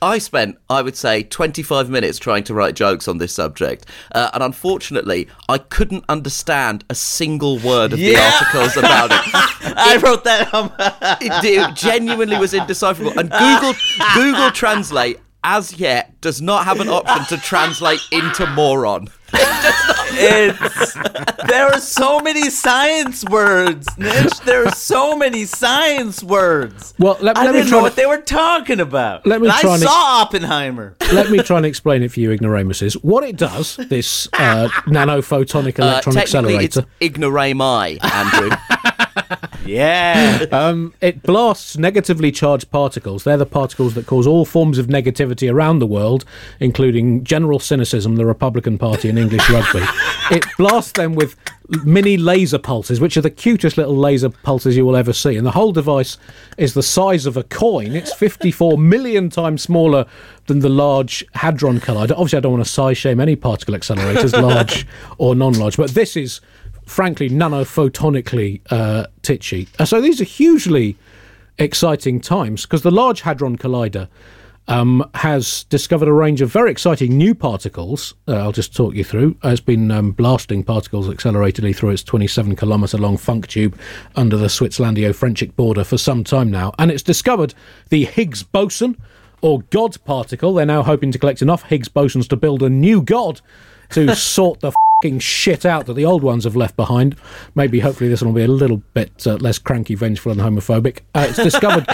I 0.02 0.18
spent, 0.18 0.58
I 0.68 0.82
would 0.82 0.96
say, 0.96 1.22
25 1.22 1.90
minutes 1.90 2.18
trying 2.18 2.44
to 2.44 2.54
write 2.54 2.74
jokes 2.74 3.06
on 3.06 3.18
this 3.18 3.34
subject. 3.34 3.86
Uh, 4.12 4.30
and 4.32 4.42
unfortunately, 4.42 5.28
I 5.48 5.58
couldn't 5.58 6.04
understand 6.08 6.84
a 6.88 6.94
single 6.94 7.58
word 7.58 7.92
of 7.92 7.98
the 7.98 8.16
articles 8.16 8.76
about 8.76 9.10
it. 9.12 9.20
I 9.76 10.00
wrote 10.02 10.24
that. 10.24 10.52
Um, 10.54 10.72
it, 11.20 11.44
it 11.44 11.74
genuinely 11.76 12.38
was 12.38 12.54
indecipherable. 12.54 13.18
And 13.18 13.30
Google 13.30 13.74
Google 14.14 14.50
Translate, 14.50 15.18
as 15.44 15.74
yet, 15.78 16.20
does 16.20 16.40
not 16.40 16.64
have 16.64 16.80
an 16.80 16.88
option 16.88 17.24
to 17.26 17.42
translate 17.44 18.00
into 18.10 18.46
moron. 18.46 19.08
It's 19.32 20.94
there 21.48 21.66
are 21.66 21.80
so 21.80 22.20
many 22.20 22.50
science 22.50 23.24
words, 23.24 23.86
Nish. 23.98 24.32
There 24.40 24.66
are 24.66 24.72
so 24.74 25.16
many 25.16 25.44
science 25.44 26.22
words. 26.22 26.94
Well, 26.98 27.16
let- 27.20 27.36
I 27.38 27.44
let 27.46 27.52
didn't 27.52 27.68
try 27.68 27.78
know 27.78 27.78
to- 27.78 27.82
what 27.84 27.96
they 27.96 28.06
were 28.06 28.18
talking 28.18 28.80
about. 28.80 29.26
Let 29.26 29.40
me 29.40 29.48
And 29.48 29.56
try 29.58 29.70
I 29.70 29.74
and 29.74 29.82
saw 29.82 30.22
Oppenheimer. 30.22 30.96
Let 31.12 31.30
me 31.30 31.38
try 31.42 31.56
and 31.58 31.66
explain 31.66 32.02
it 32.02 32.12
for 32.12 32.20
you 32.20 32.30
ignoramuses. 32.30 32.94
What 32.94 33.24
it 33.24 33.36
does, 33.36 33.76
this 33.76 34.28
uh, 34.34 34.68
nanophotonic 34.86 35.78
Uh, 35.78 35.82
electron 35.84 36.14
technically, 36.14 36.56
accelerator, 36.66 36.86
it's 37.00 37.18
ignorami, 37.18 37.98
Andrew. 38.04 38.50
Yeah. 39.66 40.46
um, 40.52 40.94
it 41.00 41.22
blasts 41.22 41.76
negatively 41.76 42.32
charged 42.32 42.70
particles. 42.70 43.24
They're 43.24 43.36
the 43.36 43.46
particles 43.46 43.94
that 43.94 44.06
cause 44.06 44.26
all 44.26 44.44
forms 44.44 44.78
of 44.78 44.86
negativity 44.86 45.52
around 45.52 45.78
the 45.78 45.86
world, 45.86 46.24
including 46.58 47.24
general 47.24 47.58
cynicism, 47.58 48.16
the 48.16 48.26
Republican 48.26 48.78
Party, 48.78 49.08
and 49.08 49.18
English 49.18 49.48
rugby. 49.50 49.84
It 50.30 50.44
blasts 50.56 50.92
them 50.92 51.14
with 51.14 51.36
mini 51.84 52.16
laser 52.16 52.58
pulses, 52.58 53.00
which 53.00 53.16
are 53.16 53.20
the 53.20 53.30
cutest 53.30 53.76
little 53.76 53.96
laser 53.96 54.30
pulses 54.30 54.76
you 54.76 54.84
will 54.84 54.96
ever 54.96 55.12
see. 55.12 55.36
And 55.36 55.46
the 55.46 55.52
whole 55.52 55.72
device 55.72 56.18
is 56.56 56.74
the 56.74 56.82
size 56.82 57.26
of 57.26 57.36
a 57.36 57.42
coin. 57.44 57.94
It's 57.94 58.12
54 58.14 58.78
million 58.78 59.30
times 59.30 59.62
smaller 59.62 60.06
than 60.46 60.60
the 60.60 60.68
Large 60.68 61.24
Hadron 61.34 61.80
Collider. 61.80 62.12
Obviously, 62.12 62.38
I 62.38 62.40
don't 62.40 62.52
want 62.52 62.64
to 62.64 62.70
size 62.70 62.98
shame 62.98 63.20
any 63.20 63.36
particle 63.36 63.74
accelerators, 63.74 64.32
large 64.40 64.86
or 65.18 65.34
non 65.34 65.52
large, 65.54 65.76
but 65.76 65.90
this 65.90 66.16
is 66.16 66.40
frankly 66.90 67.30
nanophotonically 67.30 68.60
uh, 68.70 69.06
titchy. 69.22 69.68
Uh, 69.78 69.84
so 69.84 70.00
these 70.00 70.20
are 70.20 70.24
hugely 70.24 70.96
exciting 71.56 72.20
times 72.20 72.62
because 72.66 72.82
the 72.82 72.90
Large 72.90 73.20
Hadron 73.20 73.56
Collider 73.56 74.08
um, 74.66 75.08
has 75.14 75.64
discovered 75.64 76.08
a 76.08 76.12
range 76.12 76.40
of 76.40 76.50
very 76.52 76.70
exciting 76.70 77.16
new 77.16 77.34
particles. 77.34 78.14
Uh, 78.26 78.36
I'll 78.36 78.52
just 78.52 78.74
talk 78.74 78.94
you 78.94 79.04
through. 79.04 79.36
Uh, 79.44 79.50
It's 79.50 79.60
been 79.60 79.90
um, 79.92 80.10
blasting 80.10 80.64
particles 80.64 81.08
acceleratedly 81.08 81.74
through 81.74 81.90
its 81.90 82.02
27 82.02 82.56
kilometre 82.56 82.98
long 82.98 83.16
funk 83.16 83.46
tube 83.46 83.78
under 84.16 84.36
the 84.36 84.46
Switzerlandio 84.46 85.10
Frenchic 85.10 85.54
border 85.54 85.84
for 85.84 85.96
some 85.96 86.24
time 86.24 86.50
now. 86.50 86.72
And 86.78 86.90
it's 86.90 87.04
discovered 87.04 87.54
the 87.90 88.04
Higgs 88.04 88.42
boson, 88.42 88.96
or 89.42 89.62
God 89.70 89.96
particle. 90.04 90.54
They're 90.54 90.66
now 90.66 90.82
hoping 90.82 91.12
to 91.12 91.18
collect 91.18 91.40
enough 91.40 91.62
Higgs 91.62 91.88
bosons 91.88 92.28
to 92.28 92.36
build 92.36 92.62
a 92.62 92.68
new 92.68 93.00
God 93.00 93.40
to 93.90 94.14
sort 94.14 94.60
the 94.60 94.72
fing 95.02 95.18
shit 95.18 95.64
out 95.64 95.86
that 95.86 95.94
the 95.94 96.04
old 96.04 96.22
ones 96.22 96.44
have 96.44 96.56
left 96.56 96.76
behind. 96.76 97.16
Maybe, 97.54 97.80
hopefully, 97.80 98.10
this 98.10 98.20
one 98.22 98.32
will 98.32 98.40
be 98.40 98.44
a 98.44 98.48
little 98.48 98.82
bit 98.94 99.26
uh, 99.26 99.36
less 99.36 99.58
cranky, 99.58 99.94
vengeful, 99.94 100.32
and 100.32 100.40
homophobic. 100.40 101.00
Uh, 101.14 101.26
it's 101.28 101.42
discovered. 101.42 101.86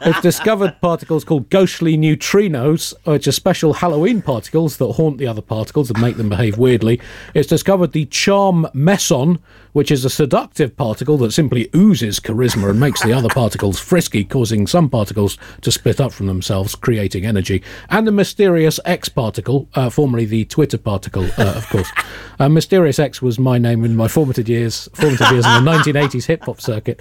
It's 0.00 0.20
discovered 0.20 0.80
particles 0.80 1.24
called 1.24 1.50
ghostly 1.50 1.96
neutrinos, 1.96 2.94
which 3.04 3.26
are 3.26 3.32
special 3.32 3.74
Halloween 3.74 4.22
particles 4.22 4.76
that 4.76 4.92
haunt 4.92 5.18
the 5.18 5.26
other 5.26 5.42
particles 5.42 5.90
and 5.90 6.00
make 6.00 6.16
them 6.16 6.28
behave 6.28 6.58
weirdly. 6.58 7.00
It's 7.34 7.48
discovered 7.48 7.92
the 7.92 8.04
charm 8.06 8.68
meson, 8.72 9.38
which 9.72 9.90
is 9.90 10.04
a 10.04 10.10
seductive 10.10 10.76
particle 10.76 11.16
that 11.18 11.32
simply 11.32 11.68
oozes 11.74 12.20
charisma 12.20 12.70
and 12.70 12.80
makes 12.80 13.02
the 13.02 13.12
other 13.12 13.28
particles 13.28 13.80
frisky, 13.80 14.24
causing 14.24 14.66
some 14.66 14.88
particles 14.88 15.38
to 15.62 15.72
split 15.72 16.00
up 16.00 16.12
from 16.12 16.26
themselves, 16.26 16.74
creating 16.74 17.26
energy. 17.26 17.62
And 17.90 18.06
the 18.06 18.12
mysterious 18.12 18.78
X 18.84 19.08
particle, 19.08 19.68
uh, 19.74 19.90
formerly 19.90 20.24
the 20.24 20.44
Twitter 20.44 20.78
particle, 20.78 21.24
uh, 21.36 21.54
of 21.56 21.68
course. 21.68 21.90
Uh, 22.38 22.48
mysterious 22.48 22.98
X 22.98 23.20
was 23.20 23.38
my 23.38 23.58
name 23.58 23.84
in 23.84 23.96
my 23.96 24.08
formative 24.08 24.48
years, 24.48 24.88
formative 24.94 25.30
years 25.32 25.46
in 25.46 25.64
the 25.64 25.70
1980s 25.70 26.26
hip 26.26 26.44
hop 26.44 26.60
circuit, 26.60 27.00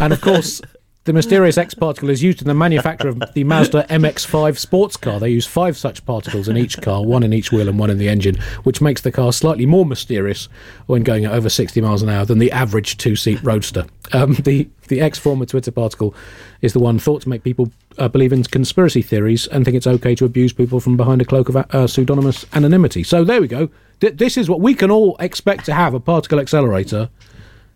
and 0.00 0.12
of 0.12 0.20
course. 0.20 0.62
The 1.06 1.12
mysterious 1.12 1.56
X 1.56 1.72
particle 1.72 2.10
is 2.10 2.20
used 2.20 2.42
in 2.42 2.48
the 2.48 2.54
manufacture 2.54 3.06
of 3.06 3.22
the 3.32 3.44
Mazda 3.44 3.86
MX5 3.88 4.58
sports 4.58 4.96
car. 4.96 5.20
They 5.20 5.30
use 5.30 5.46
five 5.46 5.76
such 5.76 6.04
particles 6.04 6.48
in 6.48 6.56
each 6.56 6.82
car, 6.82 7.04
one 7.04 7.22
in 7.22 7.32
each 7.32 7.52
wheel 7.52 7.68
and 7.68 7.78
one 7.78 7.90
in 7.90 7.98
the 7.98 8.08
engine, 8.08 8.34
which 8.64 8.80
makes 8.80 9.02
the 9.02 9.12
car 9.12 9.32
slightly 9.32 9.66
more 9.66 9.86
mysterious 9.86 10.48
when 10.86 11.04
going 11.04 11.24
at 11.24 11.30
over 11.30 11.48
60 11.48 11.80
miles 11.80 12.02
an 12.02 12.08
hour 12.08 12.24
than 12.24 12.40
the 12.40 12.50
average 12.50 12.96
two-seat 12.98 13.40
roadster. 13.44 13.86
Um, 14.12 14.34
the 14.34 14.68
the 14.88 15.00
X 15.00 15.16
former 15.16 15.46
Twitter 15.46 15.70
particle 15.70 16.12
is 16.60 16.72
the 16.72 16.80
one 16.80 16.98
thought 16.98 17.22
to 17.22 17.28
make 17.28 17.44
people 17.44 17.70
uh, 17.98 18.08
believe 18.08 18.32
in 18.32 18.42
conspiracy 18.42 19.00
theories 19.00 19.46
and 19.46 19.64
think 19.64 19.76
it's 19.76 19.86
okay 19.86 20.16
to 20.16 20.24
abuse 20.24 20.52
people 20.52 20.80
from 20.80 20.96
behind 20.96 21.22
a 21.22 21.24
cloak 21.24 21.48
of 21.48 21.54
uh, 21.54 21.86
pseudonymous 21.86 22.44
anonymity. 22.52 23.04
So 23.04 23.22
there 23.22 23.40
we 23.40 23.46
go. 23.46 23.70
Th- 24.00 24.16
this 24.16 24.36
is 24.36 24.50
what 24.50 24.60
we 24.60 24.74
can 24.74 24.90
all 24.90 25.16
expect 25.20 25.66
to 25.66 25.72
have 25.72 25.94
a 25.94 26.00
particle 26.00 26.40
accelerator 26.40 27.10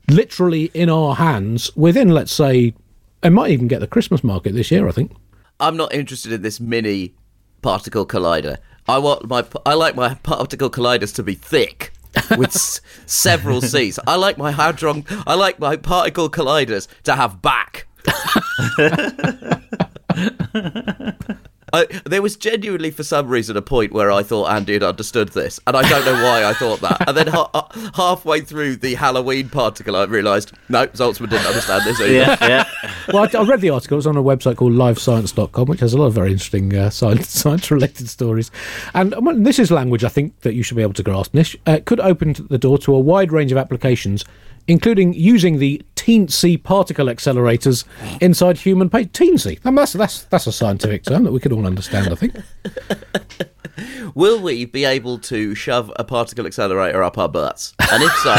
literally 0.08 0.72
in 0.74 0.90
our 0.90 1.14
hands 1.14 1.70
within, 1.76 2.08
let's 2.08 2.32
say, 2.32 2.74
it 3.22 3.30
might 3.30 3.50
even 3.50 3.68
get 3.68 3.80
the 3.80 3.86
Christmas 3.86 4.24
market 4.24 4.54
this 4.54 4.70
year. 4.70 4.88
I 4.88 4.92
think. 4.92 5.12
I'm 5.58 5.76
not 5.76 5.92
interested 5.94 6.32
in 6.32 6.42
this 6.42 6.60
mini 6.60 7.14
particle 7.62 8.06
collider. 8.06 8.56
I 8.88 8.98
want 8.98 9.28
my 9.28 9.44
I 9.66 9.74
like 9.74 9.94
my 9.94 10.14
particle 10.14 10.70
colliders 10.70 11.14
to 11.16 11.22
be 11.22 11.34
thick 11.34 11.92
with 12.36 12.54
s- 12.56 12.80
several 13.06 13.60
C's. 13.60 13.98
I 14.06 14.16
like 14.16 14.38
my 14.38 14.52
hadron. 14.52 15.04
I 15.26 15.34
like 15.34 15.58
my 15.58 15.76
particle 15.76 16.30
colliders 16.30 16.88
to 17.04 17.14
have 17.16 17.42
back. 17.42 17.86
I, 21.72 21.86
there 22.04 22.22
was 22.22 22.36
genuinely, 22.36 22.90
for 22.90 23.02
some 23.02 23.28
reason, 23.28 23.56
a 23.56 23.62
point 23.62 23.92
where 23.92 24.10
I 24.10 24.22
thought 24.22 24.50
Andy 24.50 24.74
had 24.74 24.82
understood 24.82 25.30
this, 25.30 25.60
and 25.66 25.76
I 25.76 25.88
don't 25.88 26.04
know 26.04 26.24
why 26.24 26.44
I 26.44 26.52
thought 26.52 26.80
that. 26.80 27.08
And 27.08 27.16
then 27.16 27.26
ha- 27.28 27.68
halfway 27.94 28.40
through 28.40 28.76
the 28.76 28.94
Halloween 28.94 29.48
particle, 29.48 29.96
I 29.96 30.04
realised 30.04 30.52
no, 30.68 30.86
Zaltzman 30.88 31.30
didn't 31.30 31.46
understand 31.46 31.84
this 31.84 32.00
either. 32.00 32.12
yeah, 32.12 32.36
yeah. 32.40 32.64
Well, 33.12 33.28
I, 33.32 33.38
I 33.38 33.42
read 33.42 33.60
the 33.60 33.70
article. 33.70 33.98
It's 33.98 34.06
on 34.06 34.16
a 34.16 34.22
website 34.22 34.56
called 34.56 34.72
LiveScience.com, 34.72 35.66
which 35.66 35.80
has 35.80 35.94
a 35.94 35.98
lot 35.98 36.06
of 36.06 36.14
very 36.14 36.30
interesting 36.30 36.74
uh, 36.76 36.90
science 36.90 37.28
science-related 37.40 38.08
stories. 38.08 38.50
And 38.94 39.14
um, 39.14 39.24
well, 39.24 39.36
this 39.36 39.58
is 39.58 39.70
language 39.70 40.04
I 40.04 40.08
think 40.08 40.40
that 40.40 40.54
you 40.54 40.62
should 40.62 40.76
be 40.76 40.82
able 40.82 40.92
to 40.94 41.02
grasp. 41.02 41.34
Nish 41.34 41.56
uh, 41.66 41.80
could 41.84 42.00
open 42.00 42.34
the 42.48 42.58
door 42.58 42.78
to 42.78 42.94
a 42.94 42.98
wide 42.98 43.32
range 43.32 43.52
of 43.52 43.58
applications, 43.58 44.24
including 44.70 45.12
using 45.14 45.58
the 45.58 45.82
teensy 45.96 46.62
particle 46.62 47.06
accelerators 47.06 47.84
inside 48.20 48.56
human 48.56 48.88
pa 48.88 48.98
Teensy. 48.98 49.58
I 49.64 49.70
mean, 49.70 49.76
that's 49.76 49.94
that's 49.94 50.22
that's 50.24 50.46
a 50.46 50.52
scientific 50.52 51.02
term 51.02 51.24
that 51.24 51.32
we 51.32 51.40
could 51.40 51.52
all 51.52 51.66
understand. 51.66 52.12
I 52.12 52.14
think. 52.14 52.36
Will 54.14 54.40
we 54.40 54.64
be 54.66 54.84
able 54.84 55.18
to 55.20 55.54
shove 55.54 55.90
a 55.96 56.04
particle 56.04 56.46
accelerator 56.46 57.02
up 57.02 57.16
our 57.18 57.28
butts? 57.28 57.74
And 57.90 58.02
if 58.02 58.12
so, 58.16 58.34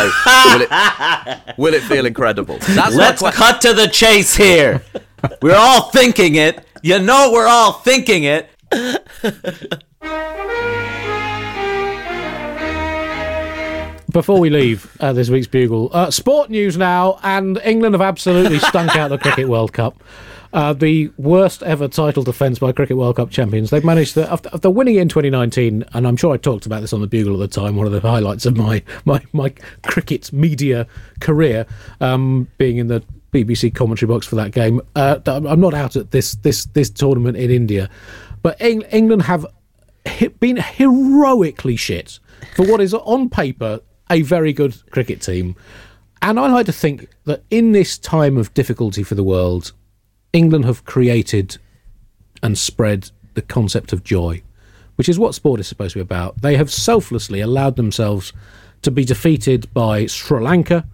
will 0.53 0.61
it, 0.61 1.57
will 1.57 1.73
it 1.73 1.84
feel 1.84 2.05
incredible? 2.05 2.59
That's 2.59 2.95
Let's 2.95 3.21
que- 3.21 3.32
cut 3.32 3.61
to 3.61 3.73
the 3.73 3.88
chase 3.88 4.36
here. 4.36 4.84
We're 5.41 5.55
all 5.55 5.89
thinking 5.89 6.36
it. 6.36 6.63
You 6.84 6.99
know 6.99 7.32
we're 7.34 7.47
all 7.47 7.73
thinking 7.73 8.23
it. 8.23 8.49
before 14.12 14.39
we 14.39 14.49
leave 14.49 14.95
uh, 14.99 15.14
this 15.14 15.30
week's 15.30 15.47
bugle, 15.47 15.89
uh, 15.93 16.12
sport 16.12 16.49
news 16.49 16.78
now, 16.78 17.20
and 17.24 17.59
England 17.64 17.93
have 17.93 18.01
absolutely 18.01 18.59
stunk 18.59 18.95
out 18.95 19.09
the 19.09 19.18
Cricket 19.18 19.47
World 19.47 19.74
Cup. 19.74 20.01
Uh, 20.53 20.74
the 20.74 21.09
worst 21.18 21.64
ever 21.64 21.88
title 21.88 22.24
defence 22.24 22.59
by 22.59 22.74
Cricket 22.74 22.97
World 22.97 23.16
Cup 23.16 23.30
champions. 23.30 23.70
They've 23.70 23.86
managed 23.86 24.16
to, 24.16 24.30
after, 24.30 24.49
after 24.53 24.70
winning 24.70 24.95
it 24.95 25.01
in 25.01 25.09
2019, 25.09 25.86
and 25.93 26.07
I'm 26.07 26.18
sure 26.18 26.34
I 26.34 26.38
talked 26.38 26.66
about 26.66 26.82
this 26.82 26.91
on 26.91 26.99
the 26.99 27.07
Bugle 27.07 27.41
at 27.41 27.49
the 27.49 27.62
time, 27.62 27.78
one 27.78 27.86
of 27.86 27.93
the 27.93 28.01
highlights 28.01 28.45
of 28.45 28.57
my, 28.57 28.84
my, 29.05 29.22
my 29.32 29.53
cricket 29.84 30.34
media 30.34 30.88
career, 31.22 31.66
um, 32.01 32.49
being 32.57 32.78
in 32.78 32.88
the 32.88 33.01
BBC 33.32 33.74
commentary 33.74 34.09
box 34.09 34.28
for 34.28 34.36
that 34.36 34.51
game. 34.51 34.82
Uh, 34.93 35.20
I'm 35.26 35.62
not 35.62 35.74
out 35.74 35.95
at 35.95 36.12
this, 36.12 36.34
this, 36.36 36.66
this 36.66 36.89
tournament 36.89 37.38
in 37.38 37.49
India, 37.49 37.89
but 38.41 38.57
Eng- 38.59 38.82
England 38.91 39.22
have 39.22 39.45
been 40.41 40.57
heroically 40.57 41.78
shit 41.78 42.20
for 42.57 42.66
what 42.66 42.82
is 42.82 42.93
on 42.93 43.30
paper 43.30 43.80
a 44.12 44.22
very 44.22 44.53
good 44.53 44.76
cricket 44.91 45.22
team. 45.22 45.55
And 46.22 46.39
I 46.39 46.47
like 46.51 46.68
to 46.68 46.72
think 46.74 47.07
that 47.26 47.43
in 47.49 47.72
this 47.72 47.97
time 47.97 48.38
of 48.38 48.53
difficulty 48.53 49.01
for 49.01 49.16
the 49.16 49.24
world, 49.24 49.72
England 50.34 50.66
have 50.66 50.86
created 50.86 51.57
and 52.43 52.57
spread 52.57 53.09
the 53.34 53.41
concept 53.41 53.93
of 53.93 54.03
joy, 54.03 54.43
which 54.95 55.09
is 55.09 55.18
what 55.18 55.34
sport 55.34 55.59
is 55.59 55.68
supposed 55.68 55.93
to 55.93 55.99
be 55.99 56.03
about. 56.03 56.41
They 56.41 56.57
have 56.57 56.72
selflessly 56.72 57.39
allowed 57.39 57.76
themselves 57.76 58.34
to 58.84 58.91
be 58.91 59.05
defeated 59.05 59.74
by 59.74 60.05
Sri 60.05 60.41
Lanka, 60.41 60.86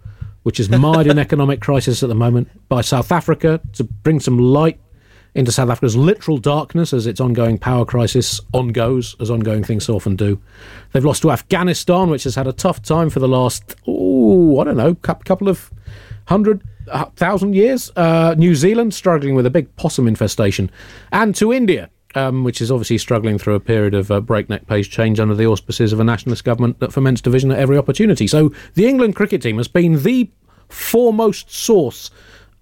which 0.44 0.60
is 0.60 0.70
mired 0.70 1.06
in 1.06 1.18
economic 1.28 1.60
crisis 1.60 2.02
at 2.02 2.08
the 2.08 2.14
moment, 2.14 2.48
by 2.68 2.80
South 2.80 3.12
Africa 3.12 3.60
to 3.74 3.84
bring 3.84 4.20
some 4.20 4.38
light 4.38 4.80
into 5.34 5.52
South 5.52 5.70
Africa's 5.70 5.96
literal 5.96 6.38
darkness 6.38 6.92
as 6.92 7.06
its 7.06 7.20
ongoing 7.20 7.58
power 7.58 7.84
crisis 7.84 8.40
on 8.54 8.68
goes, 8.68 9.16
as 9.20 9.30
ongoing 9.30 9.62
things 9.62 9.84
so 9.84 9.94
often 9.94 10.16
do. 10.16 10.40
They've 10.92 11.04
lost 11.04 11.22
to 11.22 11.30
Afghanistan, 11.30 12.10
which 12.10 12.24
has 12.24 12.34
had 12.34 12.46
a 12.46 12.52
tough 12.52 12.82
time 12.82 13.10
for 13.10 13.20
the 13.20 13.28
last, 13.28 13.76
oh, 13.86 14.60
I 14.60 14.64
don't 14.64 14.76
know, 14.76 14.94
couple 14.94 15.48
of 15.48 15.70
hundred 16.26 16.62
uh, 16.90 17.06
years. 17.48 17.92
Uh, 17.96 18.34
New 18.36 18.54
Zealand 18.54 18.94
struggling 18.94 19.34
with 19.34 19.46
a 19.46 19.50
big 19.50 19.74
possum 19.76 20.06
infestation, 20.08 20.70
and 21.12 21.34
to 21.36 21.52
India. 21.52 21.90
Um, 22.14 22.42
which 22.42 22.62
is 22.62 22.72
obviously 22.72 22.96
struggling 22.96 23.36
through 23.36 23.54
a 23.54 23.60
period 23.60 23.92
of 23.92 24.10
uh, 24.10 24.22
breakneck 24.22 24.66
pace 24.66 24.88
change 24.88 25.20
under 25.20 25.34
the 25.34 25.44
auspices 25.44 25.92
of 25.92 26.00
a 26.00 26.04
nationalist 26.04 26.42
government 26.42 26.80
that 26.80 26.90
foments 26.90 27.20
division 27.20 27.52
at 27.52 27.58
every 27.58 27.76
opportunity. 27.76 28.26
So 28.26 28.50
the 28.74 28.88
England 28.88 29.14
cricket 29.14 29.42
team 29.42 29.58
has 29.58 29.68
been 29.68 30.02
the 30.02 30.30
foremost 30.70 31.52
source 31.52 32.10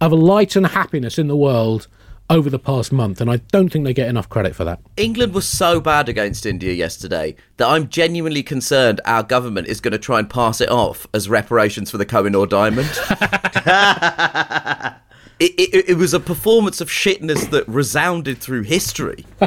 of 0.00 0.12
light 0.12 0.56
and 0.56 0.66
happiness 0.66 1.16
in 1.16 1.28
the 1.28 1.36
world 1.36 1.86
over 2.28 2.50
the 2.50 2.58
past 2.58 2.92
month, 2.92 3.20
and 3.20 3.30
I 3.30 3.36
don't 3.36 3.70
think 3.70 3.84
they 3.84 3.94
get 3.94 4.08
enough 4.08 4.28
credit 4.28 4.54
for 4.54 4.64
that. 4.64 4.80
England 4.96 5.34
was 5.34 5.48
so 5.48 5.80
bad 5.80 6.08
against 6.08 6.46
India 6.46 6.72
yesterday 6.72 7.36
that 7.56 7.68
I'm 7.68 7.88
genuinely 7.88 8.42
concerned 8.42 9.00
our 9.04 9.22
government 9.22 9.68
is 9.68 9.80
going 9.80 9.92
to 9.92 9.98
try 9.98 10.18
and 10.18 10.28
pass 10.28 10.60
it 10.60 10.70
off 10.70 11.06
as 11.14 11.28
reparations 11.28 11.90
for 11.90 11.98
the 11.98 12.06
Kohinoor 12.06 12.48
diamond. 12.48 12.86
it, 15.38 15.52
it, 15.58 15.90
it 15.90 15.96
was 15.96 16.14
a 16.14 16.20
performance 16.20 16.80
of 16.80 16.88
shitness 16.88 17.50
that 17.50 17.66
resounded 17.68 18.38
through 18.38 18.62
history. 18.62 19.24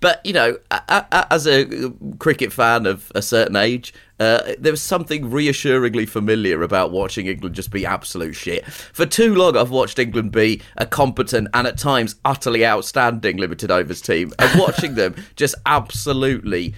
But 0.00 0.24
you 0.24 0.32
know, 0.32 0.58
as 0.70 1.46
a 1.46 1.92
cricket 2.18 2.52
fan 2.52 2.86
of 2.86 3.10
a 3.14 3.22
certain 3.22 3.56
age, 3.56 3.94
uh, 4.18 4.54
there 4.58 4.72
was 4.72 4.80
something 4.82 5.30
reassuringly 5.30 6.06
familiar 6.06 6.62
about 6.62 6.90
watching 6.90 7.26
England 7.26 7.54
just 7.54 7.70
be 7.70 7.84
absolute 7.84 8.32
shit. 8.34 8.64
For 8.66 9.04
too 9.06 9.34
long, 9.34 9.56
I've 9.56 9.70
watched 9.70 9.98
England 9.98 10.32
be 10.32 10.62
a 10.78 10.86
competent 10.86 11.48
and 11.52 11.66
at 11.66 11.76
times 11.76 12.16
utterly 12.24 12.64
outstanding 12.66 13.36
limited 13.36 13.70
overs 13.70 14.00
team, 14.00 14.32
and 14.38 14.58
watching 14.66 14.94
them 14.94 15.14
just 15.36 15.54
absolutely 15.66 16.74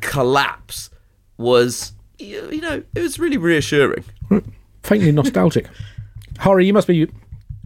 collapse 0.00 0.90
was, 1.36 1.92
you 2.18 2.48
you 2.50 2.60
know, 2.60 2.82
it 2.94 3.00
was 3.00 3.18
really 3.18 3.36
reassuring. 3.36 4.04
Faintly 4.82 5.12
nostalgic. 5.12 5.66
Hari, 6.38 6.66
you 6.66 6.72
must 6.72 6.86
be 6.86 7.06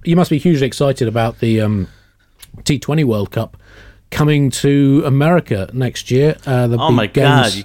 you 0.05 0.17
must 0.17 0.31
be 0.31 0.39
hugely 0.39 0.67
excited 0.67 1.07
about 1.09 1.39
the 1.39 1.61
um, 1.61 1.89
T20 2.59 3.05
World 3.05 3.31
Cup 3.31 3.57
coming 4.11 4.51
to 4.51 5.03
America 5.07 5.71
next 5.73 6.11
year. 6.11 6.37
Uh, 6.47 6.67
the 6.67 6.77
Oh 6.79 6.89
big 6.89 6.97
my 6.97 7.07
games 7.07 7.55
God, 7.55 7.55
you- 7.55 7.65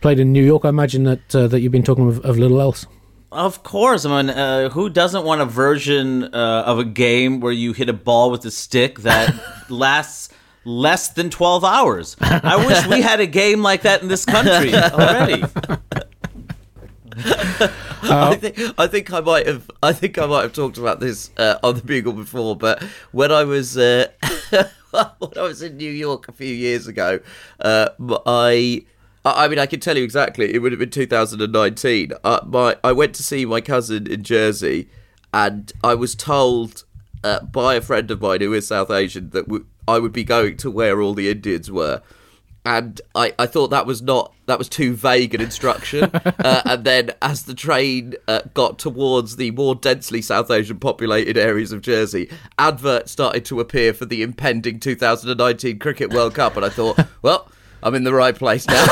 Played 0.00 0.18
in 0.18 0.32
New 0.32 0.42
York. 0.44 0.64
I 0.64 0.70
imagine 0.70 1.04
that 1.04 1.34
uh, 1.34 1.46
that 1.48 1.60
you've 1.60 1.72
been 1.72 1.82
talking 1.82 2.08
of, 2.08 2.20
of 2.24 2.38
little 2.38 2.60
else. 2.60 2.86
Of 3.32 3.62
course, 3.62 4.04
I 4.04 4.22
mean, 4.22 4.30
uh, 4.30 4.70
who 4.70 4.90
doesn't 4.90 5.24
want 5.24 5.40
a 5.40 5.44
version 5.44 6.24
uh, 6.34 6.64
of 6.66 6.80
a 6.80 6.84
game 6.84 7.38
where 7.40 7.52
you 7.52 7.72
hit 7.72 7.88
a 7.88 7.92
ball 7.92 8.30
with 8.30 8.44
a 8.44 8.50
stick 8.50 9.00
that 9.00 9.32
lasts 9.68 10.30
less 10.64 11.10
than 11.10 11.30
twelve 11.30 11.62
hours? 11.62 12.16
I 12.20 12.56
wish 12.66 12.86
we 12.88 13.02
had 13.02 13.20
a 13.20 13.26
game 13.26 13.62
like 13.62 13.82
that 13.82 14.02
in 14.02 14.08
this 14.08 14.24
country 14.24 14.74
already. 14.74 15.44
I 18.02 18.34
think 18.36 18.58
I 18.78 18.86
think 18.86 19.12
I 19.12 19.20
might 19.20 19.46
have 19.46 19.70
I 19.82 19.92
think 19.92 20.18
I 20.18 20.26
might 20.26 20.42
have 20.42 20.52
talked 20.52 20.78
about 20.78 21.00
this 21.00 21.30
uh, 21.36 21.58
on 21.62 21.76
the 21.76 21.82
Bugle 21.82 22.14
before, 22.14 22.56
but 22.56 22.82
when 23.12 23.30
I 23.30 23.44
was 23.44 23.76
uh, 23.76 24.06
when 24.90 25.32
I 25.36 25.42
was 25.42 25.62
in 25.62 25.76
New 25.76 25.92
York 25.92 26.26
a 26.28 26.32
few 26.32 26.52
years 26.52 26.86
ago, 26.86 27.20
uh, 27.60 27.90
I. 28.26 28.86
I 29.24 29.44
I 29.44 29.48
mean, 29.48 29.58
I 29.58 29.66
can 29.66 29.80
tell 29.80 29.96
you 29.96 30.04
exactly. 30.04 30.54
It 30.54 30.58
would 30.60 30.72
have 30.72 30.78
been 30.78 30.90
2019. 30.90 32.12
Uh, 32.22 32.40
my, 32.46 32.76
I 32.82 32.92
went 32.92 33.14
to 33.16 33.22
see 33.22 33.44
my 33.44 33.60
cousin 33.60 34.06
in 34.06 34.22
Jersey, 34.22 34.88
and 35.32 35.72
I 35.82 35.94
was 35.94 36.14
told 36.14 36.84
uh, 37.22 37.40
by 37.40 37.74
a 37.74 37.80
friend 37.80 38.10
of 38.10 38.20
mine 38.20 38.40
who 38.40 38.52
is 38.52 38.66
South 38.66 38.90
Asian 38.90 39.30
that 39.30 39.46
w- 39.46 39.66
I 39.86 39.98
would 39.98 40.12
be 40.12 40.24
going 40.24 40.56
to 40.58 40.70
where 40.70 41.00
all 41.00 41.14
the 41.14 41.30
Indians 41.30 41.70
were 41.70 42.02
and 42.64 43.00
I, 43.14 43.32
I 43.38 43.46
thought 43.46 43.68
that 43.70 43.86
was 43.86 44.02
not 44.02 44.34
that 44.46 44.58
was 44.58 44.68
too 44.68 44.94
vague 44.94 45.34
an 45.34 45.40
instruction. 45.40 46.04
uh, 46.14 46.62
and 46.64 46.84
then 46.84 47.12
as 47.22 47.44
the 47.44 47.54
train 47.54 48.14
uh, 48.28 48.42
got 48.54 48.78
towards 48.78 49.36
the 49.36 49.50
more 49.52 49.74
densely 49.74 50.20
South 50.20 50.50
Asian 50.50 50.78
populated 50.78 51.36
areas 51.36 51.72
of 51.72 51.80
Jersey, 51.82 52.30
adverts 52.58 53.12
started 53.12 53.44
to 53.46 53.60
appear 53.60 53.94
for 53.94 54.04
the 54.04 54.22
impending 54.22 54.80
2019 54.80 55.78
Cricket 55.78 56.12
World 56.12 56.34
Cup, 56.34 56.56
and 56.56 56.64
I 56.64 56.68
thought, 56.68 56.98
well. 57.22 57.50
I'm 57.82 57.94
in 57.94 58.04
the 58.04 58.14
right 58.14 58.34
place 58.34 58.66
now. 58.66 58.86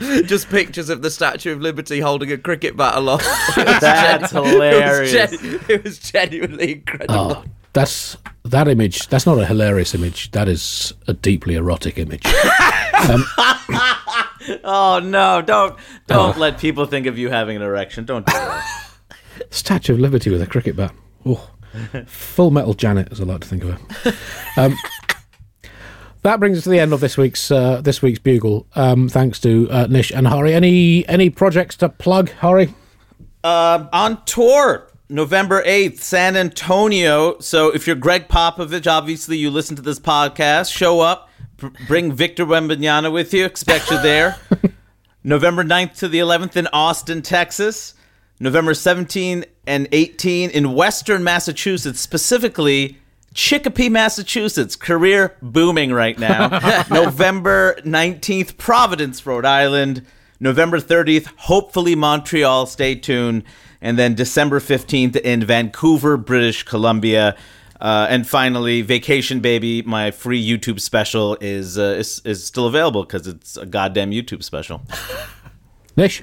Just 0.24 0.48
pictures 0.48 0.88
of 0.88 1.02
the 1.02 1.10
Statue 1.10 1.52
of 1.52 1.60
Liberty 1.60 2.00
holding 2.00 2.32
a 2.32 2.38
cricket 2.38 2.76
bat 2.76 2.96
aloft. 2.96 3.24
That's 3.56 4.32
genu- 4.32 4.50
hilarious. 4.50 5.12
It 5.12 5.30
was, 5.30 5.40
gen- 5.40 5.60
it 5.68 5.84
was 5.84 5.98
genuinely 5.98 6.72
incredible. 6.72 7.14
Oh, 7.14 7.44
that's 7.72 8.16
that 8.44 8.66
image. 8.66 9.08
That's 9.08 9.26
not 9.26 9.38
a 9.38 9.46
hilarious 9.46 9.94
image. 9.94 10.32
That 10.32 10.48
is 10.48 10.92
a 11.06 11.12
deeply 11.12 11.54
erotic 11.54 11.98
image. 11.98 12.24
Um, 13.00 13.24
oh 14.62 15.00
no! 15.02 15.40
Don't 15.40 15.74
don't 16.06 16.36
ah. 16.36 16.38
let 16.38 16.58
people 16.58 16.84
think 16.84 17.06
of 17.06 17.16
you 17.16 17.30
having 17.30 17.56
an 17.56 17.62
erection. 17.62 18.04
Don't 18.04 18.26
do 18.26 18.32
that. 18.34 18.90
Statue 19.48 19.94
of 19.94 20.00
Liberty 20.00 20.28
with 20.28 20.42
a 20.42 20.46
cricket 20.46 20.76
bat. 20.76 20.92
Oh, 21.24 21.48
full 22.06 22.50
metal 22.50 22.74
Janet, 22.74 23.08
as 23.10 23.20
I 23.20 23.24
like 23.24 23.40
to 23.40 23.48
think 23.48 23.64
of 23.64 23.80
her. 23.80 24.12
Um, 24.56 24.76
that 26.22 26.38
brings 26.38 26.58
us 26.58 26.64
to 26.64 26.70
the 26.70 26.80
end 26.80 26.92
of 26.92 27.00
this 27.00 27.16
week's 27.16 27.50
uh, 27.50 27.80
this 27.80 28.02
week's 28.02 28.18
bugle. 28.18 28.66
Um, 28.74 29.08
thanks 29.08 29.40
to 29.40 29.68
uh, 29.70 29.86
Nish 29.88 30.10
and 30.10 30.26
Hari. 30.26 30.54
Any 30.54 31.08
any 31.08 31.30
projects 31.30 31.76
to 31.78 31.88
plug, 31.88 32.30
Hari? 32.32 32.74
on 33.42 34.22
tour 34.24 34.90
November 35.10 35.62
8th, 35.64 35.98
San 35.98 36.36
Antonio. 36.36 37.38
So 37.40 37.74
if 37.74 37.86
you're 37.86 37.96
Gregg 37.96 38.28
Popovich, 38.28 38.86
obviously 38.86 39.36
you 39.38 39.50
listen 39.50 39.74
to 39.76 39.82
this 39.82 39.98
podcast, 39.98 40.72
show 40.72 41.00
up, 41.00 41.28
br- 41.56 41.68
bring 41.88 42.12
Victor 42.12 42.46
Wembanyama 42.46 43.12
with 43.12 43.34
you, 43.34 43.44
expect 43.44 43.90
you 43.90 44.00
there. 44.02 44.36
November 45.24 45.64
9th 45.64 45.98
to 45.98 46.08
the 46.08 46.20
11th 46.20 46.56
in 46.56 46.68
Austin, 46.72 47.22
Texas. 47.22 47.94
November 48.40 48.72
17 48.72 49.44
and 49.66 49.86
18 49.92 50.50
in 50.50 50.72
Western 50.72 51.22
Massachusetts, 51.22 52.00
specifically 52.00 52.96
Chicopee, 53.34 53.88
Massachusetts. 53.88 54.74
Career 54.74 55.36
booming 55.40 55.92
right 55.92 56.18
now. 56.18 56.48
November 56.90 57.76
19th, 57.84 58.56
Providence, 58.56 59.24
Rhode 59.24 59.44
Island. 59.44 60.04
November 60.40 60.78
30th, 60.78 61.26
hopefully 61.36 61.94
Montreal. 61.94 62.66
Stay 62.66 62.94
tuned. 62.94 63.44
And 63.82 63.98
then 63.98 64.14
December 64.14 64.58
15th 64.58 65.16
in 65.16 65.44
Vancouver, 65.44 66.16
British 66.16 66.62
Columbia. 66.62 67.36
Uh, 67.80 68.06
and 68.10 68.26
finally, 68.28 68.82
Vacation 68.82 69.40
Baby, 69.40 69.82
my 69.82 70.10
free 70.10 70.44
YouTube 70.44 70.80
special, 70.80 71.38
is 71.40 71.78
uh, 71.78 71.96
is, 71.98 72.20
is 72.26 72.44
still 72.44 72.66
available 72.66 73.04
because 73.04 73.26
it's 73.26 73.56
a 73.56 73.64
goddamn 73.64 74.10
YouTube 74.10 74.42
special. 74.42 74.82
Nish? 75.96 76.22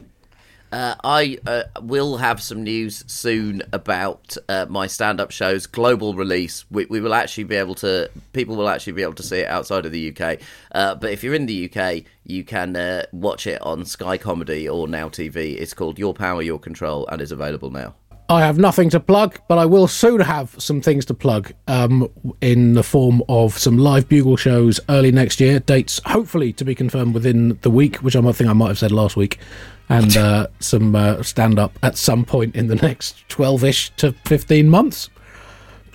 Uh, 0.72 0.96
I 1.04 1.38
uh, 1.48 1.64
will 1.82 2.18
have 2.18 2.42
some 2.42 2.64
news 2.64 3.04
soon 3.08 3.64
about 3.72 4.36
uh, 4.50 4.66
my 4.70 4.88
stand-up 4.88 5.32
show's 5.32 5.66
global 5.66 6.14
release. 6.14 6.66
We, 6.70 6.86
we 6.86 7.00
will 7.00 7.14
actually 7.14 7.46
be 7.46 7.56
able 7.56 7.76
to, 7.76 8.10
people 8.34 8.58
will 8.58 8.68
actually 8.68 8.94
be 8.94 9.02
able 9.02 9.14
to 9.14 9.24
see 9.24 9.40
it 9.40 9.48
outside 9.48 9.86
of 9.86 9.94
the 9.94 10.14
UK. 10.14 10.40
Uh, 10.74 10.96
but 10.96 11.12
if 11.12 11.24
you're 11.24 11.34
in 11.34 11.46
the 11.46 11.72
UK, 11.72 12.04
you 12.26 12.44
can 12.44 12.76
uh, 12.76 13.06
watch 13.14 13.48
it 13.48 13.62
on 13.62 13.86
Sky 13.86 14.18
Comedy 14.18 14.68
or 14.68 14.88
Now 14.88 15.08
TV. 15.08 15.56
It's 15.56 15.74
called 15.74 15.98
Your 15.98 16.14
Power, 16.14 16.42
Your 16.42 16.60
Control, 16.60 17.08
and 17.08 17.22
is 17.22 17.32
available 17.32 17.72
now. 17.72 17.96
I 18.30 18.42
have 18.42 18.58
nothing 18.58 18.90
to 18.90 19.00
plug, 19.00 19.40
but 19.48 19.58
I 19.58 19.66
will 19.66 19.88
soon 19.88 20.20
have 20.20 20.54
some 20.58 20.82
things 20.82 21.06
to 21.06 21.14
plug 21.14 21.54
um, 21.68 22.10
in 22.42 22.74
the 22.74 22.84
form 22.84 23.24
of 23.30 23.58
some 23.58 23.78
live 23.78 24.10
bugle 24.10 24.36
shows 24.36 24.82
early 24.90 25.14
next 25.14 25.40
year. 25.40 25.60
Dates 25.60 26.02
hopefully 26.06 26.52
to 26.54 26.66
be 26.66 26.76
confirmed 26.76 27.14
within 27.14 27.58
the 27.62 27.70
week, 27.70 27.98
which 27.98 28.18
I 28.18 28.32
think 28.34 28.50
I 28.50 28.54
might 28.54 28.68
have 28.68 28.80
said 28.80 28.92
last 28.92 29.16
week, 29.16 29.40
and 29.88 30.18
uh, 30.18 30.48
some 30.60 30.94
uh, 30.94 31.24
stand 31.24 31.58
up 31.58 31.80
at 31.82 31.96
some 31.96 32.26
point 32.26 32.54
in 32.56 32.68
the 32.68 32.76
next 32.76 33.28
12 33.30 33.64
ish 33.64 33.90
to 33.92 34.12
15 34.26 34.70
months. 34.70 35.10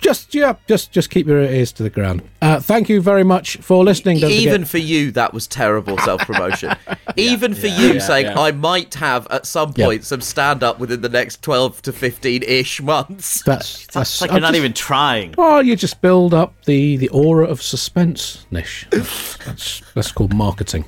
Just 0.03 0.35
yeah, 0.35 0.55
just 0.67 0.91
just 0.91 1.09
keep 1.09 1.27
your 1.27 1.41
ears 1.41 1.71
to 1.73 1.83
the 1.83 1.89
ground. 1.89 2.21
Uh, 2.41 2.59
thank 2.59 2.89
you 2.89 2.99
very 3.01 3.23
much 3.23 3.55
for 3.57 3.85
listening. 3.85 4.19
Don't 4.19 4.31
Even 4.31 4.61
forget- 4.63 4.67
for 4.67 4.77
you, 4.79 5.11
that 5.11 5.33
was 5.33 5.47
terrible 5.47 5.97
self 5.99 6.21
promotion. 6.21 6.75
Even 7.15 7.53
for 7.53 7.67
you, 7.67 8.01
saying 8.01 8.25
yeah. 8.25 8.39
I 8.39 8.51
might 8.51 8.95
have 8.95 9.25
at 9.31 9.45
some 9.45 9.73
Yeah. 9.77 9.85
point 9.85 10.03
some 10.03 10.19
stand 10.19 10.61
up 10.61 10.77
within 10.77 10.99
the 11.01 11.09
next 11.09 11.41
twelve 11.41 11.81
to 11.83 11.93
fifteen 11.93 12.43
ish 12.43 12.81
months. 12.81 13.41
that's 13.45 13.85
It's 13.85 13.93
that's 13.93 14.21
like 14.21 14.31
I 14.31 14.33
you're 14.35 14.41
not 14.41 14.55
even 14.55 14.73
trying. 14.73 15.35
Well, 15.37 15.63
you 15.63 15.75
just 15.77 16.01
build 16.01 16.33
up 16.33 16.53
the, 16.65 16.97
the 16.97 17.07
aura 17.09 17.45
of 17.45 17.61
suspense, 17.61 18.45
Nish. 18.51 18.85
That's, 18.91 19.37
that's, 19.37 19.81
that's 19.95 20.11
called 20.11 20.33
marketing. 20.33 20.85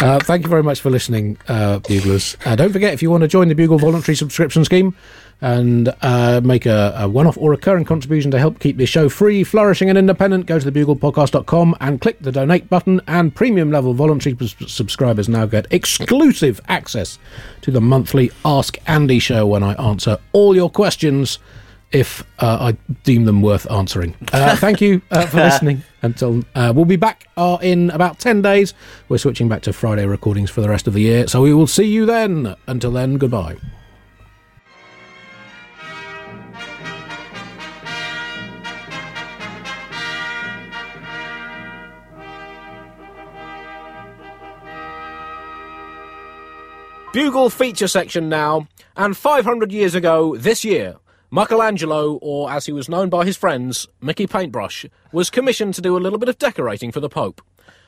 Uh, 0.00 0.20
thank 0.20 0.44
you 0.44 0.48
very 0.48 0.62
much 0.62 0.80
for 0.80 0.90
listening, 0.90 1.36
uh, 1.48 1.80
Buglers. 1.80 2.36
Uh, 2.46 2.54
don't 2.56 2.72
forget, 2.72 2.94
if 2.94 3.02
you 3.02 3.10
want 3.10 3.22
to 3.22 3.28
join 3.28 3.48
the 3.48 3.54
Bugle 3.54 3.78
voluntary 3.78 4.14
subscription 4.16 4.64
scheme 4.64 4.94
and 5.40 5.94
uh, 6.02 6.40
make 6.42 6.66
a, 6.66 6.94
a 6.96 7.08
one 7.08 7.26
off 7.26 7.38
or 7.38 7.50
recurring 7.50 7.84
contribution 7.84 8.30
to 8.30 8.38
help 8.38 8.58
keep 8.58 8.76
this 8.76 8.88
show 8.88 9.08
free, 9.08 9.44
flourishing, 9.44 9.88
and 9.88 9.96
independent, 9.96 10.46
go 10.46 10.58
to 10.58 10.70
thebuglepodcast.com 10.70 11.76
and 11.80 12.00
click 12.00 12.18
the 12.20 12.32
donate 12.32 12.68
button. 12.68 13.00
And 13.06 13.34
premium 13.34 13.70
level 13.70 13.94
voluntary 13.94 14.36
subscribers 14.66 15.28
now 15.28 15.46
get 15.46 15.66
exclusive 15.70 16.60
access 16.68 17.18
to 17.62 17.70
the 17.70 17.80
monthly 17.80 18.30
Ask 18.44 18.78
Andy 18.86 19.18
show 19.18 19.46
when 19.46 19.62
I 19.62 19.74
answer 19.74 20.18
all 20.32 20.56
your 20.56 20.70
questions 20.70 21.38
if 21.92 22.22
uh, 22.40 22.72
I 22.72 22.92
deem 23.04 23.24
them 23.24 23.40
worth 23.40 23.70
answering. 23.70 24.14
Uh, 24.32 24.56
thank 24.56 24.80
you 24.80 25.00
uh, 25.10 25.26
for 25.26 25.38
listening. 25.38 25.82
Until 26.02 26.44
uh, 26.54 26.72
we'll 26.74 26.84
be 26.84 26.96
back 26.96 27.26
uh, 27.36 27.58
in 27.62 27.90
about 27.90 28.18
10 28.18 28.42
days. 28.42 28.74
We're 29.08 29.18
switching 29.18 29.48
back 29.48 29.62
to 29.62 29.72
Friday 29.72 30.06
recordings 30.06 30.50
for 30.50 30.60
the 30.60 30.68
rest 30.68 30.86
of 30.86 30.94
the 30.94 31.00
year. 31.00 31.26
So 31.26 31.42
we 31.42 31.54
will 31.54 31.66
see 31.66 31.84
you 31.84 32.06
then. 32.06 32.54
Until 32.66 32.92
then, 32.92 33.18
goodbye. 33.18 33.56
Bugle 47.12 47.48
feature 47.48 47.88
section 47.88 48.28
now. 48.28 48.68
And 48.94 49.16
500 49.16 49.72
years 49.72 49.94
ago, 49.94 50.36
this 50.36 50.62
year, 50.62 50.96
Michelangelo, 51.30 52.18
or 52.20 52.50
as 52.50 52.66
he 52.66 52.72
was 52.72 52.88
known 52.88 53.08
by 53.08 53.24
his 53.24 53.36
friends, 53.36 53.88
Mickey 54.02 54.26
Paintbrush, 54.26 54.84
was 55.10 55.30
commissioned 55.30 55.72
to 55.74 55.80
do 55.80 55.96
a 55.96 56.00
little 56.00 56.18
bit 56.18 56.28
of 56.28 56.38
decorating 56.38 56.92
for 56.92 57.00
the 57.00 57.08
Pope. 57.08 57.40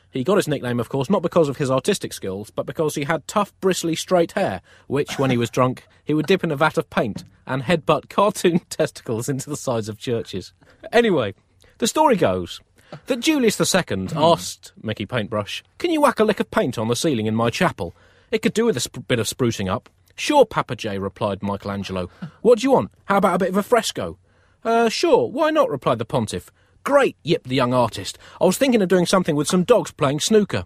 He 0.09 0.23
got 0.23 0.37
his 0.37 0.47
nickname, 0.47 0.79
of 0.79 0.89
course, 0.89 1.09
not 1.09 1.21
because 1.21 1.49
of 1.49 1.57
his 1.57 1.69
artistic 1.69 2.13
skills, 2.13 2.49
but 2.49 2.65
because 2.65 2.95
he 2.95 3.03
had 3.03 3.27
tough, 3.27 3.53
bristly, 3.61 3.95
straight 3.95 4.31
hair, 4.31 4.61
which, 4.87 5.19
when 5.19 5.29
he 5.29 5.37
was 5.37 5.51
drunk, 5.51 5.87
he 6.03 6.15
would 6.15 6.25
dip 6.25 6.43
in 6.43 6.51
a 6.51 6.55
vat 6.55 6.77
of 6.77 6.89
paint 6.89 7.23
and 7.45 7.63
headbutt 7.63 8.09
cartoon 8.09 8.59
testicles 8.69 9.29
into 9.29 9.49
the 9.49 9.55
sides 9.55 9.87
of 9.87 9.99
churches. 9.99 10.51
Anyway, 10.91 11.35
the 11.77 11.87
story 11.87 12.15
goes 12.15 12.59
that 13.05 13.19
Julius 13.19 13.59
II 13.59 14.07
asked 14.15 14.73
Mickey 14.81 15.05
Paintbrush, 15.05 15.63
Can 15.77 15.91
you 15.91 16.01
whack 16.01 16.19
a 16.19 16.23
lick 16.23 16.39
of 16.39 16.49
paint 16.49 16.79
on 16.79 16.87
the 16.87 16.95
ceiling 16.95 17.27
in 17.27 17.35
my 17.35 17.51
chapel? 17.51 17.93
It 18.31 18.41
could 18.41 18.53
do 18.53 18.65
with 18.65 18.77
a 18.77 18.81
sp- 18.81 19.05
bit 19.07 19.19
of 19.19 19.27
sprucing 19.27 19.69
up. 19.69 19.89
Sure, 20.15 20.45
Papa 20.45 20.75
J, 20.75 20.97
replied 20.97 21.43
Michelangelo. 21.43 22.09
What 22.41 22.59
do 22.59 22.63
you 22.63 22.71
want? 22.71 22.91
How 23.05 23.17
about 23.17 23.35
a 23.35 23.39
bit 23.39 23.49
of 23.49 23.57
a 23.57 23.63
fresco? 23.63 24.17
Uh, 24.63 24.89
sure, 24.89 25.29
why 25.29 25.49
not? 25.49 25.69
replied 25.69 25.97
the 25.97 26.05
pontiff. 26.05 26.51
Great, 26.83 27.15
yipped 27.23 27.47
the 27.47 27.55
young 27.55 27.73
artist. 27.73 28.17
I 28.39 28.45
was 28.45 28.57
thinking 28.57 28.81
of 28.81 28.89
doing 28.89 29.05
something 29.05 29.35
with 29.35 29.47
some 29.47 29.63
dogs 29.63 29.91
playing 29.91 30.19
snooker. 30.19 30.65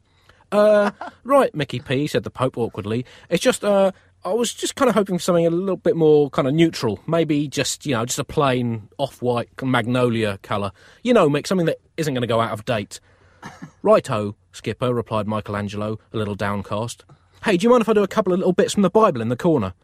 Uh, 0.51 0.91
right, 1.23 1.53
Mickey 1.53 1.79
P, 1.79 2.07
said 2.07 2.23
the 2.23 2.29
Pope 2.29 2.57
awkwardly. 2.57 3.05
It's 3.29 3.43
just, 3.43 3.63
uh, 3.63 3.91
I 4.23 4.33
was 4.33 4.53
just 4.53 4.75
kind 4.75 4.89
of 4.89 4.95
hoping 4.95 5.17
for 5.17 5.23
something 5.23 5.45
a 5.45 5.49
little 5.49 5.77
bit 5.77 5.95
more 5.95 6.29
kind 6.29 6.47
of 6.47 6.53
neutral. 6.53 6.99
Maybe 7.07 7.47
just, 7.47 7.85
you 7.85 7.93
know, 7.93 8.05
just 8.05 8.19
a 8.19 8.23
plain 8.23 8.89
off-white 8.97 9.49
magnolia 9.61 10.39
colour. 10.41 10.71
You 11.03 11.13
know, 11.13 11.29
Mick, 11.29 11.47
something 11.47 11.67
that 11.67 11.77
isn't 11.97 12.13
going 12.13 12.21
to 12.21 12.27
go 12.27 12.41
out 12.41 12.51
of 12.51 12.65
date. 12.65 12.99
Righto, 13.83 14.35
Skipper, 14.51 14.93
replied 14.93 15.27
Michelangelo, 15.27 15.99
a 16.13 16.17
little 16.17 16.35
downcast. 16.35 17.03
Hey, 17.45 17.57
do 17.57 17.65
you 17.65 17.69
mind 17.69 17.81
if 17.81 17.89
I 17.89 17.93
do 17.93 18.01
a 18.01 18.07
couple 18.07 18.33
of 18.33 18.39
little 18.39 18.53
bits 18.53 18.73
from 18.73 18.81
the 18.81 18.89
Bible 18.89 19.21
in 19.21 19.29
the 19.29 19.35
corner? 19.35 19.75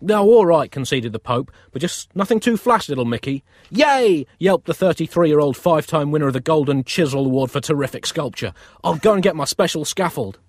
No, 0.00 0.24
all 0.24 0.46
right, 0.46 0.68
conceded 0.68 1.12
the 1.12 1.20
Pope, 1.20 1.52
but 1.70 1.80
just 1.80 2.14
nothing 2.16 2.40
too 2.40 2.56
flash, 2.56 2.88
little 2.88 3.04
Mickey. 3.04 3.44
Yay! 3.70 4.26
yelped 4.40 4.66
the 4.66 4.74
33 4.74 5.28
year 5.28 5.38
old 5.38 5.56
five 5.56 5.86
time 5.86 6.10
winner 6.10 6.26
of 6.26 6.32
the 6.32 6.40
Golden 6.40 6.82
Chisel 6.82 7.24
Award 7.24 7.52
for 7.52 7.60
terrific 7.60 8.04
sculpture. 8.04 8.52
I'll 8.82 8.96
go 8.96 9.12
and 9.12 9.22
get 9.22 9.36
my 9.36 9.44
special 9.44 9.84
scaffold. 9.84 10.40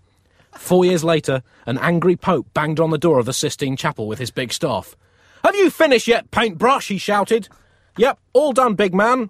Four 0.53 0.85
years 0.85 1.03
later, 1.03 1.43
an 1.67 1.77
angry 1.77 2.15
Pope 2.15 2.47
banged 2.55 2.79
on 2.79 2.89
the 2.89 2.97
door 2.97 3.19
of 3.19 3.27
the 3.27 3.33
Sistine 3.33 3.77
Chapel 3.77 4.07
with 4.07 4.17
his 4.17 4.31
big 4.31 4.51
staff. 4.51 4.95
Have 5.43 5.55
you 5.55 5.69
finished 5.69 6.07
yet, 6.07 6.31
paintbrush? 6.31 6.87
he 6.87 6.97
shouted. 6.97 7.47
Yep, 7.95 8.17
all 8.33 8.53
done, 8.53 8.73
big 8.73 8.95
man. 8.95 9.29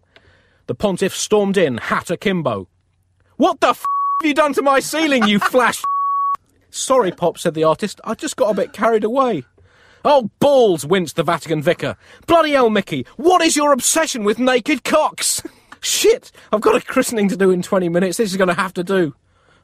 The 0.68 0.76
pontiff 0.76 1.14
stormed 1.14 1.58
in, 1.58 1.80
hat 1.80 2.10
akimbo. 2.10 2.70
What 3.36 3.60
the 3.60 3.72
f 3.72 3.86
have 4.22 4.28
you 4.30 4.34
done 4.34 4.54
to 4.54 4.62
my 4.62 4.80
ceiling, 4.80 5.28
you 5.28 5.40
flash? 5.52 5.84
Sorry, 6.76 7.10
Pop, 7.10 7.38
said 7.38 7.54
the 7.54 7.64
artist. 7.64 8.02
I 8.04 8.16
just 8.16 8.36
got 8.36 8.52
a 8.52 8.54
bit 8.54 8.74
carried 8.74 9.06
away. 9.06 9.46
Oh, 10.04 10.30
balls, 10.40 10.86
winced 10.86 11.16
the 11.16 11.24
Vatican 11.24 11.62
vicar. 11.62 11.96
Bloody 12.28 12.52
hell, 12.52 12.70
Mickey, 12.70 13.08
what 13.16 13.42
is 13.42 13.56
your 13.56 13.72
obsession 13.72 14.26
with 14.26 14.40
naked 14.40 14.84
cocks? 14.84 15.42
Shit, 15.82 16.34
I've 16.52 16.60
got 16.60 16.76
a 16.76 16.82
christening 16.86 17.30
to 17.30 17.38
do 17.38 17.50
in 17.50 17.62
20 17.62 17.88
minutes. 17.88 18.18
This 18.18 18.30
is 18.30 18.36
going 18.36 18.50
to 18.50 18.56
have 18.56 18.74
to 18.74 18.84
do. 18.84 19.16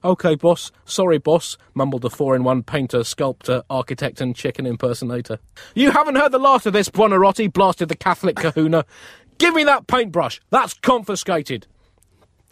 OK, 0.05 0.35
boss. 0.35 0.71
Sorry, 0.85 1.17
boss, 1.17 1.57
mumbled 1.73 2.03
the 2.03 2.09
four 2.09 2.33
in 2.33 2.45
one 2.45 2.63
painter, 2.63 3.03
sculptor, 3.03 3.63
architect, 3.69 4.21
and 4.21 4.33
chicken 4.33 4.65
impersonator. 4.65 5.37
You 5.75 5.91
haven't 5.91 6.15
heard 6.15 6.31
the 6.31 6.39
last 6.39 6.65
of 6.65 6.71
this, 6.71 6.87
Buonarroti, 6.87 7.51
blasted 7.51 7.89
the 7.89 7.95
Catholic 7.97 8.37
kahuna. 8.37 8.85
Give 9.37 9.53
me 9.53 9.65
that 9.65 9.87
paintbrush. 9.87 10.39
That's 10.49 10.75
confiscated. 10.75 11.67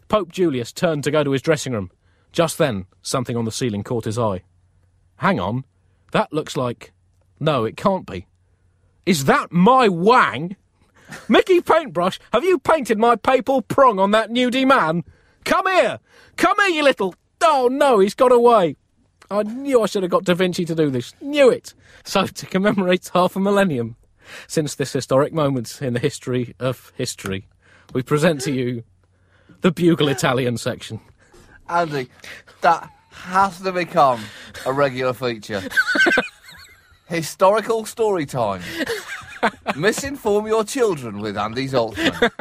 Pope 0.10 0.34
Julius 0.34 0.74
turned 0.74 1.06
to 1.06 1.12
go 1.12 1.24
to 1.24 1.32
his 1.32 1.42
dressing 1.42 1.72
room. 1.72 1.92
Just 2.34 2.58
then, 2.58 2.88
something 3.02 3.38
on 3.38 3.46
the 3.46 3.54
ceiling 3.54 3.84
caught 3.84 4.04
his 4.04 4.20
eye. 4.20 4.44
Hang 5.20 5.40
on, 5.40 5.66
that 6.14 6.32
looks 6.32 6.56
like. 6.56 6.94
No, 7.42 7.66
it 7.66 7.76
can't 7.76 8.06
be. 8.06 8.26
Is 9.06 9.26
that 9.26 9.52
my 9.52 9.90
wang? 9.90 10.56
Mickey 11.28 11.60
Paintbrush, 11.60 12.20
have 12.32 12.46
you 12.46 12.58
painted 12.58 12.98
my 12.98 13.18
papal 13.18 13.62
prong 13.62 14.00
on 14.00 14.12
that 14.12 14.30
nudie 14.30 14.68
man? 14.68 15.04
Come 15.44 15.68
here! 15.68 16.00
Come 16.38 16.56
here, 16.62 16.70
you 16.70 16.84
little. 16.84 17.16
Oh 17.42 17.68
no, 17.70 18.00
he's 18.00 18.14
got 18.16 18.32
away. 18.32 18.78
I 19.30 19.44
knew 19.44 19.82
I 19.84 19.88
should 19.88 20.04
have 20.04 20.12
got 20.12 20.24
Da 20.24 20.34
Vinci 20.36 20.64
to 20.64 20.74
do 20.74 20.90
this. 20.90 21.14
Knew 21.22 21.50
it. 21.50 21.74
So, 22.06 22.26
to 22.26 22.46
commemorate 22.46 23.12
half 23.14 23.36
a 23.36 23.40
millennium 23.42 23.98
since 24.48 24.76
this 24.76 24.94
historic 24.94 25.34
moment 25.34 25.82
in 25.82 25.94
the 25.94 26.00
history 26.00 26.56
of 26.60 26.94
history, 26.96 27.48
we 27.94 28.04
present 28.04 28.40
to 28.42 28.54
you 28.54 28.84
the 29.62 29.72
Bugle 29.72 30.08
Italian 30.08 30.58
section. 30.58 31.02
Andy, 31.68 32.10
that 32.62 32.90
has 33.20 33.60
to 33.62 33.72
become 33.72 34.22
a 34.66 34.74
regular 34.74 35.14
feature. 35.14 35.62
Historical 37.08 37.86
story 37.86 38.26
time. 38.26 38.62
Misinform 39.76 40.48
your 40.48 40.64
children 40.64 41.20
with 41.20 41.38
Andy 41.38 41.68
Zaltzman. 41.68 42.32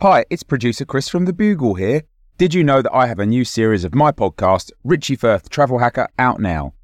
Hi, 0.00 0.24
it's 0.30 0.42
producer 0.42 0.84
Chris 0.84 1.08
from 1.08 1.24
The 1.24 1.32
Bugle 1.32 1.74
here. 1.74 2.02
Did 2.38 2.54
you 2.54 2.62
know 2.62 2.82
that 2.82 2.94
I 2.94 3.06
have 3.06 3.18
a 3.18 3.26
new 3.26 3.44
series 3.44 3.84
of 3.84 3.94
my 3.94 4.12
podcast, 4.12 4.70
Richie 4.84 5.16
Firth 5.16 5.48
Travel 5.48 5.78
Hacker, 5.78 6.08
out 6.18 6.40
now? 6.40 6.74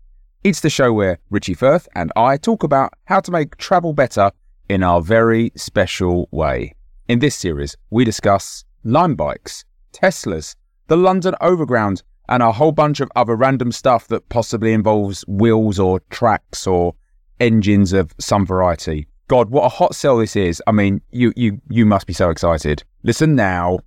It's 0.45 0.61
the 0.61 0.71
show 0.71 0.93
where 0.93 1.19
Richie 1.31 1.55
Firth 1.55 1.89
and 1.95 2.11
I 2.17 2.37
talk 2.37 2.63
about 2.63 2.95
how 3.05 3.21
to 3.21 3.31
make 3.31 3.57
travel 3.57 3.93
better 3.93 4.31
in 4.69 4.83
our 4.83 5.01
very 5.01 5.53
special 5.57 6.29
way. 6.31 6.75
In 7.09 7.19
this 7.19 7.37
series, 7.37 7.77
we 7.91 8.05
discuss 8.05 8.65
Lime 8.85 9.15
bikes, 9.15 9.65
Teslas, 9.93 10.57
the 10.89 10.97
London 10.97 11.35
Overground, 11.41 12.03
and 12.29 12.43
a 12.43 12.53
whole 12.53 12.73
bunch 12.73 13.01
of 13.01 13.11
other 13.17 13.37
random 13.37 13.73
stuff 13.73 14.09
that 14.09 14.29
possibly 14.29 14.73
involves 14.73 15.25
wheels 15.27 15.79
or 15.79 16.01
tracks 16.11 16.67
or 16.67 16.95
engines 17.41 17.93
of 17.93 18.15
some 18.19 18.47
variety. 18.47 19.07
God, 19.29 19.51
what 19.51 19.65
a 19.65 19.69
hot 19.69 19.95
sell 19.95 20.19
this 20.19 20.37
is. 20.37 20.63
I 20.67 20.73
mean, 20.73 21.01
you 21.11 21.33
you 21.37 21.61
you 21.69 21.87
must 21.87 22.07
be 22.07 22.13
so 22.13 22.31
excited. 22.31 22.85
Listen 23.03 23.35
now. 23.35 23.81